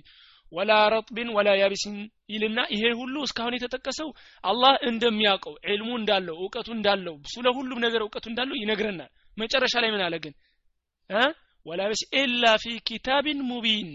ولا 0.52 0.80
رطب 0.88 1.18
ولا 1.38 1.54
يابس 1.62 1.84
ይልና 2.34 2.60
ይሄ 2.76 2.84
ሁሉ 3.02 3.16
እስካሁን 3.28 3.56
የተጠቀሰው 3.58 4.10
አላህ 4.44 4.74
እንደሚያውቀው 4.90 5.54
ዒልሙ 5.72 5.90
እንዳለው 6.00 6.36
እውቀቱ 6.44 6.68
እንዳለው 6.78 7.16
ስለ 7.34 7.46
ሁሉም 7.58 7.80
ነገር 7.86 8.02
እውቀቱ 8.06 8.26
እንዳለው 8.32 8.56
ይነግረናል 8.64 9.12
መጨረሻ 9.38 9.74
ላይ 9.84 9.90
ምን 9.96 10.04
አለ 10.08 10.16
ግን 10.26 10.34
ወላ 11.66 11.82
በስ 11.92 12.02
ኢላ 12.22 12.46
ፊ 12.64 12.76
ኪታቢን 12.90 13.40
ሙቢን 13.52 13.92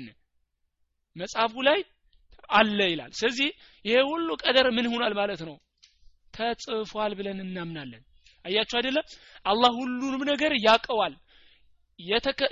መጽሐፉ 1.17 1.55
ላይ 1.69 1.81
አለ 2.51 2.79
ይላል 2.93 3.13
ስለዚህ 3.21 3.51
ይሄ 3.85 3.99
ሁሉ 4.13 4.29
ቀደር 4.45 4.67
ምን 4.79 4.89
ሆኗል 4.95 5.15
ማለት 5.21 5.43
ነው 5.49 5.57
ተጽፏል 6.35 7.13
ብለን 7.19 7.39
እናምናለን 7.47 8.03
አያችሁ 8.47 8.77
አይደለም 8.81 9.07
አላህ 9.45 9.71
ሁሉንም 9.81 10.23
ነገር 10.33 10.53
ያቀዋል 10.69 11.15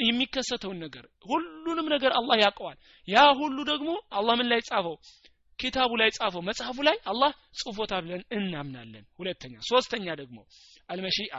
የሚከሰተውን 0.09 0.79
ነገር 0.85 1.05
ሁሉንም 1.31 1.87
ነገር 1.95 2.13
አላህ 2.21 2.37
ያቀዋል 2.45 2.77
ያ 3.09 3.23
ሁሉ 3.41 3.57
ደግሞ 3.73 3.91
አላህ 4.19 4.35
ምን 4.41 4.49
ላይ 4.53 4.61
ጻፈው 4.69 4.97
ኪታቡ 5.59 5.93
ላይ 6.01 6.11
ጻፈው 6.19 6.43
መጽሐፉ 6.49 6.79
ላይ 6.89 6.97
አላህ 7.13 7.33
ጽፎታል 7.63 8.03
ብለን 8.05 8.23
እናምናለን 8.39 9.05
ሁለተኛ 9.21 9.55
ሶስተኛ 9.73 10.07
ደግሞ 10.23 10.39
አልመሺአ 10.93 11.35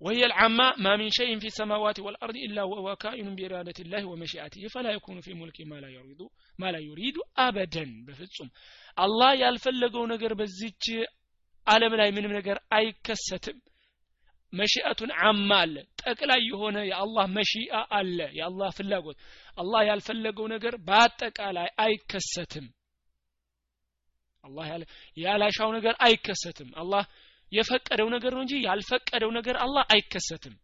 وهي 0.00 0.22
العامة 0.24 0.66
ما 0.78 0.92
من 0.96 1.08
شيء 1.10 1.32
في 1.38 1.46
السماوات 1.46 1.98
والأرض 2.00 2.36
إلا 2.36 2.62
وهو 2.62 2.96
كائن 2.96 3.28
بإرادة 3.36 3.78
الله 3.80 4.02
ومشيئته 4.04 4.62
فلا 4.68 4.90
يكون 4.92 5.20
في 5.20 5.32
ملك 5.34 5.58
ما 5.60 5.76
لا 5.76 5.88
يريد 5.88 6.20
ما 6.58 6.68
لا 6.72 6.80
يريد 6.80 7.16
أبدا 7.38 7.84
بفصم 8.06 8.48
الله 8.96 9.30
ያልፈለገው 9.42 10.04
ነገር 10.12 10.32
በዚች 10.40 10.84
ዓለም 11.67 11.93
ላይ 11.99 12.09
ምንም 12.15 12.33
ነገር 12.37 12.57
አይከሰትም። 12.73 13.57
መሺአቱን 14.53 15.11
አማ 15.23 15.49
አለ። 15.61 15.75
ጠቅላይ 16.01 16.41
የሆነ 16.47 16.77
የአላህ 16.89 17.25
መሺአ 17.37 17.79
አለ። 17.97 18.19
የአላህ 18.37 18.69
ፍላጎት። 18.77 19.17
አላህ 19.57 19.81
ያልፈለገው 19.89 20.45
ነገር 20.53 20.73
በአጠቃላይ 20.87 21.69
አይከሰትም። 21.83 22.67
አላህ 24.43 24.67
ያላሻው 25.17 25.69
ነገር 25.77 25.95
አይከሰትም። 26.05 26.69
አላህ 26.81 27.03
የፈቀደው 27.51 28.07
ነገር 28.15 28.31
ነው 28.35 28.41
እንጂ 28.45 28.53
ያልፈቀደው 28.65 29.31
ነገር 29.37 29.55
አላህ 29.63 29.83
አይከሰትም። 29.93 30.55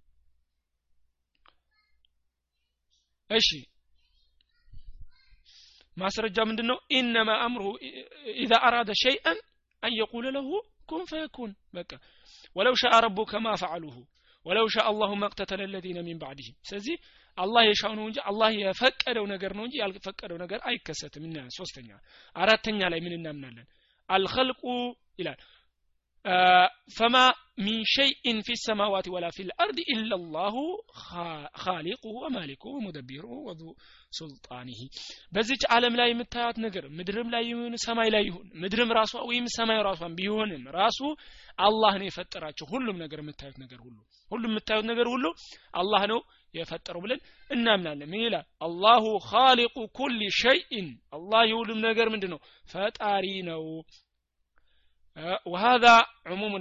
እሺ። 3.30 3.50
ማስረጃ 5.98 6.38
ምንድነው? 6.50 6.78
إنما 6.94 7.30
أمره 7.46 7.70
إذا 8.38 8.54
أراد 8.68 8.92
شيئا 9.02 9.38
أن 9.84 9.92
يقول 9.98 10.26
له 10.36 10.50
كن 10.94 11.04
فيكون 11.10 11.52
በቃ 11.74 11.92
ولو 12.56 12.76
شاء 12.82 12.96
ربك 13.06 13.42
ما 13.44 13.54
فعلوه 13.62 13.96
ولو 14.46 14.66
شاء 14.74 14.86
الله 14.90 15.12
ما 15.22 15.30
اقتتل 15.30 15.62
الذين 15.74 16.00
من 16.08 16.18
بعدهم። 16.22 16.56
ስለዚህ 16.70 16.96
አላህ 17.38 17.62
የሻው 17.68 17.94
ነው 18.00 18.06
እንጂ 18.10 18.18
አላህ 18.30 18.50
የፈቀደው 18.62 19.26
ነገር 19.32 19.52
ነው 19.58 19.64
እንጂ 19.68 19.76
ያልፈቀደው 19.82 20.38
ነገር 20.44 20.60
አይከሰትም። 20.70 21.24
እና 21.30 21.38
ሶስተኛ 21.58 21.90
አራተኛ 22.36 22.80
ላይ 22.94 23.00
ምን 23.06 23.14
እናምናለን? 23.18 23.68
الخلق 24.10 24.62
ይላል 25.20 25.40
فما 26.98 27.16
من 27.58 27.80
شيء 27.94 28.38
في 28.46 28.56
السماوات 28.60 29.08
ولا 29.14 29.26
في 29.36 29.46
الأرض 29.48 29.80
إلا 29.86 30.14
الله 30.36 30.56
ካሊቁሁ 31.56 32.14
ወማሊኩሁ 32.22 32.72
ወሙደቢሩሁ 32.78 33.34
ወዙ 33.48 33.62
ሱልጣኒሂ። 34.14 34.80
በዚች 35.34 35.64
ዓለም 35.76 35.98
ላይ 36.00 36.10
የምታያት 36.12 36.58
ነገር 36.66 36.86
ምድርም 36.98 37.30
ላይ 37.34 37.44
ይሁን 37.50 37.76
ሰማይ 37.86 38.10
ላይ 38.16 38.24
ይሁን 38.30 38.48
ምድርም 38.64 38.94
ራሷ 39.00 39.14
ወይም 39.30 39.48
ሰማይ 39.58 39.82
ራሷን 39.88 40.16
ቢሆንም 40.20 40.64
ራሱ 40.78 41.00
አላህ 41.60 41.94
ነው 42.00 42.08
የፈጠራቸው። 42.10 42.68
ሁሉም 42.74 42.98
ነገር 43.04 43.22
የምታዩት 43.24 43.60
ነገር 43.64 43.82
ሁሉ 43.86 43.98
ሁሉም 44.32 44.52
የምታዩት 44.52 44.88
ነገር 44.92 45.10
ሁሉ 45.14 45.26
አላህ 45.74 46.06
ነው 46.12 46.22
የፈጠረው 46.54 47.02
ብለን 47.04 47.22
እናምናለን። 47.50 48.10
ምን 48.12 48.24
ይላል? 48.26 48.46
አላሁ 48.62 49.04
ካሊቁ 49.30 49.76
ኩል 49.98 50.18
ሸይን 50.40 50.88
አላህ 51.14 51.42
የሁሉም 51.52 51.80
ነገር 51.88 52.08
ምንድን 52.14 52.34
ነው 52.34 52.42
ፈጣሪ 52.70 53.26
ነው። 53.50 53.64
وهذا 55.47 55.95
عموم 56.27 56.53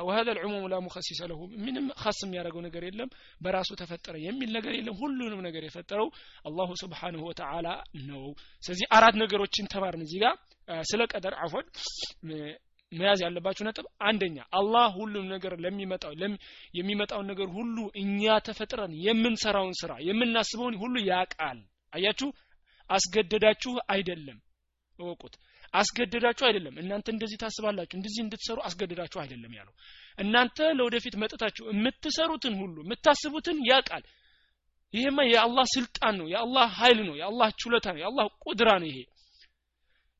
وهذا 0.00 0.30
العموم 0.32 0.64
لا 0.68 0.78
مخصص 0.80 1.20
له 1.22 1.40
ምንም 1.64 1.86
خاص 2.02 2.18
የሚያደርገው 2.24 2.60
ነገር 2.66 2.82
የለም 2.88 3.08
በራሱ 3.44 3.70
ተፈጠረ 3.80 4.14
የሚል 4.26 4.50
ነገር 4.56 4.72
የለም 4.78 4.94
ሁሉንም 5.00 5.40
ነገር 5.48 5.62
የፈጠረው 5.64 6.08
አላሁ 6.48 6.68
ስብሓንሁ 6.82 7.22
ወተዓላ 7.30 7.68
ነው 8.10 8.22
ስለዚህ 8.62 8.86
አራት 8.98 9.16
ነገሮችን 9.22 9.70
ተማርን 9.74 10.04
እዚህ 10.06 10.18
ጋር 10.24 10.34
ስለ 10.90 11.02
ቀደር 11.12 11.34
አፎን 11.44 11.66
መያዝ 12.92 13.20
ያለባችሁ 13.24 13.62
ነጥብ 13.68 13.86
አንደኛ 14.08 14.36
አላህ 14.58 14.88
ሁሉም 15.00 15.24
ነገር 15.34 15.54
ለሚመጣው 15.64 16.12
የሚመጣውን 16.78 17.28
ነገር 17.32 17.48
ሁሉ 17.58 17.76
እኛ 18.02 18.36
ተፈጥረን 18.48 18.92
የምንሰራውን 19.06 19.74
ስራ 19.82 19.92
የምናስበውን 20.08 20.76
ሁሉ 20.82 20.94
ያቃል 21.10 21.60
አያችሁ 21.92 22.28
አስገደዳችሁ 22.90 23.72
አይደለም 23.94 24.38
እወቁት 24.98 25.34
አስገደዳችሁ 25.73 26.45
አይደለም። 26.47 26.75
እናንተ 26.81 27.07
እንደዚህ 27.13 27.37
ታስባላችሁ 27.41 27.95
እንደዚህ 27.97 28.21
እንድትሰሩ 28.23 28.57
አስገደዳችሁ 28.67 29.19
አይደለም 29.23 29.53
ያለው። 29.59 29.73
እናንተ 30.17 30.57
ለወደፊት 30.77 31.15
መጥታችሁ 31.21 31.63
የምትሰሩትን 31.71 32.55
ሁሉ 32.61 32.75
የምታስቡትን 32.85 33.59
ያቃል 33.69 34.03
ይሄማ 34.93 35.19
የአላህ 35.27 35.65
ስልጣን 35.73 36.15
ነው 36.19 36.27
የአላህ 36.31 36.69
ኃይል 36.79 36.99
ነው 37.07 37.15
የአላህ 37.19 37.49
ችሎታ 37.61 37.87
ነው 37.93 38.01
የአላህ 38.01 38.25
ቁድራ 38.45 38.69
ነው 38.81 38.87
ይሄ። 38.91 38.97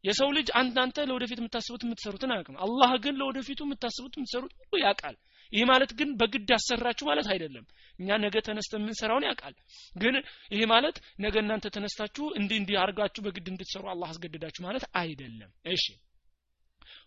የሰው 0.04 0.30
ልጅ 0.38 0.48
አንዳንተ 0.60 1.04
ለወደፊት 1.10 1.40
የምታስቡት 1.42 1.82
የምትሰሩትን 1.86 2.32
አያውቅም። 2.34 2.56
አላህ 2.66 2.92
ግን 3.04 3.18
ለወደፊቱ 3.20 3.60
የምታስቡት 3.66 4.14
የምትሰሩት 4.18 4.54
ሁሉ 4.62 4.74
ያውቃል 4.84 5.16
ይህ 5.54 5.64
ማለት 5.70 5.92
ግን 6.00 6.10
በግድ 6.20 6.50
አሰራችሁ 6.56 7.06
ማለት 7.10 7.28
አይደለም። 7.34 7.66
እኛ 8.00 8.18
ነገ 8.24 8.36
ተነስተ 8.46 8.74
የምንሰራውን 8.78 9.26
ያውቃል። 9.28 9.56
ግን 9.96 10.16
ይሄ 10.54 10.62
ማለት 10.72 10.96
ነገ 11.20 11.36
እናንተ 11.44 11.66
ተነስታችሁ 11.76 12.26
እንዲህ 12.40 12.58
እንዲህ 12.62 12.78
አድርጋችሁ 12.84 13.22
በግድ 13.26 13.48
እንድትሰሩ 13.52 13.84
አላህ 13.94 14.10
አስገድዳችሁ 14.14 14.62
ማለት 14.68 14.86
አይደለም። 15.02 15.52
እሺ። 15.74 15.86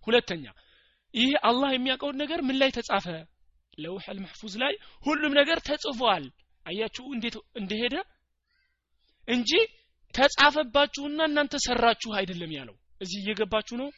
ሁለተኛ 0.07 0.45
ይህ 1.15 1.33
አላህ 1.49 1.71
የሚያውቀውን 1.73 2.17
ነገር 2.23 2.41
ምን 2.47 2.57
ላይ 2.61 2.71
ተጻፈ? 2.77 3.07
ለውሕ 3.79 4.05
አልመሕፉዝ 4.13 4.55
ላይ 4.63 4.75
ሁሉም 5.07 5.33
ነገር 5.41 5.59
ተጽፏል። 5.69 6.25
አያችሁ 6.67 7.05
እንዴት 7.15 7.37
እንደሄደ? 7.61 7.95
እንጂ 9.29 9.51
ተጻፈባችሁና 10.15 11.21
እናንተ 11.29 11.55
ሰራችሁ 11.67 12.11
አይደለም 12.19 12.51
ያለው። 12.57 12.75
እዚህ 13.01 13.19
እየገባችሁ 13.23 13.77
ነው 13.81 13.89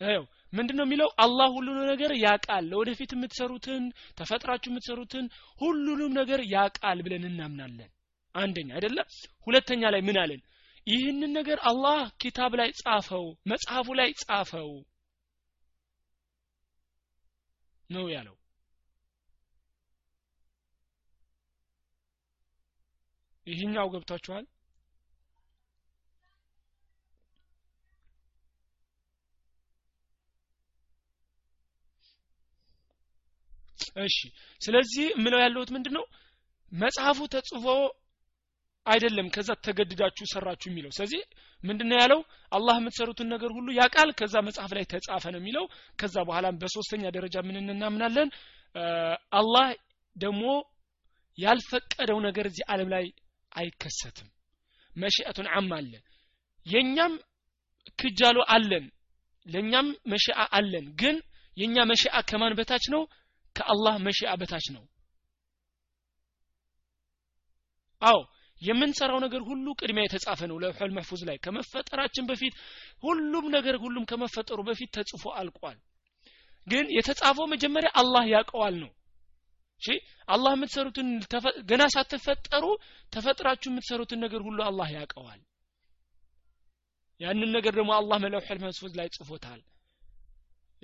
ይኸው 0.00 0.24
ምንድን 0.52 0.76
ነው 0.78 0.84
የሚለው? 0.84 1.08
አላህ 1.18 1.48
ሁሉንም 1.56 1.86
ነገር 1.92 2.10
ያቃል 2.22 2.64
ለወደፊት 2.70 3.10
የምትሰሩትን 3.14 3.84
ተፈጥራችሁ 4.18 4.70
የምትሰሩትን 4.70 5.26
ሁሉንም 5.58 6.12
ነገር 6.20 6.40
ያቃል 6.52 6.98
ብለን 7.06 7.24
እናምናለን። 7.30 7.90
አንደኛ 8.34 8.68
አይደለም 8.76 9.08
ሁለተኛ 9.46 9.82
ላይ 9.94 10.02
ምን 10.06 10.18
አለን? 10.22 10.40
ይህንን 10.86 11.30
ነገር 11.38 11.58
አላህ 11.70 12.00
ኪታብ 12.22 12.52
ላይ 12.60 12.70
ጻፈው 12.80 13.26
መጽሐፉ 13.50 13.88
ላይ 14.00 14.10
ጻፈው 14.22 14.70
ነው 17.90 18.06
ያለው። 18.14 18.36
ይህኛው 23.46 23.88
ገብቷችኋል 23.94 24.44
እሺ። 34.04 34.18
ስለዚህ 34.60 35.06
ምለው 35.22 35.40
ያለሁት 35.44 35.70
ምንድነው? 35.74 36.04
መጽሐፉ 36.72 37.18
ተጽፎ 37.34 37.66
አይደለም 38.86 39.26
ከዛ 39.34 39.50
ተገድዳችሁ 39.66 40.24
ሰራችሁ 40.32 40.68
የሚለው። 40.70 40.90
ስለዚህ 40.90 41.20
ምንድነው 41.64 41.98
ያለው? 42.02 42.20
አላህ 42.52 42.74
የምትሰሩትን 42.80 43.28
ነገር 43.34 43.50
ሁሉ 43.56 43.68
ያቃል 43.78 44.10
ከዛ 44.18 44.34
መጽሐፍ 44.48 44.72
ላይ 44.76 44.84
ተጻፈ 44.92 45.24
ነው 45.34 45.40
የሚለው። 45.42 45.64
ከዛ 45.98 46.16
በኋላም 46.28 46.58
በሶስተኛ 46.62 47.04
ደረጃ 47.16 47.36
ምን 47.46 47.56
እናምናለን? 47.66 48.28
አላህ 49.32 49.66
ደግሞ 50.16 50.44
ያልፈቀደው 51.38 52.18
ነገር 52.26 52.44
እዚህ 52.50 52.64
ዓለም 52.72 52.88
ላይ 52.94 53.04
አይከሰትም። 53.52 54.28
መሽአቱን 54.92 55.48
አም 55.54 55.70
አለ። 55.78 55.92
የኛም 56.66 57.14
ክጃሎ 58.00 58.38
አለን 58.54 58.84
ለኛም 59.46 59.88
መሽአ 60.12 60.38
አለን። 60.58 60.86
ግን 61.00 61.16
የኛ 61.56 61.76
መሽአ 61.90 62.14
ከማን 62.28 62.54
በታች 62.58 62.84
ነው 62.94 63.02
ከአላህ 63.56 63.94
መሽአ 64.06 64.32
በታች 64.40 64.66
ነው። 64.76 64.84
አዎ 68.02 68.18
የምንሰራው 68.62 69.18
ነገር 69.24 69.42
ሁሉ 69.48 69.66
ቅድሚያ 69.80 70.02
የተጻፈ 70.06 70.40
ነው 70.50 70.56
ለውሑል 70.62 70.92
መሕፉዝ 70.96 71.22
ላይ። 71.28 71.36
ከመፈጠራችን 71.44 72.28
በፊት 72.30 72.54
ሁሉም 73.02 73.46
ነገር 73.56 73.76
ሁሉም 73.82 74.04
ከመፈጠሩ 74.10 74.58
በፊት 74.68 74.90
ተጽፎ 74.96 75.24
አልቋል። 75.40 75.78
ግን 76.66 76.86
የተጻፈው 76.96 77.46
መጀመሪያ 77.52 77.90
አላህ 78.00 78.24
ያውቀዋል 78.34 78.76
ነው። 78.82 78.90
እሺ 79.82 79.88
አላህ 80.28 80.52
የምትሰሩትን 80.56 81.08
ገና 81.70 81.82
ሳትፈጠሩ 81.94 82.64
ተፈጥራችሁ 83.12 83.68
የምትሰሩትን 83.70 84.22
ነገር 84.24 84.40
ሁሉ 84.42 84.58
አላህ 84.64 84.88
ያውቀዋል። 84.96 85.40
ያንን 87.20 87.50
ነገር 87.56 87.72
ደግሞ 87.74 87.90
አላህ 87.96 88.18
መለውሑል 88.24 88.58
መሕፉዝ 88.62 88.92
ላይ 88.98 89.08
ጽፎታል 89.16 89.60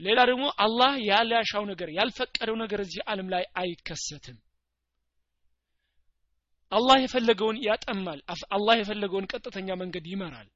ሌላ 0.01 0.21
ደግሞ 0.31 0.45
አላህ 0.65 0.93
ያልያሻው 1.09 1.65
ነገር 1.71 1.89
ያልፈቀደው 1.97 2.57
ነገር 2.63 2.81
እዚህ 2.85 3.01
ዓለም 3.11 3.29
ላይ 3.35 3.45
አይከሰትም። 3.61 4.39
አላህ 6.73 6.97
የፈለገውን 7.03 7.57
ያጠማል 7.67 8.21
አላህ 8.57 8.75
የፈለገውን 8.79 9.29
ቀጥተኛ 9.33 9.69
መንገድ 9.81 10.05
ይመራል። 10.13 10.49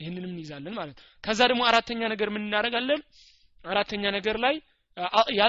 ይህንንም 0.00 0.32
እንይዛለን 0.32 0.74
ማለት 0.78 0.96
ከዛ 1.24 1.40
ደግሞ 1.50 1.62
አራተኛ 1.68 2.00
ነገር 2.12 2.28
ምን 2.34 2.42
እናደርጋለን? 2.46 3.00
አራተኛ 3.64 4.04
ነገር 4.16 4.36
ላይ 4.44 4.56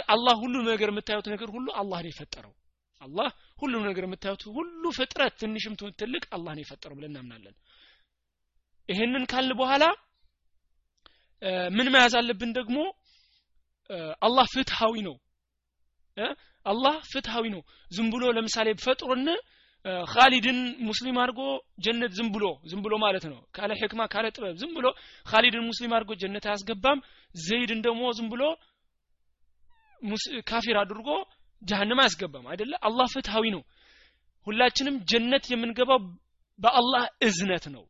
አላህ 0.08 0.36
ሁሉ 0.44 0.56
ነገር 0.70 0.90
የምታዩት 0.92 1.28
ነገር 1.34 1.50
ሁሉ 1.56 1.68
አላህ 1.82 2.00
ነው 2.04 2.12
የፈጠረው። 2.12 2.54
አላህ 3.02 3.28
ሁሉም 3.62 3.84
ነገር 3.90 4.04
የምታዩት 4.06 4.44
ሁሉ 4.56 4.84
ፍጥረት 4.98 5.34
ትንሽም 5.42 5.74
ትልቅ 6.00 6.24
አላህ 6.36 6.52
ነው 6.56 6.64
የፈጠረው 6.64 6.96
ብለን 6.98 7.12
እናምናለን። 7.12 7.56
ይህንን 8.90 9.24
ካል 9.26 9.50
በኋላ 9.60 9.84
ምን 11.72 11.88
መያዝ 11.94 12.14
አለብን 12.20 12.52
ደግሞ? 12.58 12.78
አላህ 14.22 14.46
ፍትሃዊ 14.54 14.96
ነው። 15.08 15.16
አላህ 16.66 16.96
ፍትሃዊ 17.12 17.46
ነው። 17.54 17.62
ዝም 17.92 18.08
ብሎ 18.14 18.24
ለምሳሌ 18.38 18.68
ፈጥሮን 18.86 19.28
ካሊድን 20.12 20.58
ሙስሊም 20.88 21.18
አድርጎ 21.22 21.42
ጀነት 21.86 22.12
ዝም 22.18 22.30
ብሎ 22.36 22.46
ዝም 22.64 22.80
ብሎ 22.86 22.94
ማለት 23.04 23.26
ነው። 23.32 23.38
ካለ 23.56 23.72
ሕክማ 23.82 24.02
ካለ 24.14 24.26
ጥበብ 24.36 24.56
ዝም 24.62 24.72
ብሎ 24.78 24.88
ካሊድን 25.26 25.64
ሙስሊም 25.70 25.92
አድርጎ 25.98 26.12
ጀነት 26.22 26.46
አያስገባም። 26.50 27.00
ዘይድን 27.36 27.82
ደግሞ 27.86 28.04
ዝም 28.18 28.28
ብሎ 28.34 28.44
ካፊር 30.50 30.78
አድርጎ 30.82 31.10
ጀሃንም 31.62 32.00
አያስገባም። 32.02 32.46
አይደለ? 32.52 32.74
አላህ 32.88 33.08
ፍትሃዊ 33.14 33.46
ነው። 33.56 33.62
ሁላችንም 34.48 34.96
ጀነት 35.12 35.46
የምንገባው 35.52 36.00
በአላህ 36.60 37.04
እዝነት 37.22 37.66
ነው 37.74 37.84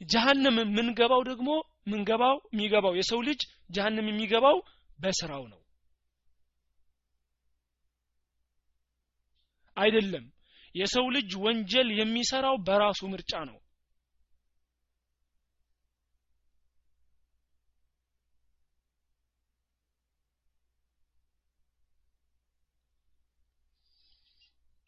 ጀሃንም 0.00 0.56
የምንገባው 0.62 1.22
ደግሞ 1.28 1.48
ምንገባው 1.90 2.36
የሚገባው 2.48 2.94
የሰው 2.98 3.20
ልጅ 3.28 3.40
ጀሃንም 3.70 4.08
የሚገባው 4.10 4.56
በስራው 4.98 5.44
ነው። 5.52 5.60
አይደለም። 9.76 10.24
የሰው 10.74 11.06
ልጅ 11.14 11.30
ወንጀል 11.42 11.88
የሚሰራው 11.98 12.56
በራሱ 12.66 13.00
ምርጫ 13.12 13.32
ነው። 13.50 13.58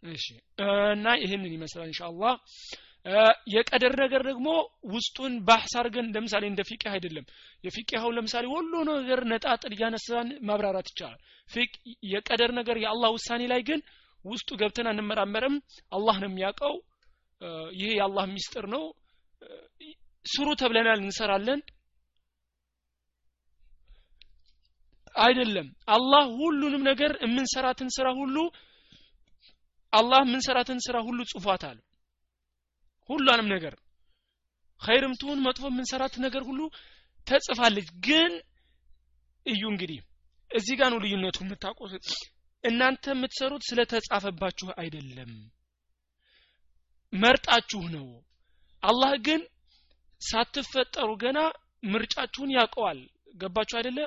እሺ። 0.02 0.26
እና 0.92 1.06
ይህንን 1.22 1.52
ይመስላል 1.56 1.88
ኢንሻአላህ 1.90 2.34
የቀደር 3.52 3.92
ነገር 4.00 4.22
ደግሞ 4.28 4.48
ውስጡን 4.92 5.34
ባሕስ 5.46 5.74
አድርገን 5.80 6.10
ለምሳሌ 6.14 6.44
እንደ 6.50 6.62
ፊቅህ 6.68 6.90
አይደለም። 6.94 7.26
የፊቅሃው 7.64 8.10
ለምሳሌ 8.16 8.44
ሁሉ 8.52 8.72
ነገር 8.90 9.20
ነጣጥል 9.30 9.72
እያነሳን 9.76 10.28
ማብራራት 10.48 10.88
ይቻላል። 10.92 11.20
የቀደር 12.10 12.52
ነገር 12.58 12.76
የአላህ 12.80 13.10
ውሳኔ 13.16 13.42
ላይ 13.52 13.62
ግን 13.68 13.80
ውስጡ 14.24 14.48
ገብተን 14.60 14.90
አንመራመርም። 14.92 15.56
አላህ 15.92 16.16
ነው 16.22 16.30
የሚያውቀው። 16.30 16.74
ይሄ 17.76 17.90
የአላህ 17.96 18.24
ሚስጥር 18.32 18.64
ነው። 18.74 18.84
ስሩ 20.24 20.48
ተብለናል 20.60 21.00
እንሰራለን። 21.02 21.60
አይደለም። 25.16 25.68
አላህ 25.94 26.24
ሁሉንም 26.40 26.82
ነገር 26.90 27.12
የምንሰራትን 27.24 27.88
ስራ 27.94 28.08
ሁሉ 28.18 28.36
አላህ 29.92 30.20
የምንሰራትን 30.24 30.80
ስራ 30.86 30.96
ሁሉ 31.06 31.20
ጽፏታል 31.30 31.78
ሁሏንም 33.08 33.48
ነገር 33.54 33.74
ኸይርም 34.82 35.14
ትሁን 35.20 35.38
መጥፎ 35.46 35.64
የምንሰራት 35.70 36.14
ነገር 36.24 36.42
ሁሉ 36.48 36.60
ተጽፋለች። 37.26 37.88
ግን 38.06 38.32
እዩ 39.46 39.62
እንግዲህ 39.72 40.00
እዚህ 40.50 40.74
ጋር 40.80 40.88
ነው 40.92 41.00
ልዩነቱ 41.04 41.38
የምታውቁት። 41.44 42.06
እናንተ 42.64 43.04
የምትሰሩት 43.12 43.62
ስለተጻፈባችሁ 43.68 44.68
አይደለም። 44.82 45.32
መርጣችሁ 47.12 47.82
ነው። 47.94 48.06
አላህ 48.82 49.12
ግን 49.26 49.42
ሳትፈጠሩ 50.20 51.08
ገና 51.22 51.38
ምርጫችሁን 51.86 52.54
ያውቀዋል። 52.56 53.00
ገባችሁ 53.34 53.76
አይደለ? 53.78 53.98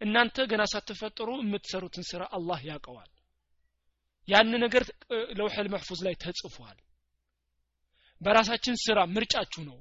እናንተ 0.00 0.46
ገና 0.50 0.62
ሳትፈጠሩ 0.72 1.28
የምትሰሩትን 1.40 2.04
ስራ 2.10 2.22
አላህ 2.36 2.60
ያውቀዋል። 2.70 3.10
ያን 4.28 4.52
ነገር 4.64 4.84
ለውሐል 5.38 5.68
መሕፉዝ 5.72 6.00
ላይ 6.06 6.14
ተጽፏል 6.22 6.78
በራሳችን 8.24 8.76
ስራ 8.84 8.98
ምርጫችሁ 9.14 9.62
ነው። 9.68 9.78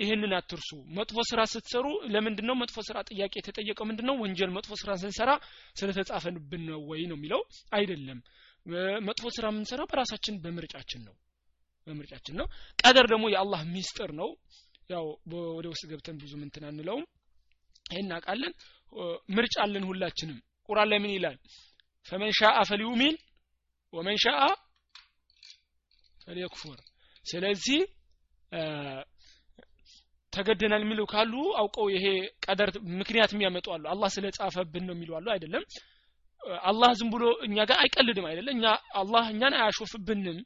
ይህንን 0.00 0.32
አትርሱ። 0.36 0.68
መጥፎ 0.96 1.16
ስራ 1.28 1.40
ስትሰሩ 1.52 1.86
ለምንድን 2.14 2.46
ነው 2.48 2.56
መጥፎ 2.62 2.76
ስራ 2.86 2.98
ጥያቄ 3.10 3.32
የተጠየቀው 3.38 3.86
ምንድን 3.90 4.06
ነው 4.08 4.16
ወንጀል 4.22 4.50
መጥፎ 4.56 4.72
ስራ 4.80 4.92
ስንሰራ 5.02 5.30
ስለተጻፈንብን 5.78 6.62
ነው 6.68 6.80
ወይ 6.90 7.02
ነው 7.10 7.16
የሚለው? 7.18 7.40
አይደለም። 7.76 8.18
መጥፎ 9.08 9.24
ስራ 9.36 9.46
የምንሰራው 9.52 9.86
በራሳችን 9.90 10.34
በምርጫችን 10.44 11.02
ነው። 11.08 11.14
በምርጫችን 11.86 12.36
ነው። 12.40 12.46
ቀደር 12.78 13.06
ደግሞ 13.12 13.24
የአላህ 13.32 13.60
ሚስጥር 13.72 14.10
ነው። 14.20 14.30
ያው 14.90 15.04
ወደ 15.52 15.66
ውስጥ 15.72 15.84
ገብተን 15.90 16.16
ብዙ 16.22 16.32
ምንትን 16.40 16.64
አንለውም። 16.70 17.04
ይህን 17.86 18.04
እናውቃለን። 18.04 18.52
ምርጫ 19.36 19.54
አለን 19.64 19.84
ሁላችንም። 19.88 20.38
ቁርአን 20.68 20.88
ላይ 20.90 20.98
ምን 21.04 21.12
ይላል? 21.14 21.36
ፈመን 22.06 22.32
ሻአ 22.38 22.58
ፈልዩሚን 22.70 23.16
ወመን 23.92 24.18
ሻአ 24.24 24.42
ፈልየክፉር 26.26 26.78
ስለዚህ 27.26 27.80
ተገደናል 30.32 30.82
የሚሉ 30.84 31.00
ካሉ 31.10 31.32
አውቀው 31.60 31.86
ይሄ 31.94 32.06
ቀደር 32.44 32.70
ምክንያት 33.00 33.30
የሚያመጡ 33.34 33.66
አሉ። 33.74 33.84
አላህ 33.92 34.08
ስለ 34.14 34.26
ጻፈብን 34.38 34.84
ነው 34.88 34.94
የሚሉ 34.96 35.10
አሉ። 35.18 35.26
አይደለም። 35.34 35.64
አላህ 36.62 36.90
ዝም 36.98 37.10
ብሎ 37.14 37.24
እኛ 37.46 37.56
ጋር 37.70 37.78
አይቀልድም 37.82 38.26
አይደለ? 38.30 38.48
እኛ 38.50 38.64
አላህ 38.94 39.24
እኛን 39.32 39.54
አያሾፍብንም። 39.58 40.38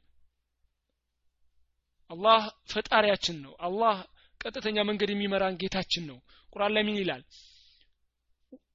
አላህ 2.09 2.39
ፈጣሪያችን 2.71 3.37
ነው። 3.45 3.53
አላህ 3.59 3.95
ቀጥተኛ 4.41 4.77
መንገድ 4.89 5.09
የሚመራን 5.11 5.57
ጌታችን 5.61 6.03
ነው። 6.11 6.17
ቁርአን 6.53 6.71
ላይ 6.75 6.83
ምን 6.87 6.97
ይላል? 7.01 7.23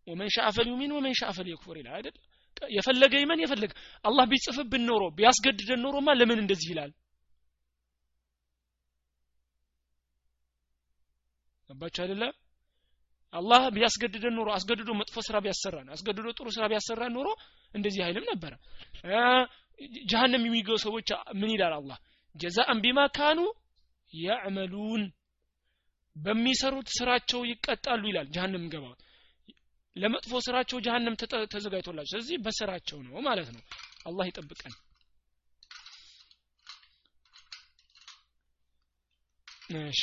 ወመን 0.07 0.29
ሻአ 0.35 0.49
ፈልዩሚን 0.57 0.93
ወመን 0.97 1.15
ሻአ 1.21 1.31
ፈልየክፉር 1.39 1.77
ይላል 1.81 1.95
አይደል 1.99 2.17
የፈለገ 2.75 3.15
ይመን 3.23 3.43
የፈለገ 3.43 3.73
አላህ 4.05 4.25
ቢጽፍብን 4.33 4.83
ኖሮ 4.89 5.03
ቢያስገድደን 5.17 5.81
ኖሮማ 5.85 6.09
ለምን 6.19 6.39
እንደዚህ 6.43 6.69
ይላል? 6.73 6.93
ገባችሁ 11.71 12.01
አይደለ? 12.05 12.25
አላህ 13.35 13.63
ቢያስገድደን 13.75 14.35
ኖሮ 14.39 14.49
አስገድዶ 14.57 14.91
መጥፎ 14.99 15.17
ስራ 15.27 15.37
ቢያሰራን 15.45 15.89
አስገድዶ 15.95 16.27
ጥሩ 16.39 16.49
ስራ 16.57 16.65
ቢያሰራን 16.71 17.13
ኖሮ 17.17 17.29
እንደዚህ 17.73 18.03
አይልም 18.07 18.27
ነበረ 18.33 18.53
ጀሃነም 20.11 20.45
የሚገቡ 20.47 20.77
ሰዎች 20.85 21.09
ምን 21.41 21.51
ይላል 21.55 21.73
አላህ? 21.79 21.97
ጀዛአን 22.37 22.79
ቢማ 22.85 23.01
ካኑ 23.17 23.41
ያዕመሉን 24.13 25.03
በሚሰሩት 26.17 26.89
ስራቸው 26.97 27.41
ይቀጣሉ 27.51 28.03
ይላል 28.11 28.27
ጀሃነም 28.35 28.67
ገባው 28.73 28.95
ለመጥፎ 29.97 30.41
ስራቸው 30.45 30.79
ጀሃነም 30.85 31.17
ተዘጋጅቶላቸው። 31.53 32.13
ስለዚህ 32.13 32.37
በስራቸው 32.45 32.99
ነው 33.07 33.17
ማለት 33.27 33.51
ነው። 33.55 33.63
አላህ 34.07 34.25
ይጠብቀን። 34.31 34.75
እሺ። 39.83 40.03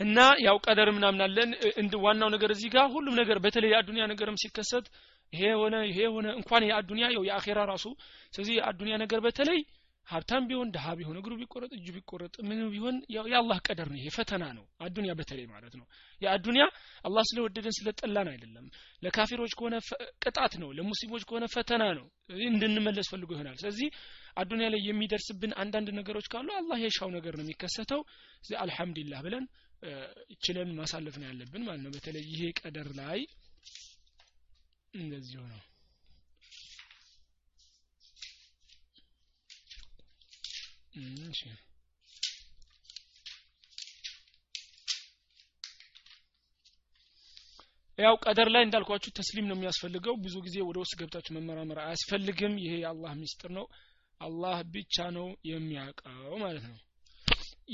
እና 0.00 0.18
ያው 0.44 0.56
ቀደር 0.64 0.88
ምናምናለን 0.96 1.50
እንድ 1.80 1.94
ዋናው 2.02 2.28
ነገር 2.34 2.50
እዚህ 2.54 2.68
ጋር 2.74 2.86
ሁሉም 2.92 3.14
ነገር 3.20 3.38
በተለይ 3.44 3.70
የአዱንያ 3.72 4.04
ነገርም 4.12 4.36
ሲከሰት 4.42 4.86
ይሄ 5.32 5.48
ሆነ 5.60 5.76
ይሄ 5.88 5.98
ሆነ 6.14 6.26
እንኳን 6.38 6.66
የአዱንያ 6.68 7.06
ያው 7.14 7.24
የአኼራ 7.28 7.58
ራሱ። 7.70 7.86
ስለዚህ 8.32 8.54
የአዱንያ 8.58 8.94
ነገር 9.02 9.20
በተለይ 9.26 9.58
ሀብታም 10.08 10.44
ቢሆን 10.48 10.68
ድሀ 10.74 10.86
ቢሆን 10.98 11.16
እግሩ 11.20 11.32
ቢቆረጥ 11.40 11.70
እጁ 11.76 11.86
ቢቆረጥ 11.96 12.34
ምን 12.48 12.60
ቢሆን 12.72 12.96
የአላህ 13.14 13.58
ቀደር 13.66 13.88
ነው። 13.90 13.98
ይሄ 14.00 14.08
ፈተና 14.16 14.44
ነው። 14.56 14.64
አዱንያ 14.84 15.12
በተለይ 15.18 15.46
ማለት 15.50 15.74
ነው። 15.80 15.86
የአዱንያ 16.22 16.64
አላህ 17.04 17.24
ስለወደደን 17.30 17.74
ስለጠላን 17.78 18.28
አይደለም። 18.32 18.66
ለካፊሮች 19.02 19.52
ከሆነ 19.58 19.74
ቅጣት 20.24 20.54
ነው። 20.62 20.70
ለሙስሊሞች 20.78 21.24
ከሆነ 21.28 21.46
ፈተና 21.54 21.84
ነው። 21.98 22.06
እንድንመለስ 22.48 23.08
ፈልጎ 23.12 23.30
ይሆናል። 23.36 23.56
ስለዚህ 23.62 23.90
አዱንያ 24.36 24.66
ላይ 24.74 24.82
የሚደርስብን 24.88 25.54
አንዳንድ 25.62 25.88
ነገሮች 25.98 26.28
ካሉ 26.32 26.48
አላህ 26.58 26.78
የሻው 26.84 27.10
ነገር 27.16 27.36
ነው 27.38 27.44
የሚከሰተው። 27.46 28.02
አልሐምዱሊላህ 28.60 29.22
ብለን 29.26 29.46
ችለን 30.42 30.70
ማሳለፍ 30.78 31.16
ነው 31.20 31.26
ያለብን 31.28 31.64
ማለት 31.66 31.82
ነው። 31.84 31.92
በተለይ 31.96 32.24
ይሄ 32.32 32.42
ቀደር 32.60 32.88
ላይ 33.00 33.20
እንደዚሁ 34.94 35.40
ነው 35.48 35.60
እሺ 41.28 41.40
ያው 47.98 48.14
ቀደር 48.24 48.48
ላይ 48.54 48.62
እንዳልኳችሁ 48.64 49.10
ተስሊም 49.16 49.46
ነው 49.48 49.56
የሚያስፈልገው። 49.56 50.14
ብዙ 50.24 50.34
ጊዜ 50.44 50.56
ወደ 50.66 50.78
ውስጥ 50.82 50.94
ገብታችሁ 51.00 51.32
መመራመር 51.36 51.78
አያስፈልግም። 51.84 52.54
ይሄ 52.62 52.72
የአላህ 52.82 53.12
ሚስጥር 53.20 53.50
ነው። 53.58 53.66
አላህ 54.20 54.58
ብቻ 54.74 55.06
ነው 55.16 55.26
የሚያውቀው 55.50 56.36
ማለት 56.44 56.64
ነው። 56.70 56.78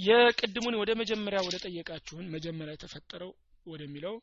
የቅድሙን 0.04 0.78
ወደ 0.80 0.90
መጀመሪያ 1.00 1.40
ወደ 1.46 1.56
ጠየቃችሁን 1.64 2.30
መጀመሪያ 2.34 2.72
የተፈጠረው 2.74 3.30
ወደሚለው 3.66 4.14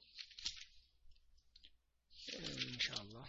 ኢንሻአላህ 2.65 3.27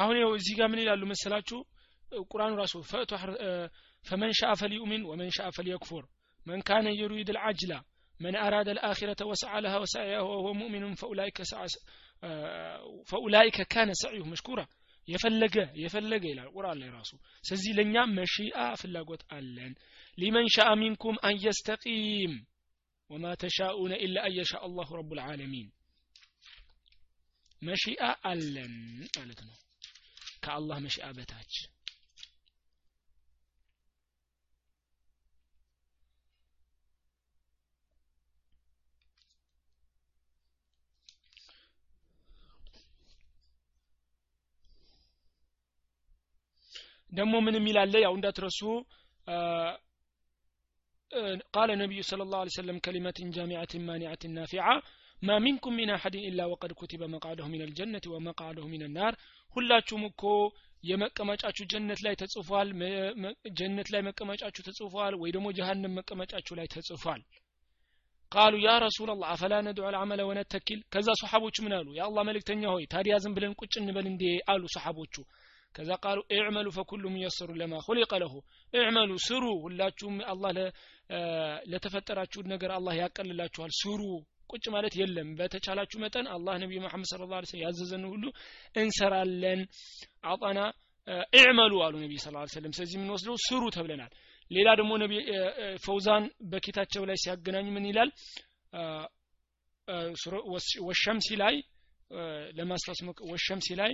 አሁን 0.00 0.16
ይኸው 0.18 0.32
እዚህ 0.38 0.54
ጋር 0.58 0.68
ምን 0.72 0.80
ይላሉ 0.82 1.02
መሰላችሁ 1.12 1.58
ቁርአኑ 2.30 2.52
ራሱ 2.62 2.74
ፈእቱ 2.90 3.10
ፈመን 4.04 4.32
ሻአ 4.40 4.52
ፈሊዩሚን 4.60 5.02
ወመን 5.10 5.30
ሻአ 5.36 5.48
ፈሊየክፉር 5.56 6.04
መን 6.46 6.60
ካነ 6.68 6.88
የሪድ 7.00 7.30
ልዓጅላ 7.38 7.74
من 8.20 8.36
أراد 8.38 8.68
الآخرة 8.68 9.20
وسعى 9.22 9.60
لها 9.60 9.78
وسعيها 9.78 10.20
وهو 10.20 10.52
مؤمن 10.54 10.94
فأولئك 10.94 11.42
سعى 11.42 11.66
فأولئك 13.06 13.58
كان 13.64 13.88
سعيه 13.94 14.24
مشكورا 14.26 14.66
የፈለገ 15.08 15.56
የፈለገ 15.82 16.24
ይላል 16.30 16.48
ቁርአን 16.54 16.78
ላይ 16.80 16.88
ራሱ 16.94 17.10
ስለዚህ 17.44 17.72
ለእኛ 17.78 17.96
መሺአ 18.14 18.56
ፍላጎት 18.80 19.22
አለን 19.36 19.72
ሊመን 20.18 20.46
ሻአ 20.54 20.70
ሚንኩም 20.80 21.16
አን 21.28 21.36
የስተቂም 21.44 22.32
ወማ 23.10 23.34
ተሻኡነ 23.42 23.92
ኢላ 24.06 24.16
አን 24.26 24.32
የሻ 24.38 24.52
አላሁ 24.66 24.88
ረቡ 25.00 25.10
ልዓለሚን 25.18 25.68
መሺአ 27.62 28.00
አለን 28.30 28.74
ማለት 29.16 29.40
ነው 29.46 29.54
ከአላህ 30.44 30.78
መሺአ 30.86 31.08
በታች 31.18 31.54
ደግሞ 47.12 47.34
ምን 47.46 47.56
የሚላለ 47.58 47.96
ያው 48.06 48.14
እንዳትረሱ 48.18 48.60
قال 51.56 51.68
النبي 51.70 52.00
صلى 52.02 52.22
الله 52.24 52.40
عليه 52.42 52.54
وسلم 52.54 52.78
كلمة 52.78 53.18
جامعة 53.36 53.72
مانعة 53.88 54.22
نافعة 54.38 54.76
ما 55.22 55.38
منكم 55.38 55.72
من 55.72 55.90
أحد 55.90 56.14
إلا 56.28 56.44
وقد 56.44 56.70
كتب 56.72 57.02
مقعده 57.06 57.46
من 57.46 57.62
الجنة 57.62 58.04
ومقعده 58.06 58.64
من 58.66 58.82
النار 58.82 59.12
ሁላችሁም 59.56 60.02
እኮ 60.08 60.22
የመቀመጫችሁ 60.84 61.64
ጀነት 61.72 62.00
ላይ 62.06 62.14
ተጽፏል 62.22 62.68
ጀነት 63.58 63.88
ላይ 63.94 64.00
መቀመጫችሁ 64.08 64.62
ተጽፏል 64.68 65.14
ወይ 65.22 65.30
ደግሞ 65.36 65.46
ጀሃነም 65.58 65.94
መቀመጫችሁ 65.98 66.54
ላይ 66.58 66.66
ተጽፏል 66.74 67.20
ቃሉ 68.32 68.54
ያ 68.66 68.70
ረሱላላህ 68.84 69.28
አፈላ 69.34 69.54
ነድዑ 69.66 69.90
ልዓመለ 69.94 70.20
ወነተኪል 70.28 70.80
ከዛ 70.94 71.08
ሰሓቦቹ 71.22 71.56
ምን 71.66 71.74
አሉ 71.78 71.88
የአላህ 71.98 72.22
መልእክተኛ 72.28 72.62
ሆይ 72.74 72.84
ታዲያ 72.94 73.16
ዝም 73.24 73.34
ብለን 73.36 73.52
ቁጭ 73.60 73.72
እንበል 73.82 74.06
እንዴ 74.12 74.24
አሉ 74.52 74.62
ሰሓቦቹ 74.76 75.14
ከዛ 75.74 75.90
ቃሉ 76.04 76.18
እዕመሉ 76.36 76.68
ፈኩሉ 76.76 77.04
ሙየሰሩ 77.14 77.50
ለማ 77.60 77.80
ሁሊቀ 77.86 78.12
ለሁ 78.22 78.34
እዕመሉ 78.72 79.10
ስሩ 79.26 79.44
ሁላችሁም 79.64 80.16
አላህ 80.32 80.50
ለተፈጠራችሁት 81.72 82.46
ነገር 82.54 82.70
አላህ 82.78 82.94
ያቀልላችኋል 83.02 83.72
ስሩ 83.80 84.00
ቁጭ 84.51 84.65
ማለት 84.69 84.93
የለም። 84.97 85.29
በተቻላችሁ 85.39 85.97
መጠን 86.03 86.25
አላህ 86.35 86.55
ነቢዩ 86.63 86.79
መሐመድ 86.83 87.07
ስለ 87.11 87.21
ላ 87.25 87.41
ስለም 87.43 87.61
ያዘዘን 87.63 88.03
ሁሉ 88.11 88.23
እንሰራለን። 88.75 89.61
አጣና 90.25 90.59
እዕመሉ 91.33 91.73
አሉ 91.85 91.95
ነቢ 92.03 92.13
ስ 92.17 92.27
ሰለም 92.53 92.73
ስለዚህ 92.73 92.95
የምንወስደው 92.97 93.35
ስሩ 93.45 93.63
ተብለናል። 93.75 94.11
ሌላ 94.51 94.69
ደግሞ 94.79 94.91
ነቢ 95.03 95.13
ፈውዛን 95.83 96.23
በኪታቸው 96.51 97.03
ላይ 97.09 97.17
ሲያገናኙ 97.23 97.67
ምን 97.75 97.85
ይላል? 97.89 98.09
ወሸምሲ 100.87 101.27
ላይ 101.41 101.55
ለማስታወስ 102.57 102.99
ወሸምሲ 103.31 103.67
ላይ 103.81 103.91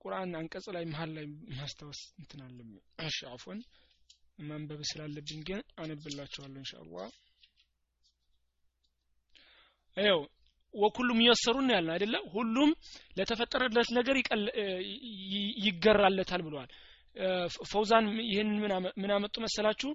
ቁርአን 0.00 0.32
አንቀጽ 0.40 0.66
ላይ 0.74 0.84
መሀል 0.90 1.10
ላይ 1.16 1.24
ማስታወስ 1.52 2.00
እንትን 2.20 2.40
እሺ 3.06 3.18
አፎን 3.30 3.60
ማንበብ 4.38 4.80
ስላለብኝ 4.88 5.40
ግን 5.48 5.60
አነብላችኋለሁ 5.78 6.58
ኢንሻአላህ። 6.62 7.06
ይኸው 9.96 10.20
ወኩሉም 10.74 11.18
ይየሰሩን 11.22 11.68
ያልን 11.74 11.92
አይደለ? 11.94 12.16
ሁሉም 12.32 12.70
ለተፈጠረለት 13.18 13.88
ነገር 13.98 14.16
ይገራለታል 15.64 16.42
ብለዋል። 16.46 16.70
ፈውዛን 17.70 18.06
ይህን 18.26 18.50
ምን 19.00 19.10
አመጡ 19.14 19.34
መሰላችሁ? 19.44 19.90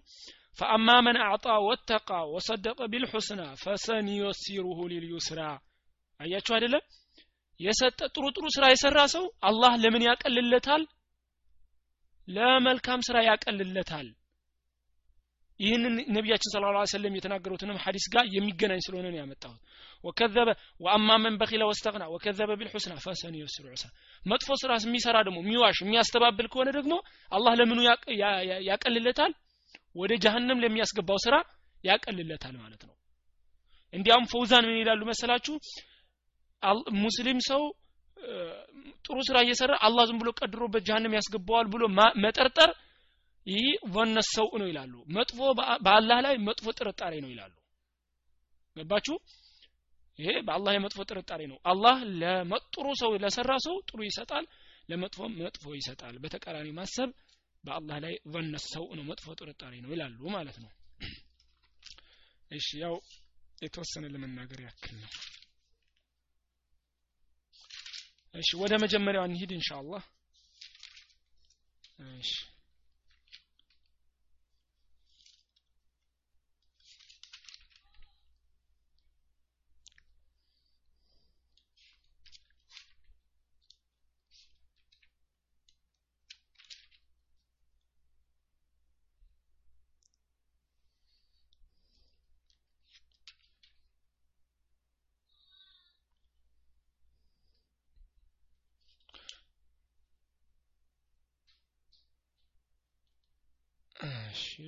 ፈአማ 0.59 0.87
መን 1.05 1.17
አዕጣ 1.25 1.45
ወተቃ 1.67 2.09
ወሰደቀ 2.33 2.79
ቢልሑስና 2.93 3.41
ፈሰንዩሲሩሁ 3.61 4.79
ሊልዩስራ። 4.91 5.41
አያችሁ 6.19 6.53
አይደለም 6.57 6.83
የሰጠ 7.59 7.99
ጥሩ 8.13 8.25
ጥሩ 8.35 8.45
ስራ 8.55 8.65
የሰራ 8.71 8.99
ሰው 9.13 9.25
አላህ 9.49 9.73
ለምን 9.83 10.03
ያቀልለታል? 10.07 10.83
ለመልካም 12.27 12.99
ስራ 13.07 13.17
ያቀልለታል 13.27 14.07
ይህንን 15.61 15.95
ነቢያችን 16.15 16.51
ስለ 16.53 16.71
ላ 16.75 16.81
ሰለም 16.91 17.15
የተናገሩትንም 17.17 17.77
ሐዲስ 17.83 18.05
ጋር 18.13 18.25
የሚገናኝ 18.35 18.79
ስለሆነ 18.85 19.07
ነው 19.13 19.19
ያመጣሁት። 19.21 19.59
ወከዘበ 20.03 20.49
ወአማ 20.81 21.09
መን 21.23 21.35
በኪለ 21.41 21.63
ወስተግና 21.69 22.03
ወከዘበ 22.13 22.51
ቢልሑስና 22.59 22.93
ፈሰን 23.03 23.35
የስሩ 23.39 23.65
ዑሳ። 23.73 23.83
መጥፎ 24.23 24.49
ስራ 24.61 24.71
የሚሰራ 24.81 25.17
ደግሞ 25.27 25.37
የሚዋሽ 25.43 25.79
የሚያስተባብል 25.83 26.47
ከሆነ 26.53 26.69
ደግሞ 26.77 26.93
አላህ 27.31 27.53
ለምኑ 27.59 27.79
ያቀልለታል? 28.69 29.33
ወደ 29.95 30.11
ጀሀነም 30.23 30.61
ለሚያስገባው 30.63 31.19
ስራ 31.25 31.35
ያቀልለታል 31.83 32.55
ማለት 32.63 32.81
ነው። 32.87 32.95
እንዲያውም 33.93 34.27
ፈውዛን 34.33 34.65
ምን 34.69 34.77
ይላሉ 34.81 35.01
መሰላችሁ? 35.09 35.55
ሙስሊም 37.03 37.39
ሰው 37.47 37.61
ጥሩ 39.05 39.17
ስራ 39.27 39.37
እየሰራ 39.45 39.73
አላህ 39.85 40.03
ዝም 40.09 40.17
ብሎ 40.21 40.29
ቀድሮበት 40.39 40.83
ጀሀነም 40.87 41.15
ያስገባዋል 41.17 41.67
ብሎ 41.73 41.83
መጠርጠር 42.23 42.69
ይህ 43.47 43.65
ወነስ 43.93 44.27
ሰው 44.35 44.47
ነው 44.61 44.67
ይላሉ። 44.71 44.93
መጥፎ 45.15 45.37
በአላህ 45.85 46.17
ላይ 46.25 46.35
መጥፎ 46.47 46.65
ጥርጣሬ 46.79 47.13
ነው 47.23 47.29
ይላሉ። 47.33 47.53
ገባችሁ? 48.75 49.15
ይሄ 50.19 50.31
በአላህ 50.47 50.71
የመጥፎ 50.75 50.99
ጥርጣሬ 51.09 51.41
ነው። 51.51 51.57
አላህ 51.71 51.97
ለመጥሩ 52.21 52.85
ሰው 53.01 53.11
ለሰራ 53.23 53.51
ሰው 53.65 53.75
ጥሩ 53.89 53.99
ይሰጣል 54.07 54.45
ለመጥፎ 54.89 55.19
መጥፎ 55.37 55.63
ይሰጣል። 55.77 56.15
በተቃራኒ 56.23 56.67
ማሰብ 56.77 57.09
በአላህ 57.63 57.97
ላይ 58.05 58.13
ወነስ 58.33 58.65
ሰው 58.73 58.85
ነው 58.97 59.03
መጥፎ 59.09 59.25
ጥርጣሬ 59.39 59.73
ነው 59.83 59.91
ይላሉ 59.93 60.21
ማለት 60.35 60.57
ነው። 60.63 60.71
እሺ 62.51 62.67
ያው 62.83 62.95
የተወሰነ 63.61 64.05
ለመናገር 64.13 64.59
ያክል 64.65 64.95
ነው። 65.01 65.11
እሺ 68.35 68.49
ወደ 68.61 68.73
መጀመሪያው 68.83 69.25
እንሂድ 69.29 69.51
ኢንሻአላህ። 69.55 70.03
እሺ። 72.15 72.31
እሺ 104.61 104.67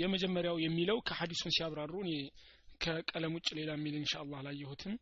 የመጀመሪያው 0.00 0.56
የሚለው 0.62 0.98
ከሐዲሱን 1.08 1.54
ሲያብራሩ 1.56 1.92
እኔ 2.04 2.12
ከቀለም 2.80 3.32
ውጭ 3.36 3.48
ሌላ 3.58 3.70
የሚል 3.76 3.94
ኢንሻአላህ 4.00 4.38
አላየሁትም። 4.40 4.94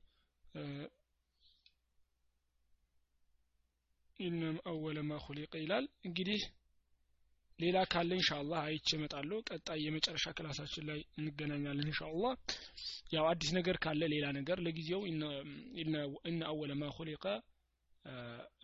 إن 4.19 4.57
أول 4.70 4.98
ما 5.09 5.19
خلق 5.24 5.52
ይላል። 5.62 5.85
እንግዲህ 6.07 6.41
ሌላ 7.61 7.78
ካለ 7.93 8.11
إن 8.19 8.26
شاء 8.26 8.40
الله 8.40 8.61
አይቼ 8.66 8.89
እመጣለሁ። 8.99 9.39
ቀጣይ 9.49 9.81
የመጨረሻ 9.85 10.27
class 10.36 10.57
ኣችን 10.57 10.85
ላይ 10.91 11.01
እንገናኛለን 11.19 11.87
إن 11.86 11.93
شاء 11.93 12.06
الله። 12.06 12.32
ያው 13.15 13.24
አዲስ 13.31 13.51
ነገር 13.59 13.77
ካለ 13.85 14.03
ሌላ 14.15 14.27
ነገር። 14.39 14.59
ለጊዜው 14.66 15.03
إن 16.27 16.40
أول 16.51 16.73
ما 16.81 16.90
خلق 16.97 17.24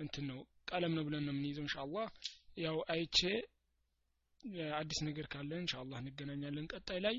እንትን 0.02 0.24
ነው 0.30 0.38
ቀለም 0.70 0.92
ነው 0.96 1.04
ብለን 1.06 1.24
ነው 1.26 1.34
የምንይዘው 1.34 1.64
إن 1.66 1.72
شاء 1.72 1.83
الله። 1.83 2.06
ያው 2.64 2.76
አይቼ 2.92 3.18
አዲስ 4.78 4.98
ነገር 5.06 5.26
ካለ 5.32 5.50
إن 5.62 5.68
شاء 5.68 5.80
الله 5.80 5.98
እንገናኛለን። 6.02 6.68
ቀጣይ 6.74 7.00
ላይ 7.06 7.16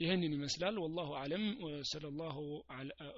ይህንን 0.00 0.32
ይመስላል። 0.36 0.76
والله 0.82 1.10
أعلم 1.20 1.44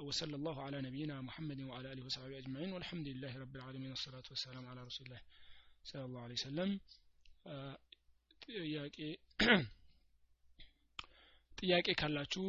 ወሰለ 0.07 0.33
ላሁ 0.45 0.59
አላ 0.67 0.75
ነቢይና 0.87 1.13
ሙሐመድ 1.27 1.61
ወአላ 1.71 1.87
አሊህ 1.93 2.05
ወሰሐቢ 2.09 2.33
አጅማዒን። 2.39 2.73
ወልሐምዱሊላህ 2.77 3.33
ረብ 3.43 3.55
ልዓለሚን 3.59 3.93
ወሰላቱ 3.97 4.27
ወሰላም 4.35 4.67
አላ 4.73 4.79
ረሱሊላህ 4.89 5.23
ስለ 5.85 6.01
ላሁ 6.15 6.25
ለ 6.31 6.37
ሰለም 6.45 6.71
ጥያቄ 8.45 8.97
ጥያቄ 11.59 11.87
ካላችሁ 12.01 12.45